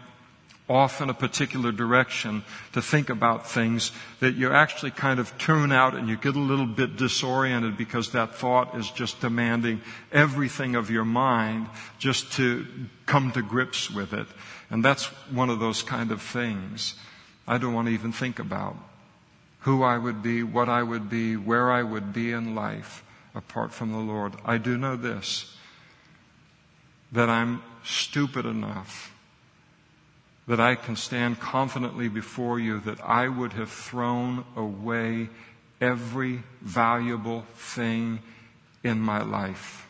off 0.70 1.00
in 1.02 1.10
a 1.10 1.14
particular 1.14 1.72
direction 1.72 2.44
to 2.74 2.82
think 2.82 3.10
about 3.10 3.50
things 3.50 3.92
that 4.20 4.36
you 4.36 4.52
actually 4.52 4.92
kind 4.92 5.20
of 5.20 5.36
tune 5.38 5.72
out 5.72 5.96
and 5.96 6.10
you 6.10 6.18
get 6.18 6.36
a 6.36 6.40
little 6.40 6.66
bit 6.66 6.98
disoriented 6.98 7.78
because 7.78 8.12
that 8.12 8.36
thought 8.36 8.76
is 8.78 8.90
just 8.92 9.22
demanding 9.22 9.82
everything 10.12 10.76
of 10.76 10.90
your 10.90 11.06
mind 11.06 11.68
just 12.00 12.34
to 12.34 12.66
come 13.06 13.32
to 13.32 13.42
grips 13.42 13.90
with 13.90 14.14
it. 14.14 14.28
And 14.70 14.84
that's 14.84 15.06
one 15.32 15.50
of 15.50 15.60
those 15.60 15.84
kind 15.84 16.12
of 16.12 16.22
things 16.22 16.96
I 17.48 17.58
don't 17.58 17.74
want 17.74 17.88
to 17.88 17.94
even 17.94 18.12
think 18.12 18.40
about. 18.40 18.76
Who 19.62 19.84
I 19.84 19.98
would 19.98 20.22
be, 20.22 20.44
what 20.44 20.68
I 20.68 20.84
would 20.84 21.10
be, 21.10 21.38
where 21.38 21.72
I 21.72 21.82
would 21.82 22.12
be 22.12 22.32
in 22.32 22.56
life 22.56 23.04
apart 23.34 23.72
from 23.72 23.92
the 23.92 24.00
Lord. 24.00 24.34
I 24.44 24.58
do 24.58 24.78
know 24.78 24.98
this 24.98 25.54
that 27.14 27.30
I'm 27.30 27.64
stupid 27.86 28.46
enough 28.46 29.17
that 30.48 30.60
I 30.60 30.76
can 30.76 30.96
stand 30.96 31.40
confidently 31.40 32.08
before 32.08 32.60
you 32.60 32.80
that 32.82 33.02
I 33.02 33.28
would 33.28 33.54
have 33.54 33.72
thrown 33.72 34.46
away 34.56 35.30
every 35.82 36.44
valuable 36.62 37.46
thing 37.56 38.20
in 38.84 39.00
my 39.00 39.22
life 39.22 39.88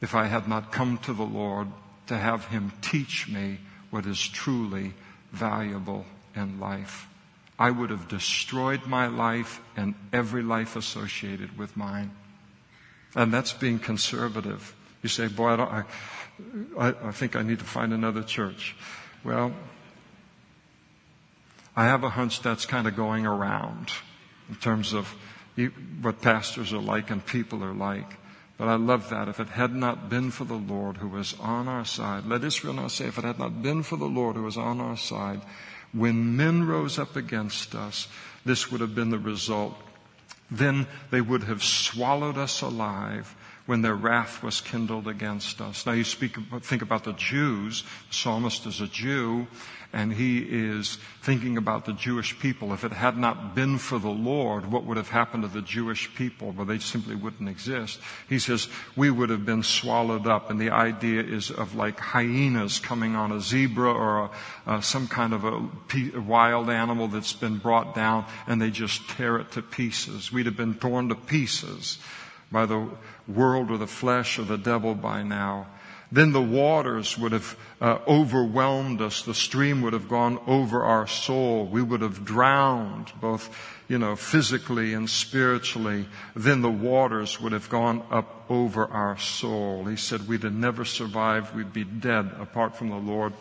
if 0.00 0.14
I 0.14 0.26
had 0.26 0.48
not 0.48 0.72
come 0.72 0.98
to 0.98 1.12
the 1.12 1.24
Lord 1.24 1.68
to 2.06 2.16
have 2.16 2.46
Him 2.46 2.72
teach 2.82 3.28
me 3.28 3.58
what 3.90 4.06
is 4.06 4.20
truly 4.20 4.94
valuable 5.32 6.04
in 6.34 6.60
life. 6.60 7.08
I 7.58 7.70
would 7.70 7.90
have 7.90 8.08
destroyed 8.08 8.86
my 8.86 9.06
life 9.06 9.60
and 9.76 9.94
every 10.12 10.42
life 10.42 10.76
associated 10.76 11.56
with 11.56 11.76
mine. 11.76 12.10
And 13.14 13.32
that's 13.32 13.54
being 13.54 13.78
conservative. 13.78 14.76
You 15.02 15.08
say, 15.08 15.28
boy, 15.28 15.54
I, 15.54 15.84
I, 16.78 16.94
I 17.02 17.12
think 17.12 17.36
I 17.36 17.42
need 17.42 17.58
to 17.60 17.64
find 17.64 17.92
another 17.92 18.22
church. 18.22 18.76
Well, 19.24 19.52
I 21.74 21.84
have 21.84 22.04
a 22.04 22.10
hunch 22.10 22.42
that's 22.42 22.66
kind 22.66 22.86
of 22.86 22.96
going 22.96 23.26
around 23.26 23.92
in 24.48 24.56
terms 24.56 24.92
of 24.92 25.14
what 26.00 26.22
pastors 26.22 26.72
are 26.72 26.80
like 26.80 27.10
and 27.10 27.24
people 27.24 27.62
are 27.64 27.74
like. 27.74 28.16
But 28.58 28.68
I 28.68 28.76
love 28.76 29.10
that. 29.10 29.28
If 29.28 29.40
it 29.40 29.48
had 29.48 29.74
not 29.74 30.08
been 30.08 30.30
for 30.30 30.44
the 30.44 30.54
Lord 30.54 30.96
who 30.96 31.08
was 31.08 31.34
on 31.38 31.68
our 31.68 31.84
side, 31.84 32.24
let 32.24 32.42
Israel 32.44 32.72
now 32.72 32.88
say, 32.88 33.06
if 33.06 33.18
it 33.18 33.24
had 33.24 33.38
not 33.38 33.62
been 33.62 33.82
for 33.82 33.96
the 33.96 34.06
Lord 34.06 34.36
who 34.36 34.44
was 34.44 34.56
on 34.56 34.80
our 34.80 34.96
side, 34.96 35.42
when 35.92 36.36
men 36.36 36.66
rose 36.66 36.98
up 36.98 37.16
against 37.16 37.74
us, 37.74 38.08
this 38.46 38.70
would 38.70 38.80
have 38.80 38.94
been 38.94 39.10
the 39.10 39.18
result. 39.18 39.74
Then 40.50 40.86
they 41.10 41.20
would 41.20 41.44
have 41.44 41.62
swallowed 41.62 42.38
us 42.38 42.62
alive 42.62 43.35
when 43.66 43.82
their 43.82 43.94
wrath 43.94 44.42
was 44.42 44.60
kindled 44.60 45.08
against 45.08 45.60
us. 45.60 45.84
Now 45.84 45.92
you 45.92 46.04
speak, 46.04 46.36
think 46.62 46.82
about 46.82 47.04
the 47.04 47.12
Jews. 47.12 47.82
The 48.08 48.14
psalmist 48.14 48.66
is 48.66 48.80
a 48.80 48.86
Jew 48.86 49.46
and 49.92 50.12
he 50.12 50.38
is 50.38 50.98
thinking 51.22 51.56
about 51.56 51.84
the 51.84 51.92
Jewish 51.92 52.38
people. 52.38 52.72
If 52.72 52.84
it 52.84 52.92
had 52.92 53.16
not 53.16 53.54
been 53.54 53.78
for 53.78 53.98
the 53.98 54.10
Lord, 54.10 54.70
what 54.70 54.84
would 54.84 54.96
have 54.96 55.08
happened 55.08 55.44
to 55.44 55.48
the 55.48 55.62
Jewish 55.62 56.14
people? 56.14 56.50
Well, 56.50 56.66
they 56.66 56.78
simply 56.78 57.14
wouldn't 57.14 57.48
exist. 57.48 57.98
He 58.28 58.38
says, 58.38 58.68
we 58.94 59.10
would 59.10 59.30
have 59.30 59.46
been 59.46 59.62
swallowed 59.62 60.26
up. 60.26 60.50
And 60.50 60.60
the 60.60 60.70
idea 60.70 61.22
is 61.22 61.50
of 61.50 61.74
like 61.74 61.98
hyenas 61.98 62.78
coming 62.78 63.16
on 63.16 63.32
a 63.32 63.40
zebra 63.40 63.92
or 63.92 64.18
a, 64.18 64.30
uh, 64.66 64.80
some 64.80 65.08
kind 65.08 65.32
of 65.32 65.44
a, 65.44 65.68
a 66.14 66.20
wild 66.20 66.68
animal 66.68 67.08
that's 67.08 67.32
been 67.32 67.58
brought 67.58 67.94
down 67.94 68.26
and 68.46 68.60
they 68.60 68.70
just 68.70 69.08
tear 69.10 69.38
it 69.38 69.52
to 69.52 69.62
pieces. 69.62 70.30
We'd 70.30 70.46
have 70.46 70.56
been 70.56 70.74
torn 70.74 71.08
to 71.08 71.14
pieces 71.14 71.98
by 72.50 72.66
the 72.66 72.88
world 73.28 73.70
or 73.70 73.78
the 73.78 73.86
flesh 73.86 74.38
or 74.38 74.42
the 74.42 74.58
devil 74.58 74.94
by 74.94 75.22
now 75.22 75.66
then 76.12 76.32
the 76.32 76.42
waters 76.42 77.18
would 77.18 77.32
have 77.32 77.56
uh, 77.80 77.98
overwhelmed 78.06 79.00
us. 79.00 79.22
The 79.22 79.34
stream 79.34 79.82
would 79.82 79.92
have 79.92 80.08
gone 80.08 80.38
over 80.46 80.82
our 80.82 81.06
soul. 81.06 81.66
We 81.66 81.82
would 81.82 82.00
have 82.00 82.24
drowned 82.24 83.12
both, 83.20 83.50
you 83.88 83.98
know, 83.98 84.14
physically 84.14 84.94
and 84.94 85.10
spiritually. 85.10 86.06
Then 86.34 86.62
the 86.62 86.70
waters 86.70 87.40
would 87.40 87.52
have 87.52 87.68
gone 87.68 88.04
up 88.10 88.44
over 88.48 88.86
our 88.86 89.18
soul. 89.18 89.84
He 89.86 89.96
said 89.96 90.28
we'd 90.28 90.44
have 90.44 90.54
never 90.54 90.84
survived. 90.84 91.54
We'd 91.56 91.72
be 91.72 91.84
dead 91.84 92.30
apart 92.38 92.76
from 92.76 92.90
the 92.90 92.96
Lord 92.96 93.32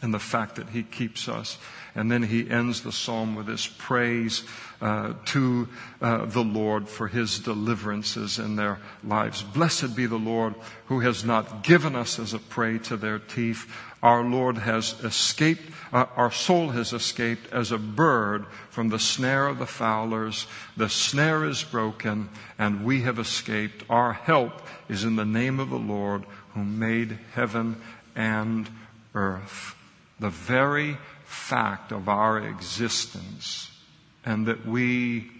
and 0.00 0.14
the 0.14 0.18
fact 0.18 0.56
that 0.56 0.70
He 0.70 0.82
keeps 0.82 1.28
us. 1.28 1.58
And 1.94 2.10
then 2.10 2.22
he 2.22 2.48
ends 2.48 2.82
the 2.82 2.92
psalm 2.92 3.34
with 3.34 3.46
his 3.46 3.66
praise 3.66 4.44
uh, 4.80 5.12
to 5.26 5.68
uh, 6.00 6.24
the 6.24 6.42
Lord 6.42 6.88
for 6.88 7.06
his 7.06 7.38
deliverances 7.38 8.38
in 8.38 8.56
their 8.56 8.80
lives. 9.04 9.42
Blessed 9.42 9.94
be 9.94 10.06
the 10.06 10.16
Lord 10.16 10.54
who 10.86 11.00
has 11.00 11.24
not 11.24 11.62
given 11.62 11.94
us 11.94 12.18
as 12.18 12.32
a 12.32 12.38
prey 12.38 12.78
to 12.78 12.96
their 12.96 13.18
teeth. 13.18 13.70
Our 14.02 14.24
Lord 14.24 14.58
has 14.58 14.94
escaped, 15.04 15.70
uh, 15.92 16.06
our 16.16 16.32
soul 16.32 16.70
has 16.70 16.92
escaped 16.92 17.52
as 17.52 17.70
a 17.70 17.78
bird 17.78 18.46
from 18.70 18.88
the 18.88 18.98
snare 18.98 19.46
of 19.46 19.58
the 19.58 19.66
fowlers. 19.66 20.46
The 20.76 20.88
snare 20.88 21.44
is 21.44 21.62
broken 21.62 22.30
and 22.58 22.84
we 22.84 23.02
have 23.02 23.18
escaped. 23.18 23.84
Our 23.90 24.14
help 24.14 24.62
is 24.88 25.04
in 25.04 25.16
the 25.16 25.24
name 25.24 25.60
of 25.60 25.70
the 25.70 25.76
Lord 25.76 26.24
who 26.54 26.64
made 26.64 27.18
heaven 27.34 27.80
and 28.16 28.68
earth. 29.14 29.76
The 30.20 30.30
very 30.30 30.96
fact 31.24 31.92
of 31.92 32.08
our 32.08 32.38
existence 32.38 33.70
and 34.24 34.46
that 34.46 34.66
we 34.66 35.30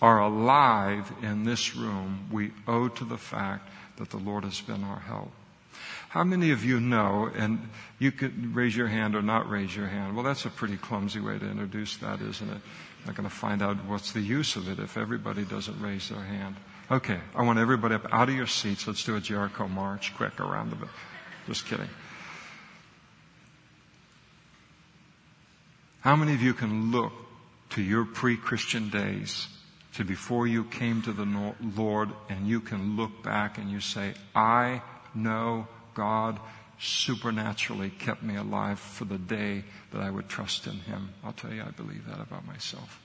are 0.00 0.20
alive 0.20 1.12
in 1.22 1.44
this 1.44 1.76
room, 1.76 2.28
we 2.30 2.52
owe 2.66 2.88
to 2.88 3.04
the 3.04 3.18
fact 3.18 3.68
that 3.96 4.10
the 4.10 4.16
Lord 4.16 4.44
has 4.44 4.60
been 4.60 4.84
our 4.84 5.00
help. 5.00 5.30
How 6.10 6.24
many 6.24 6.50
of 6.50 6.64
you 6.64 6.80
know, 6.80 7.30
and 7.36 7.68
you 7.98 8.10
could 8.10 8.54
raise 8.54 8.76
your 8.76 8.88
hand 8.88 9.14
or 9.14 9.22
not 9.22 9.48
raise 9.48 9.76
your 9.76 9.86
hand? 9.86 10.16
Well, 10.16 10.24
that's 10.24 10.44
a 10.44 10.50
pretty 10.50 10.76
clumsy 10.76 11.20
way 11.20 11.38
to 11.38 11.48
introduce 11.48 11.96
that, 11.98 12.20
isn't 12.20 12.48
it? 12.48 12.54
I'm 12.54 13.06
not 13.06 13.14
going 13.14 13.28
to 13.28 13.34
find 13.34 13.62
out 13.62 13.76
what's 13.86 14.12
the 14.12 14.20
use 14.20 14.56
of 14.56 14.68
it 14.68 14.78
if 14.78 14.96
everybody 14.96 15.44
doesn't 15.44 15.80
raise 15.80 16.08
their 16.08 16.22
hand. 16.22 16.56
Okay, 16.90 17.20
I 17.36 17.42
want 17.42 17.60
everybody 17.60 17.94
up 17.94 18.06
out 18.12 18.28
of 18.28 18.34
your 18.34 18.48
seats. 18.48 18.88
Let's 18.88 19.04
do 19.04 19.14
a 19.14 19.20
Jericho 19.20 19.68
march 19.68 20.14
quick 20.16 20.40
around 20.40 20.70
the. 20.70 20.88
Just 21.46 21.66
kidding. 21.66 21.88
How 26.00 26.16
many 26.16 26.32
of 26.32 26.40
you 26.40 26.54
can 26.54 26.90
look 26.90 27.12
to 27.70 27.82
your 27.82 28.06
pre-Christian 28.06 28.88
days 28.88 29.48
to 29.94 30.04
before 30.04 30.46
you 30.46 30.64
came 30.64 31.02
to 31.02 31.12
the 31.12 31.54
Lord 31.76 32.08
and 32.30 32.46
you 32.46 32.60
can 32.60 32.96
look 32.96 33.22
back 33.22 33.58
and 33.58 33.70
you 33.70 33.80
say, 33.80 34.14
I 34.34 34.80
know 35.14 35.68
God 35.92 36.40
supernaturally 36.78 37.90
kept 37.90 38.22
me 38.22 38.36
alive 38.36 38.80
for 38.80 39.04
the 39.04 39.18
day 39.18 39.64
that 39.92 40.00
I 40.00 40.10
would 40.10 40.30
trust 40.30 40.66
in 40.66 40.78
Him. 40.80 41.10
I'll 41.22 41.34
tell 41.34 41.52
you, 41.52 41.62
I 41.62 41.70
believe 41.70 42.06
that 42.06 42.20
about 42.20 42.46
myself. 42.46 43.02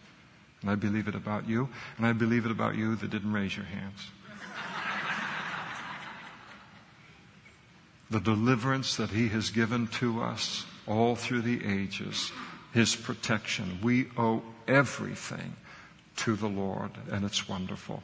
And 0.61 0.71
I 0.71 0.75
believe 0.75 1.09
it 1.09 1.15
about 1.15 1.49
you, 1.49 1.67
and 1.97 2.07
I 2.07 2.13
believe 2.13 2.45
it 2.45 2.51
about 2.51 2.75
you 2.75 2.95
that 2.95 3.09
didn't 3.09 3.33
raise 3.33 3.57
your 3.57 3.65
hands. 3.65 4.07
the 8.09 8.21
deliverance 8.21 8.95
that 8.95 9.09
He 9.09 9.27
has 9.27 9.49
given 9.49 9.87
to 9.87 10.21
us 10.21 10.65
all 10.87 11.17
through 11.17 11.41
the 11.41 11.65
ages 11.65 12.31
his 12.75 12.93
protection. 12.93 13.79
We 13.81 14.07
owe 14.17 14.43
everything 14.67 15.55
to 16.17 16.35
the 16.35 16.49
Lord, 16.49 16.91
and 17.09 17.23
it's 17.23 17.47
wonderful. 17.47 18.03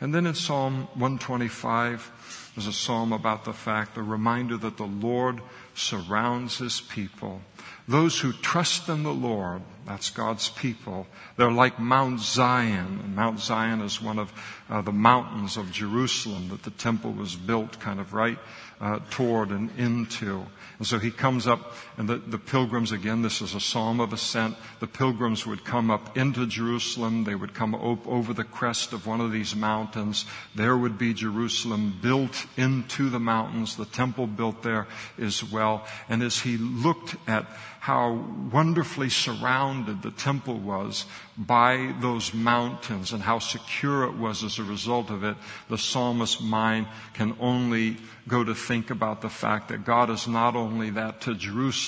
And 0.00 0.12
then 0.12 0.26
in 0.26 0.34
Psalm 0.34 0.88
125, 0.94 2.52
there's 2.54 2.66
a 2.66 2.72
psalm 2.72 3.12
about 3.12 3.44
the 3.44 3.52
fact, 3.52 3.96
a 3.96 4.02
reminder 4.02 4.56
that 4.56 4.76
the 4.76 4.86
Lord 4.86 5.40
surrounds 5.74 6.58
his 6.58 6.80
people. 6.80 7.40
Those 7.86 8.18
who 8.18 8.32
trust 8.32 8.88
in 8.88 9.04
the 9.04 9.14
Lord, 9.14 9.62
that's 9.86 10.10
God's 10.10 10.48
people, 10.50 11.06
they're 11.36 11.52
like 11.52 11.78
Mount 11.78 12.20
Zion. 12.20 13.00
And 13.04 13.14
Mount 13.14 13.38
Zion 13.38 13.80
is 13.80 14.02
one 14.02 14.18
of 14.18 14.32
uh, 14.68 14.82
the 14.82 14.92
mountains 14.92 15.56
of 15.56 15.70
Jerusalem 15.70 16.48
that 16.48 16.64
the 16.64 16.70
temple 16.70 17.12
was 17.12 17.36
built 17.36 17.78
kind 17.78 18.00
of 18.00 18.14
right 18.14 18.38
uh, 18.80 18.98
toward 19.10 19.50
and 19.50 19.70
into. 19.78 20.44
And 20.78 20.86
so 20.86 20.98
he 20.98 21.10
comes 21.10 21.46
up, 21.46 21.74
and 21.98 22.08
the, 22.08 22.18
the 22.18 22.38
pilgrims, 22.38 22.92
again, 22.92 23.22
this 23.22 23.42
is 23.42 23.56
a 23.56 23.60
psalm 23.60 23.98
of 23.98 24.12
ascent. 24.12 24.56
The 24.78 24.86
pilgrims 24.86 25.44
would 25.44 25.64
come 25.64 25.90
up 25.90 26.16
into 26.16 26.46
Jerusalem. 26.46 27.24
They 27.24 27.34
would 27.34 27.54
come 27.54 27.74
op- 27.74 28.06
over 28.06 28.32
the 28.32 28.44
crest 28.44 28.92
of 28.92 29.04
one 29.04 29.20
of 29.20 29.32
these 29.32 29.56
mountains. 29.56 30.24
There 30.54 30.76
would 30.76 30.96
be 30.96 31.12
Jerusalem 31.12 31.98
built 32.00 32.46
into 32.56 33.10
the 33.10 33.18
mountains, 33.18 33.74
the 33.74 33.84
temple 33.84 34.28
built 34.28 34.62
there 34.62 34.86
as 35.18 35.42
well. 35.42 35.88
And 36.08 36.22
as 36.22 36.38
he 36.38 36.56
looked 36.56 37.16
at 37.26 37.46
how 37.80 38.12
wonderfully 38.52 39.08
surrounded 39.08 40.02
the 40.02 40.10
temple 40.10 40.58
was 40.58 41.04
by 41.36 41.94
those 42.00 42.34
mountains 42.34 43.12
and 43.12 43.22
how 43.22 43.38
secure 43.38 44.04
it 44.04 44.14
was 44.14 44.44
as 44.44 44.58
a 44.58 44.64
result 44.64 45.10
of 45.10 45.24
it, 45.24 45.36
the 45.68 45.78
psalmist's 45.78 46.40
mind 46.40 46.86
can 47.14 47.34
only 47.40 47.96
go 48.26 48.44
to 48.44 48.54
think 48.54 48.90
about 48.90 49.22
the 49.22 49.28
fact 49.28 49.68
that 49.68 49.84
God 49.84 50.10
is 50.10 50.28
not 50.28 50.54
only 50.54 50.90
that 50.90 51.22
to 51.22 51.34
Jerusalem, 51.34 51.87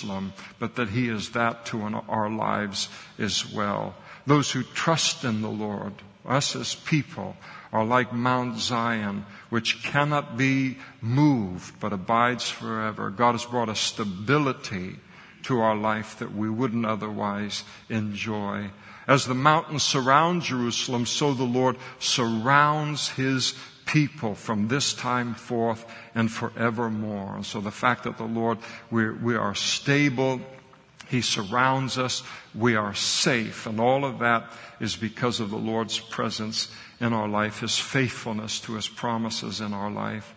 but 0.58 0.76
that 0.76 0.90
He 0.90 1.08
is 1.08 1.30
that 1.30 1.66
to 1.66 1.82
our 2.08 2.30
lives 2.30 2.88
as 3.18 3.50
well. 3.50 3.94
Those 4.26 4.50
who 4.50 4.62
trust 4.62 5.24
in 5.24 5.42
the 5.42 5.48
Lord, 5.48 5.94
us 6.26 6.54
as 6.54 6.74
people, 6.74 7.36
are 7.72 7.84
like 7.84 8.12
Mount 8.12 8.58
Zion, 8.58 9.24
which 9.48 9.82
cannot 9.82 10.36
be 10.36 10.78
moved 11.00 11.78
but 11.80 11.92
abides 11.92 12.50
forever. 12.50 13.10
God 13.10 13.32
has 13.32 13.44
brought 13.44 13.68
a 13.68 13.74
stability 13.74 14.96
to 15.44 15.60
our 15.60 15.76
life 15.76 16.18
that 16.18 16.34
we 16.34 16.50
wouldn't 16.50 16.86
otherwise 16.86 17.64
enjoy. 17.88 18.70
As 19.06 19.26
the 19.26 19.34
mountains 19.34 19.82
surround 19.82 20.42
Jerusalem, 20.42 21.06
so 21.06 21.32
the 21.32 21.44
Lord 21.44 21.76
surrounds 21.98 23.08
His 23.10 23.54
people 23.86 24.34
from 24.34 24.68
this 24.68 24.94
time 24.94 25.34
forth 25.34 25.84
and 26.14 26.30
forevermore. 26.30 27.42
So 27.42 27.60
the 27.60 27.70
fact 27.70 28.04
that 28.04 28.18
the 28.18 28.24
Lord, 28.24 28.58
we, 28.90 29.10
we 29.10 29.36
are 29.36 29.54
stable, 29.54 30.40
He 31.08 31.22
surrounds 31.22 31.98
us, 31.98 32.22
we 32.54 32.76
are 32.76 32.94
safe, 32.94 33.66
and 33.66 33.80
all 33.80 34.04
of 34.04 34.20
that 34.20 34.50
is 34.80 34.96
because 34.96 35.40
of 35.40 35.50
the 35.50 35.58
Lord's 35.58 35.98
presence 35.98 36.68
in 37.00 37.12
our 37.12 37.28
life, 37.28 37.60
His 37.60 37.78
faithfulness 37.78 38.60
to 38.60 38.74
His 38.74 38.88
promises 38.88 39.60
in 39.60 39.72
our 39.72 39.90
life. 39.90 40.34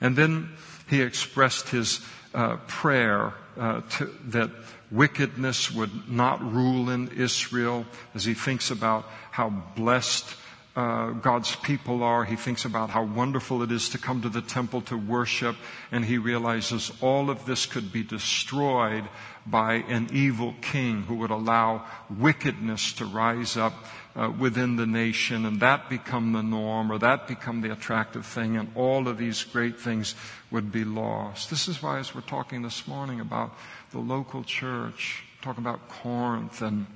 And 0.00 0.16
then 0.16 0.50
He 0.88 1.02
expressed 1.02 1.68
His 1.68 2.00
uh, 2.34 2.56
prayer 2.66 3.34
uh, 3.56 3.80
to, 3.82 4.06
that 4.26 4.50
wickedness 4.90 5.70
would 5.70 6.10
not 6.10 6.40
rule 6.52 6.90
in 6.90 7.08
Israel 7.08 7.84
as 8.14 8.24
he 8.24 8.34
thinks 8.34 8.70
about 8.70 9.04
how 9.30 9.50
blessed 9.76 10.34
uh, 10.76 11.10
God's 11.10 11.54
people 11.56 12.02
are. 12.02 12.24
He 12.24 12.36
thinks 12.36 12.64
about 12.64 12.90
how 12.90 13.04
wonderful 13.04 13.62
it 13.62 13.70
is 13.70 13.88
to 13.90 13.98
come 13.98 14.22
to 14.22 14.28
the 14.28 14.42
temple 14.42 14.80
to 14.82 14.96
worship, 14.96 15.56
and 15.92 16.04
he 16.04 16.18
realizes 16.18 16.90
all 17.00 17.30
of 17.30 17.46
this 17.46 17.66
could 17.66 17.92
be 17.92 18.02
destroyed 18.02 19.04
by 19.46 19.74
an 19.74 20.08
evil 20.12 20.54
king 20.62 21.02
who 21.02 21.16
would 21.16 21.30
allow 21.30 21.84
wickedness 22.10 22.94
to 22.94 23.04
rise 23.04 23.56
up 23.56 23.74
uh, 24.16 24.30
within 24.38 24.76
the 24.76 24.86
nation 24.86 25.44
and 25.44 25.60
that 25.60 25.88
become 25.88 26.32
the 26.32 26.42
norm 26.42 26.90
or 26.90 26.98
that 26.98 27.26
become 27.26 27.60
the 27.60 27.72
attractive 27.72 28.24
thing 28.24 28.56
and 28.56 28.70
all 28.74 29.08
of 29.08 29.18
these 29.18 29.42
great 29.44 29.78
things 29.78 30.14
would 30.50 30.70
be 30.70 30.84
lost. 30.84 31.50
This 31.50 31.68
is 31.68 31.82
why 31.82 31.98
as 31.98 32.14
we're 32.14 32.20
talking 32.22 32.62
this 32.62 32.86
morning 32.86 33.20
about 33.20 33.52
the 33.90 33.98
local 33.98 34.44
church, 34.44 35.24
talking 35.42 35.64
about 35.64 35.88
Corinth 35.88 36.62
and, 36.62 36.86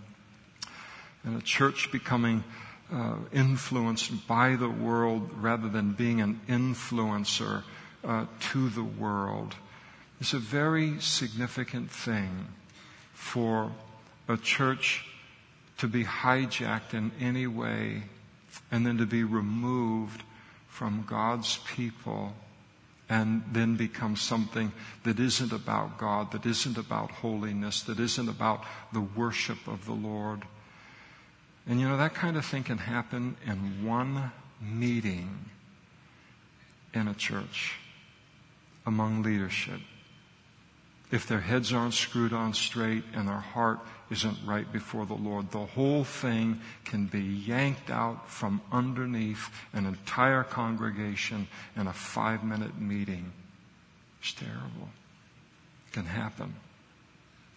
and 1.25 1.37
a 1.37 1.45
church 1.45 1.91
becoming 1.91 2.45
uh, 2.93 3.17
influenced 3.33 4.27
by 4.27 4.57
the 4.57 4.69
world 4.69 5.31
rather 5.41 5.69
than 5.69 5.93
being 5.93 6.21
an 6.21 6.41
influencer 6.49 7.63
uh, 8.05 8.27
to 8.41 8.69
the 8.71 8.85
world. 8.85 9.55
is 10.21 10.33
a 10.33 10.39
very 10.39 11.01
significant 11.01 11.91
thing 11.91 12.47
for 13.13 13.73
a 14.29 14.37
church 14.37 15.05
to 15.79 15.87
be 15.87 16.05
hijacked 16.05 16.95
in 16.95 17.11
any 17.21 17.47
way 17.47 18.03
and 18.71 18.87
then 18.87 18.99
to 18.99 19.07
be 19.07 19.25
removed 19.25 20.23
from 20.69 21.05
God's 21.09 21.59
people 21.75 22.35
and 23.09 23.43
then 23.53 23.77
become 23.77 24.17
something 24.17 24.71
that 25.05 25.19
isn't 25.19 25.53
about 25.53 25.99
God, 25.99 26.33
that 26.33 26.45
isn't 26.45 26.77
about 26.77 27.11
holiness, 27.11 27.83
that 27.83 27.99
isn't 27.99 28.29
about 28.29 28.65
the 28.93 29.01
worship 29.01 29.67
of 29.67 29.87
the 29.87 29.95
Lord. 29.95 30.43
And 31.69 31.79
you 31.79 31.89
know, 31.89 31.99
that 31.99 32.15
kind 32.15 32.37
of 32.37 32.45
thing 32.47 32.65
can 32.65 32.79
happen 32.79 33.37
in 33.47 33.87
one 33.87 34.33
meeting 34.61 35.51
in 36.95 37.07
a 37.07 37.15
church 37.15 37.75
among 38.87 39.23
leadership. 39.23 39.81
If 41.11 41.27
their 41.27 41.41
heads 41.41 41.73
aren't 41.73 41.95
screwed 41.95 42.33
on 42.33 42.55
straight 42.55 43.05
and 43.15 43.29
their 43.29 43.37
heart 43.37 43.81
isn't 44.11 44.39
right 44.47 44.71
before 44.73 45.05
the 45.05 45.15
Lord. 45.15 45.51
The 45.51 45.67
whole 45.67 46.05
thing 46.05 46.61
can 46.85 47.07
be 47.07 47.21
yanked 47.21 47.91
out 47.91 48.31
from 48.31 48.61
underneath 48.73 49.51
an 49.73 49.87
entire 49.87 50.45
congregation 50.45 51.49
in 51.77 51.87
a 51.87 51.93
five 51.93 52.43
minute 52.43 52.79
meeting. 52.81 53.33
It's 54.21 54.33
terrible. 54.33 54.89
It 55.89 55.93
can 55.93 56.07
happen. 56.07 56.55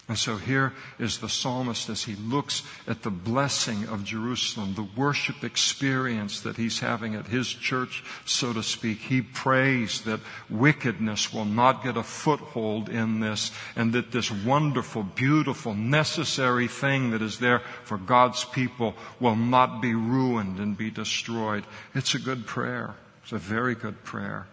And 0.08 0.18
so 0.18 0.36
here 0.36 0.72
is 0.98 1.18
the 1.18 1.28
psalmist 1.28 1.88
as 1.88 2.02
he 2.02 2.16
looks 2.16 2.64
at 2.88 3.02
the 3.02 3.10
blessing 3.10 3.86
of 3.86 4.04
Jerusalem, 4.04 4.74
the 4.74 4.88
worship 4.96 5.44
experience 5.44 6.40
that 6.40 6.56
he's 6.56 6.80
having 6.80 7.14
at 7.14 7.28
his 7.28 7.48
church, 7.48 8.02
so 8.24 8.52
to 8.52 8.64
speak. 8.64 8.98
He 8.98 9.22
prays 9.22 10.02
that 10.02 10.18
wickedness 10.50 11.32
will 11.32 11.44
not 11.44 11.84
get 11.84 11.96
a 11.96 12.02
foothold 12.02 12.88
in 12.88 13.20
this 13.20 13.52
and 13.76 13.92
that 13.92 14.10
this 14.10 14.30
wonderful, 14.30 15.04
beautiful, 15.04 15.72
necessary 15.72 16.66
thing 16.66 17.10
that 17.12 17.22
is 17.22 17.38
there 17.38 17.60
for 17.84 17.96
God's 17.96 18.44
people 18.44 18.94
will 19.20 19.36
not 19.36 19.80
be 19.80 19.94
ruined 19.94 20.58
and 20.58 20.76
be 20.76 20.90
destroyed. 20.90 21.64
It's 21.94 22.16
a 22.16 22.18
good 22.18 22.44
prayer. 22.44 22.96
It's 23.22 23.32
a 23.32 23.38
very 23.38 23.76
good 23.76 24.02
prayer. 24.02 24.48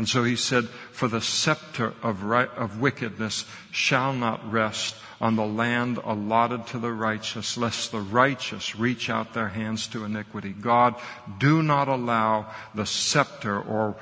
And 0.00 0.08
so 0.08 0.24
he 0.24 0.36
said, 0.36 0.66
For 0.92 1.08
the 1.08 1.20
scepter 1.20 1.92
of, 2.02 2.22
right, 2.22 2.48
of 2.56 2.80
wickedness 2.80 3.44
shall 3.70 4.14
not 4.14 4.50
rest 4.50 4.96
on 5.20 5.36
the 5.36 5.44
land 5.44 5.98
allotted 5.98 6.66
to 6.68 6.78
the 6.78 6.90
righteous, 6.90 7.58
lest 7.58 7.92
the 7.92 8.00
righteous 8.00 8.74
reach 8.74 9.10
out 9.10 9.34
their 9.34 9.48
hands 9.48 9.86
to 9.88 10.06
iniquity. 10.06 10.54
God, 10.58 10.94
do 11.38 11.62
not 11.62 11.88
allow 11.88 12.50
the 12.74 12.86
scepter 12.86 13.60
or 13.60 13.94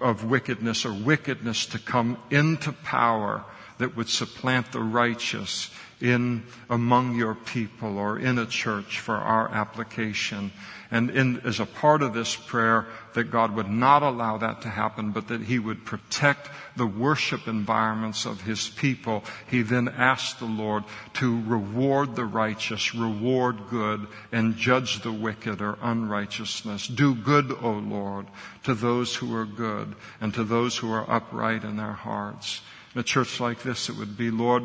of 0.00 0.24
wickedness 0.24 0.86
or 0.86 0.94
wickedness 0.94 1.66
to 1.66 1.78
come 1.78 2.16
into 2.30 2.72
power 2.72 3.44
that 3.76 3.94
would 3.94 4.08
supplant 4.08 4.72
the 4.72 4.80
righteous 4.80 5.68
in 6.02 6.42
among 6.68 7.14
your 7.14 7.34
people 7.34 7.96
or 7.96 8.18
in 8.18 8.36
a 8.36 8.44
church 8.44 8.98
for 8.98 9.14
our 9.14 9.48
application. 9.50 10.50
And 10.90 11.08
in, 11.08 11.40
as 11.46 11.58
a 11.58 11.64
part 11.64 12.02
of 12.02 12.12
this 12.12 12.36
prayer, 12.36 12.86
that 13.14 13.30
God 13.30 13.54
would 13.54 13.70
not 13.70 14.02
allow 14.02 14.36
that 14.38 14.60
to 14.62 14.68
happen, 14.68 15.12
but 15.12 15.28
that 15.28 15.42
He 15.42 15.58
would 15.58 15.86
protect 15.86 16.50
the 16.76 16.86
worship 16.86 17.46
environments 17.46 18.26
of 18.26 18.42
His 18.42 18.68
people. 18.68 19.24
He 19.48 19.62
then 19.62 19.88
asked 19.88 20.38
the 20.38 20.44
Lord 20.44 20.84
to 21.14 21.40
reward 21.42 22.14
the 22.14 22.26
righteous, 22.26 22.94
reward 22.94 23.70
good, 23.70 24.06
and 24.32 24.56
judge 24.56 25.02
the 25.02 25.12
wicked 25.12 25.62
or 25.62 25.78
unrighteousness. 25.80 26.88
Do 26.88 27.14
good, 27.14 27.56
O 27.62 27.70
Lord, 27.70 28.26
to 28.64 28.74
those 28.74 29.14
who 29.14 29.34
are 29.34 29.46
good 29.46 29.94
and 30.20 30.34
to 30.34 30.44
those 30.44 30.76
who 30.76 30.92
are 30.92 31.10
upright 31.10 31.64
in 31.64 31.76
their 31.76 31.92
hearts. 31.92 32.60
In 32.94 33.00
a 33.00 33.04
church 33.04 33.40
like 33.40 33.62
this, 33.62 33.88
it 33.88 33.96
would 33.96 34.18
be, 34.18 34.30
Lord, 34.30 34.64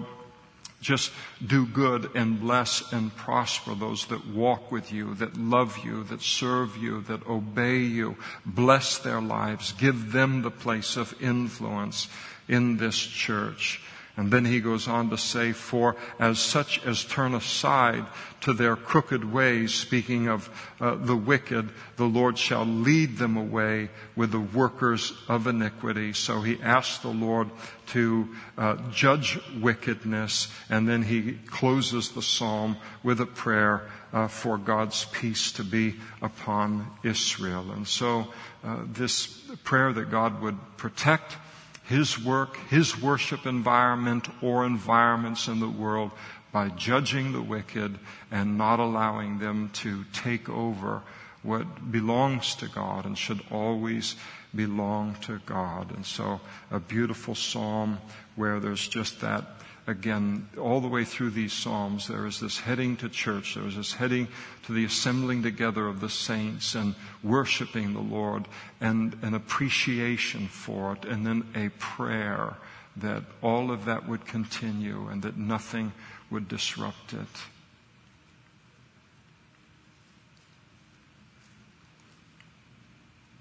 just 0.81 1.11
do 1.45 1.65
good 1.65 2.11
and 2.15 2.39
bless 2.39 2.93
and 2.93 3.15
prosper 3.15 3.73
those 3.73 4.05
that 4.07 4.27
walk 4.27 4.71
with 4.71 4.91
you, 4.91 5.15
that 5.15 5.35
love 5.35 5.79
you, 5.83 6.03
that 6.05 6.21
serve 6.21 6.77
you, 6.77 7.01
that 7.01 7.25
obey 7.27 7.79
you. 7.79 8.15
Bless 8.45 8.99
their 8.99 9.21
lives. 9.21 9.73
Give 9.73 10.11
them 10.11 10.43
the 10.43 10.51
place 10.51 10.95
of 10.95 11.19
influence 11.21 12.07
in 12.47 12.77
this 12.77 12.97
church. 12.97 13.81
And 14.17 14.31
then 14.31 14.45
he 14.45 14.61
goes 14.61 14.87
on 14.87 15.11
to 15.11 15.17
say, 15.17 15.51
For 15.51 15.95
as 16.17 16.39
such 16.39 16.83
as 16.83 17.05
turn 17.05 17.35
aside 17.35 18.03
to 18.41 18.51
their 18.51 18.75
crooked 18.75 19.31
ways, 19.31 19.75
speaking 19.75 20.27
of 20.27 20.49
uh, 20.81 20.95
the 20.95 21.15
wicked, 21.15 21.69
the 21.97 22.05
Lord 22.05 22.35
shall 22.35 22.65
lead 22.65 23.17
them 23.17 23.37
away 23.37 23.89
with 24.15 24.31
the 24.31 24.39
workers 24.39 25.13
of 25.27 25.45
iniquity. 25.45 26.13
So 26.13 26.41
he 26.41 26.59
asks 26.63 26.97
the 26.97 27.09
Lord 27.09 27.51
to 27.87 28.27
uh, 28.57 28.77
judge 28.89 29.39
wickedness, 29.61 30.51
and 30.67 30.89
then 30.89 31.03
he 31.03 31.33
closes 31.45 32.09
the 32.09 32.23
psalm 32.23 32.77
with 33.03 33.21
a 33.21 33.27
prayer 33.27 33.87
uh, 34.13 34.27
for 34.27 34.57
God's 34.57 35.05
peace 35.05 35.51
to 35.53 35.63
be 35.63 35.95
upon 36.23 36.87
Israel. 37.03 37.71
And 37.71 37.87
so 37.87 38.27
uh, 38.63 38.79
this 38.87 39.27
prayer 39.63 39.93
that 39.93 40.09
God 40.09 40.41
would 40.41 40.57
protect 40.77 41.37
his 41.87 42.21
work, 42.23 42.57
his 42.69 43.01
worship 43.01 43.45
environment 43.45 44.27
or 44.41 44.65
environments 44.65 45.47
in 45.47 45.59
the 45.59 45.69
world 45.69 46.11
by 46.51 46.69
judging 46.69 47.31
the 47.31 47.41
wicked 47.41 47.97
and 48.31 48.57
not 48.57 48.79
allowing 48.79 49.39
them 49.39 49.69
to 49.73 50.03
take 50.11 50.49
over 50.49 51.01
what 51.43 51.91
belongs 51.91 52.55
to 52.55 52.67
God 52.67 53.05
and 53.05 53.17
should 53.17 53.41
always 53.51 54.15
belong 54.53 55.15
to 55.21 55.39
God. 55.45 55.95
And 55.95 56.05
so 56.05 56.41
a 56.71 56.79
beautiful 56.79 57.35
psalm 57.35 57.99
where 58.35 58.59
there's 58.59 58.87
just 58.87 59.21
that 59.21 59.43
again, 59.87 60.49
all 60.59 60.81
the 60.81 60.87
way 60.89 61.05
through 61.05 61.29
these 61.29 61.53
Psalms, 61.53 62.07
there 62.07 62.25
is 62.25 62.41
this 62.41 62.59
heading 62.59 62.97
to 62.97 63.07
church. 63.07 63.55
There 63.55 63.65
is 63.65 63.77
this 63.77 63.93
heading 63.93 64.27
to 64.65 64.73
the 64.73 64.83
assembling 64.83 65.41
together 65.41 65.87
of 65.87 66.01
the 66.01 66.09
saints 66.09 66.75
and 66.75 66.93
worshiping 67.23 67.93
the 67.93 68.01
Lord 68.01 68.47
and 68.81 69.17
an 69.21 69.33
appreciation 69.33 70.49
for 70.49 70.93
it 70.93 71.05
and 71.05 71.25
then 71.25 71.47
a 71.55 71.69
prayer 71.79 72.55
that 72.97 73.23
all 73.41 73.71
of 73.71 73.85
that 73.85 74.07
would 74.07 74.25
continue 74.25 75.07
and 75.07 75.21
that 75.21 75.37
nothing 75.37 75.93
would 76.29 76.49
disrupt 76.49 77.13
it. 77.13 77.27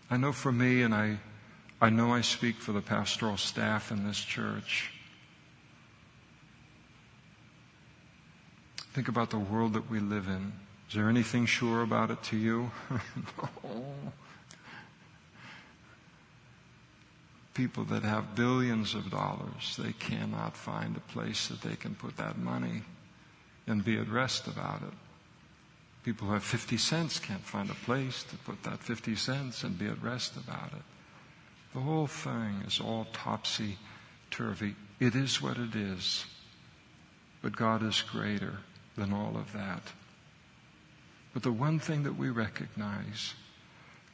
I 0.08 0.16
know 0.16 0.30
for 0.30 0.52
me, 0.52 0.82
and 0.82 0.94
I, 0.94 1.18
I 1.80 1.90
know 1.90 2.14
I 2.14 2.20
speak 2.20 2.56
for 2.56 2.70
the 2.70 2.80
pastoral 2.80 3.36
staff 3.36 3.90
in 3.90 4.06
this 4.06 4.20
church, 4.20 4.92
Think 8.96 9.08
about 9.08 9.28
the 9.28 9.38
world 9.38 9.74
that 9.74 9.90
we 9.90 10.00
live 10.00 10.26
in. 10.26 10.54
Is 10.88 10.94
there 10.94 11.10
anything 11.10 11.44
sure 11.44 11.82
about 11.82 12.10
it 12.10 12.22
to 12.22 12.36
you? 12.38 12.70
no. 13.38 13.84
People 17.52 17.84
that 17.84 18.04
have 18.04 18.34
billions 18.34 18.94
of 18.94 19.10
dollars, 19.10 19.76
they 19.78 19.92
cannot 19.92 20.56
find 20.56 20.96
a 20.96 21.12
place 21.12 21.48
that 21.48 21.60
they 21.60 21.76
can 21.76 21.94
put 21.94 22.16
that 22.16 22.38
money 22.38 22.84
and 23.66 23.84
be 23.84 23.98
at 23.98 24.08
rest 24.08 24.46
about 24.46 24.80
it. 24.80 24.94
People 26.02 26.28
who 26.28 26.32
have 26.32 26.42
50 26.42 26.78
cents 26.78 27.18
can't 27.18 27.44
find 27.44 27.68
a 27.68 27.74
place 27.74 28.22
to 28.22 28.36
put 28.36 28.62
that 28.62 28.82
50 28.82 29.14
cents 29.14 29.62
and 29.62 29.78
be 29.78 29.88
at 29.88 30.02
rest 30.02 30.36
about 30.38 30.72
it. 30.72 30.84
The 31.74 31.80
whole 31.80 32.06
thing 32.06 32.62
is 32.66 32.80
all 32.80 33.08
topsy 33.12 33.76
turvy. 34.30 34.74
It 34.98 35.14
is 35.14 35.42
what 35.42 35.58
it 35.58 35.74
is. 35.74 36.24
But 37.42 37.54
God 37.54 37.82
is 37.82 38.00
greater 38.00 38.60
than 38.96 39.12
all 39.12 39.36
of 39.36 39.52
that. 39.52 39.82
But 41.34 41.42
the 41.42 41.52
one 41.52 41.78
thing 41.78 42.02
that 42.04 42.16
we 42.16 42.30
recognize 42.30 43.34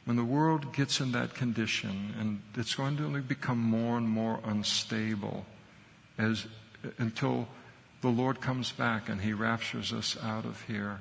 when 0.05 0.17
the 0.17 0.25
world 0.25 0.73
gets 0.73 0.99
in 0.99 1.13
that 1.13 1.33
condition, 1.33 2.13
and 2.19 2.41
it's 2.55 2.75
going 2.75 2.97
to 2.97 3.05
only 3.05 3.21
become 3.21 3.59
more 3.59 3.97
and 3.97 4.09
more 4.09 4.39
unstable 4.43 5.45
as, 6.17 6.45
until 6.97 7.47
the 8.01 8.09
Lord 8.09 8.41
comes 8.41 8.71
back 8.73 9.07
and 9.07 9.21
He 9.21 9.31
raptures 9.31 9.93
us 9.93 10.17
out 10.21 10.45
of 10.45 10.61
here. 10.63 10.99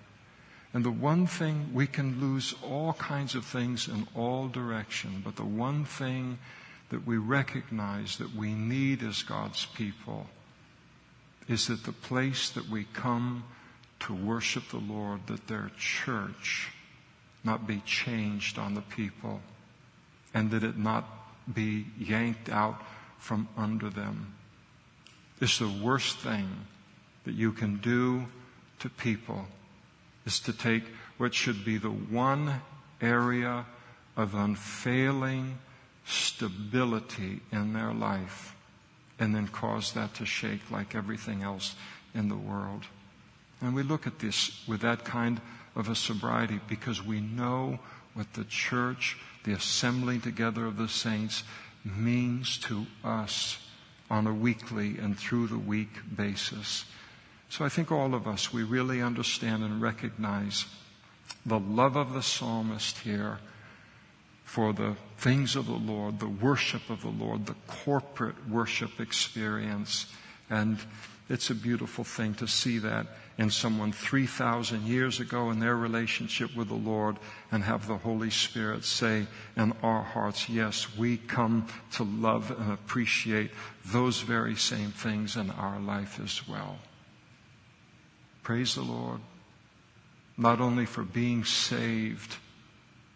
And 0.73 0.85
the 0.85 0.93
one 0.93 1.27
thing, 1.27 1.71
we 1.75 1.87
can 1.87 2.21
lose 2.21 2.55
all 2.63 2.93
kinds 2.95 3.35
of 3.35 3.45
things 3.45 3.89
in 3.89 4.07
all 4.15 4.47
direction, 4.49 5.21
but 5.25 5.37
the 5.37 5.45
one 5.45 5.85
thing 5.85 6.39
that 6.91 7.07
we 7.07 7.17
recognize 7.17 8.19
that 8.19 8.35
we 8.35 8.55
need 8.55 9.03
as 9.03 9.23
God's 9.23 9.67
people 9.67 10.27
is 11.49 11.67
that 11.67 11.85
the 11.85 11.93
place 11.93 12.49
that 12.51 12.69
we 12.69 12.85
come 12.93 13.45
to 14.07 14.15
worship 14.15 14.69
the 14.69 14.79
Lord, 14.79 15.27
that 15.27 15.47
their 15.47 15.71
church 15.79 16.71
not 17.45 17.67
be 17.67 17.81
changed 17.87 18.59
on 18.59 18.75
the 18.75 18.81
people, 18.81 19.41
and 20.35 20.51
that 20.51 20.63
it 20.63 20.77
not 20.77 21.05
be 21.53 21.87
yanked 21.99 22.49
out 22.49 22.83
from 23.19 23.49
under 23.57 23.91
them. 23.91 24.35
It's 25.41 25.59
the 25.59 25.69
worst 25.69 26.19
thing 26.19 26.49
that 27.25 27.35
you 27.35 27.53
can 27.53 27.77
do 27.79 28.27
to 28.81 28.89
people 28.89 29.47
is 30.27 30.41
to 30.41 30.53
take 30.53 30.85
what 31.19 31.35
should 31.35 31.65
be 31.65 31.79
the 31.79 31.91
one 31.91 32.61
area 33.01 33.67
of 34.17 34.35
unfailing 34.35 35.59
stability 36.05 37.41
in 37.51 37.73
their 37.73 37.93
life 37.93 38.57
and 39.19 39.35
then 39.35 39.47
cause 39.47 39.93
that 39.93 40.15
to 40.15 40.27
shake 40.27 40.71
like 40.71 40.95
everything 40.95 41.43
else 41.43 41.77
in 42.15 42.29
the 42.29 42.37
world. 42.37 42.85
And 43.63 43.75
we 43.75 43.83
look 43.83 44.07
at 44.07 44.19
this 44.19 44.67
with 44.67 44.81
that 44.81 45.05
kind 45.05 45.41
of 45.77 45.89
a 45.89 45.95
sobriety 45.95 46.61
because 46.69 47.03
we 47.03 47.21
know 47.21 47.79
what 48.15 48.33
the 48.35 48.45
church, 48.45 49.17
the 49.45 49.53
assembling 49.53 50.21
together 50.21 50.67
of 50.67 50.77
the 50.77 50.89
saints, 50.89 51.45
means 51.85 52.59
to 52.59 52.87
us 53.03 53.59
on 54.11 54.27
a 54.27 54.35
weekly 54.35 54.99
and 54.99 55.19
through 55.19 55.47
the 55.47 55.59
week 55.59 56.01
basis. 56.15 56.85
So 57.49 57.65
I 57.65 57.69
think 57.69 57.91
all 57.91 58.15
of 58.15 58.27
us, 58.27 58.53
we 58.53 58.63
really 58.63 59.01
understand 59.01 59.63
and 59.63 59.81
recognize 59.81 60.67
the 61.47 61.59
love 61.59 61.97
of 61.97 62.13
the 62.13 62.23
psalmist 62.23 62.99
here 62.99 63.39
for 64.45 64.73
the 64.73 64.97
things 65.19 65.57
of 65.57 65.67
the 65.67 65.73
Lord, 65.73 66.19
the 66.19 66.29
worship 66.29 66.91
of 66.91 67.03
the 67.03 67.09
Lord, 67.09 67.47
the 67.47 67.57
corporate 67.67 68.49
worship 68.49 69.01
experience. 69.01 70.07
And 70.51 70.79
it's 71.29 71.49
a 71.49 71.55
beautiful 71.55 72.05
thing 72.05 72.35
to 72.35 72.47
see 72.47 72.79
that 72.79 73.07
in 73.39 73.51
someone 73.51 73.93
3,000 73.93 74.87
years 74.87 75.21
ago 75.21 75.51
in 75.51 75.59
their 75.59 75.77
relationship 75.77 76.55
with 76.55 76.69
the 76.69 76.75
Lord 76.75 77.17
and 77.51 77.65
have 77.65 77.87
the 77.87 77.97
Holy 77.97 78.31
Spirit 78.31 78.85
say 78.85 79.27
in 79.57 79.73
our 79.83 80.03
hearts, 80.03 80.49
yes, 80.49 80.97
we 80.97 81.17
come 81.17 81.67
to 81.93 82.03
love 82.05 82.51
and 82.51 82.73
appreciate 82.73 83.51
those 83.87 84.21
very 84.21 84.55
same 84.55 84.91
things 84.91 85.37
in 85.37 85.51
our 85.51 85.81
life 85.81 86.21
as 86.23 86.47
well. 86.47 86.79
Praise 88.43 88.75
the 88.75 88.83
Lord. 88.83 89.21
Not 90.37 90.61
only 90.61 90.87
for 90.87 91.03
being 91.03 91.45
saved, 91.45 92.37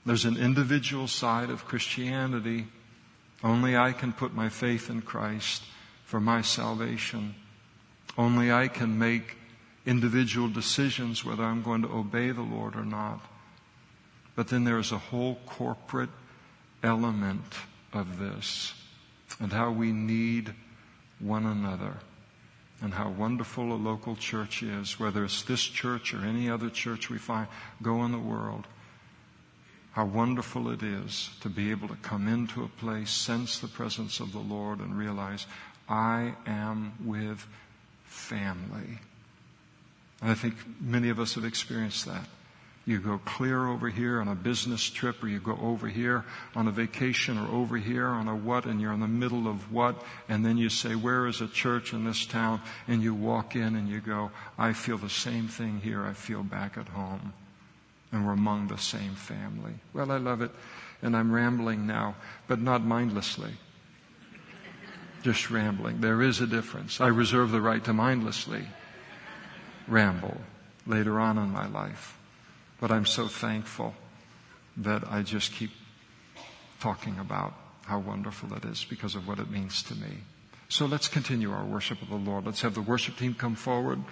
there's 0.05 0.25
an 0.25 0.37
individual 0.37 1.09
side 1.09 1.51
of 1.51 1.65
Christianity. 1.65 2.67
Only 3.43 3.77
I 3.77 3.93
can 3.93 4.13
put 4.13 4.35
my 4.35 4.49
faith 4.49 4.89
in 4.89 5.03
Christ 5.03 5.63
for 6.05 6.21
my 6.21 6.43
salvation. 6.43 7.35
Only 8.17 8.53
I 8.53 8.69
can 8.69 8.99
make 8.99 9.37
individual 9.87 10.49
decisions 10.49 11.25
whether 11.25 11.45
I'm 11.45 11.63
going 11.63 11.83
to 11.83 11.93
obey 11.93 12.33
the 12.33 12.43
Lord 12.43 12.77
or 12.77 12.85
not. 12.85 13.21
But 14.35 14.49
then 14.49 14.65
there's 14.65 14.93
a 14.93 14.99
whole 14.99 15.39
corporate 15.47 16.11
element 16.83 17.55
of 17.93 18.19
this 18.19 18.75
and 19.41 19.53
how 19.53 19.71
we 19.71 19.93
need 19.93 20.53
one 21.19 21.47
another 21.47 21.95
and 22.83 22.93
how 22.93 23.09
wonderful 23.09 23.73
a 23.73 23.75
local 23.75 24.17
church 24.17 24.63
is, 24.63 25.01
whether 25.01 25.25
it's 25.25 25.43
this 25.43 25.63
church 25.63 26.13
or 26.13 26.25
any 26.25 26.51
other 26.51 26.69
church 26.69 27.09
we 27.09 27.17
find 27.17 27.49
go 27.81 28.05
in 28.05 28.13
the 28.13 28.19
world. 28.19 28.67
How 29.93 30.05
wonderful 30.05 30.69
it 30.71 30.83
is 30.83 31.31
to 31.41 31.49
be 31.49 31.71
able 31.71 31.89
to 31.89 31.97
come 31.97 32.29
into 32.29 32.63
a 32.63 32.69
place, 32.69 33.11
sense 33.11 33.59
the 33.59 33.69
presence 33.69 34.21
of 34.21 34.33
the 34.33 34.39
Lord, 34.39 34.81
and 34.81 34.99
realize 34.99 35.47
I 35.89 36.35
am 36.47 36.93
with 37.03 37.47
family. 38.05 38.99
And 40.21 40.31
I 40.31 40.35
think 40.35 40.55
many 40.81 41.09
of 41.11 41.21
us 41.21 41.35
have 41.35 41.45
experienced 41.45 42.07
that. 42.07 42.27
You 42.87 43.01
go 43.01 43.19
clear 43.25 43.67
over 43.67 43.89
here 43.89 44.21
on 44.21 44.29
a 44.29 44.37
business 44.37 44.89
trip, 44.89 45.21
or 45.21 45.27
you 45.27 45.41
go 45.41 45.59
over 45.61 45.89
here 45.89 46.25
on 46.55 46.69
a 46.69 46.71
vacation, 46.71 47.37
or 47.37 47.49
over 47.53 47.77
here 47.77 48.07
on 48.07 48.29
a 48.29 48.37
what, 48.37 48.65
and 48.65 48.81
you're 48.81 48.93
in 48.93 49.01
the 49.01 49.09
middle 49.09 49.49
of 49.49 49.73
what, 49.73 50.01
and 50.29 50.47
then 50.47 50.57
you 50.57 50.69
say, 50.69 50.95
Where 50.95 51.27
is 51.27 51.41
a 51.41 51.49
church 51.49 51.93
in 51.93 52.05
this 52.05 52.25
town? 52.25 52.61
And 52.87 53.03
you 53.03 53.13
walk 53.13 53.57
in 53.57 53.75
and 53.75 53.89
you 53.89 54.01
go, 54.01 54.31
I 54.57 54.73
feel 54.73 54.99
the 54.99 55.11
same 55.11 55.49
thing 55.49 55.81
here 55.81 56.07
I 56.07 56.13
feel 56.13 56.45
back 56.45 56.79
at 56.79 56.87
home. 56.87 57.33
And 58.13 58.25
we're 58.25 58.35
among 58.35 58.69
the 58.69 58.79
same 58.79 59.17
family. 59.17 59.75
Well, 59.93 60.13
I 60.13 60.19
love 60.19 60.41
it, 60.41 60.53
and 61.03 61.17
I'm 61.17 61.33
rambling 61.33 61.89
now, 61.89 62.15
but 62.47 62.61
not 62.61 62.85
mindlessly. 62.85 63.51
Just 65.25 65.51
rambling. 65.51 66.01
There 66.01 66.23
is 66.23 66.41
a 66.41 66.47
difference. 66.47 67.01
I 67.01 67.09
reserve 67.09 67.51
the 67.51 67.61
right 67.61 67.83
to 67.83 67.93
mindlessly 67.93 68.65
ramble 69.89 70.37
later 70.87 71.19
on 71.19 71.39
in 71.39 71.51
my 71.51 71.67
life. 71.67 72.19
But 72.81 72.91
I'm 72.91 73.07
so 73.07 73.29
thankful 73.29 73.95
that 74.77 75.05
I 75.11 75.23
just 75.23 75.53
keep 75.53 75.71
talking 76.81 77.19
about 77.19 77.55
how 77.87 77.99
wonderful 77.99 78.53
it 78.55 78.65
is 78.65 78.85
because 78.85 79.15
of 79.15 79.27
what 79.27 79.39
it 79.39 79.51
means 79.51 79.83
to 79.85 79.95
me. 79.95 80.19
So 80.69 80.87
let's 80.87 81.09
continue 81.09 81.53
our 81.53 81.65
worship 81.65 82.03
of 82.03 82.09
the 82.09 82.17
Lord. 82.17 82.45
Let's 82.45 82.63
have 82.63 82.75
the 82.75 82.83
worship 82.83 83.17
team 83.17 83.35
come 83.35 83.55
forward 83.55 84.03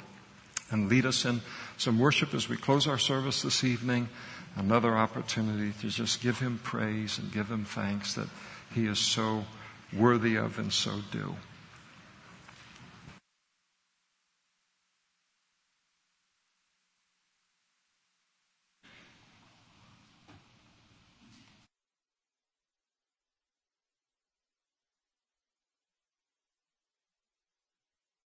and 0.70 0.88
lead 0.88 1.04
us 1.04 1.24
in 1.24 1.42
some 1.76 1.98
worship 1.98 2.32
as 2.32 2.48
we 2.48 2.56
close 2.56 2.86
our 2.86 2.98
service 2.98 3.42
this 3.42 3.64
evening. 3.64 4.08
Another 4.56 4.96
opportunity 4.96 5.72
to 5.80 5.88
just 5.88 6.22
give 6.22 6.38
Him 6.38 6.60
praise 6.62 7.18
and 7.18 7.32
give 7.32 7.50
Him 7.50 7.64
thanks 7.64 8.14
that 8.14 8.28
He 8.72 8.86
is 8.86 8.98
so 8.98 9.44
worthy 9.92 10.36
of 10.36 10.58
and 10.58 10.72
so 10.72 11.00
due. 11.10 11.34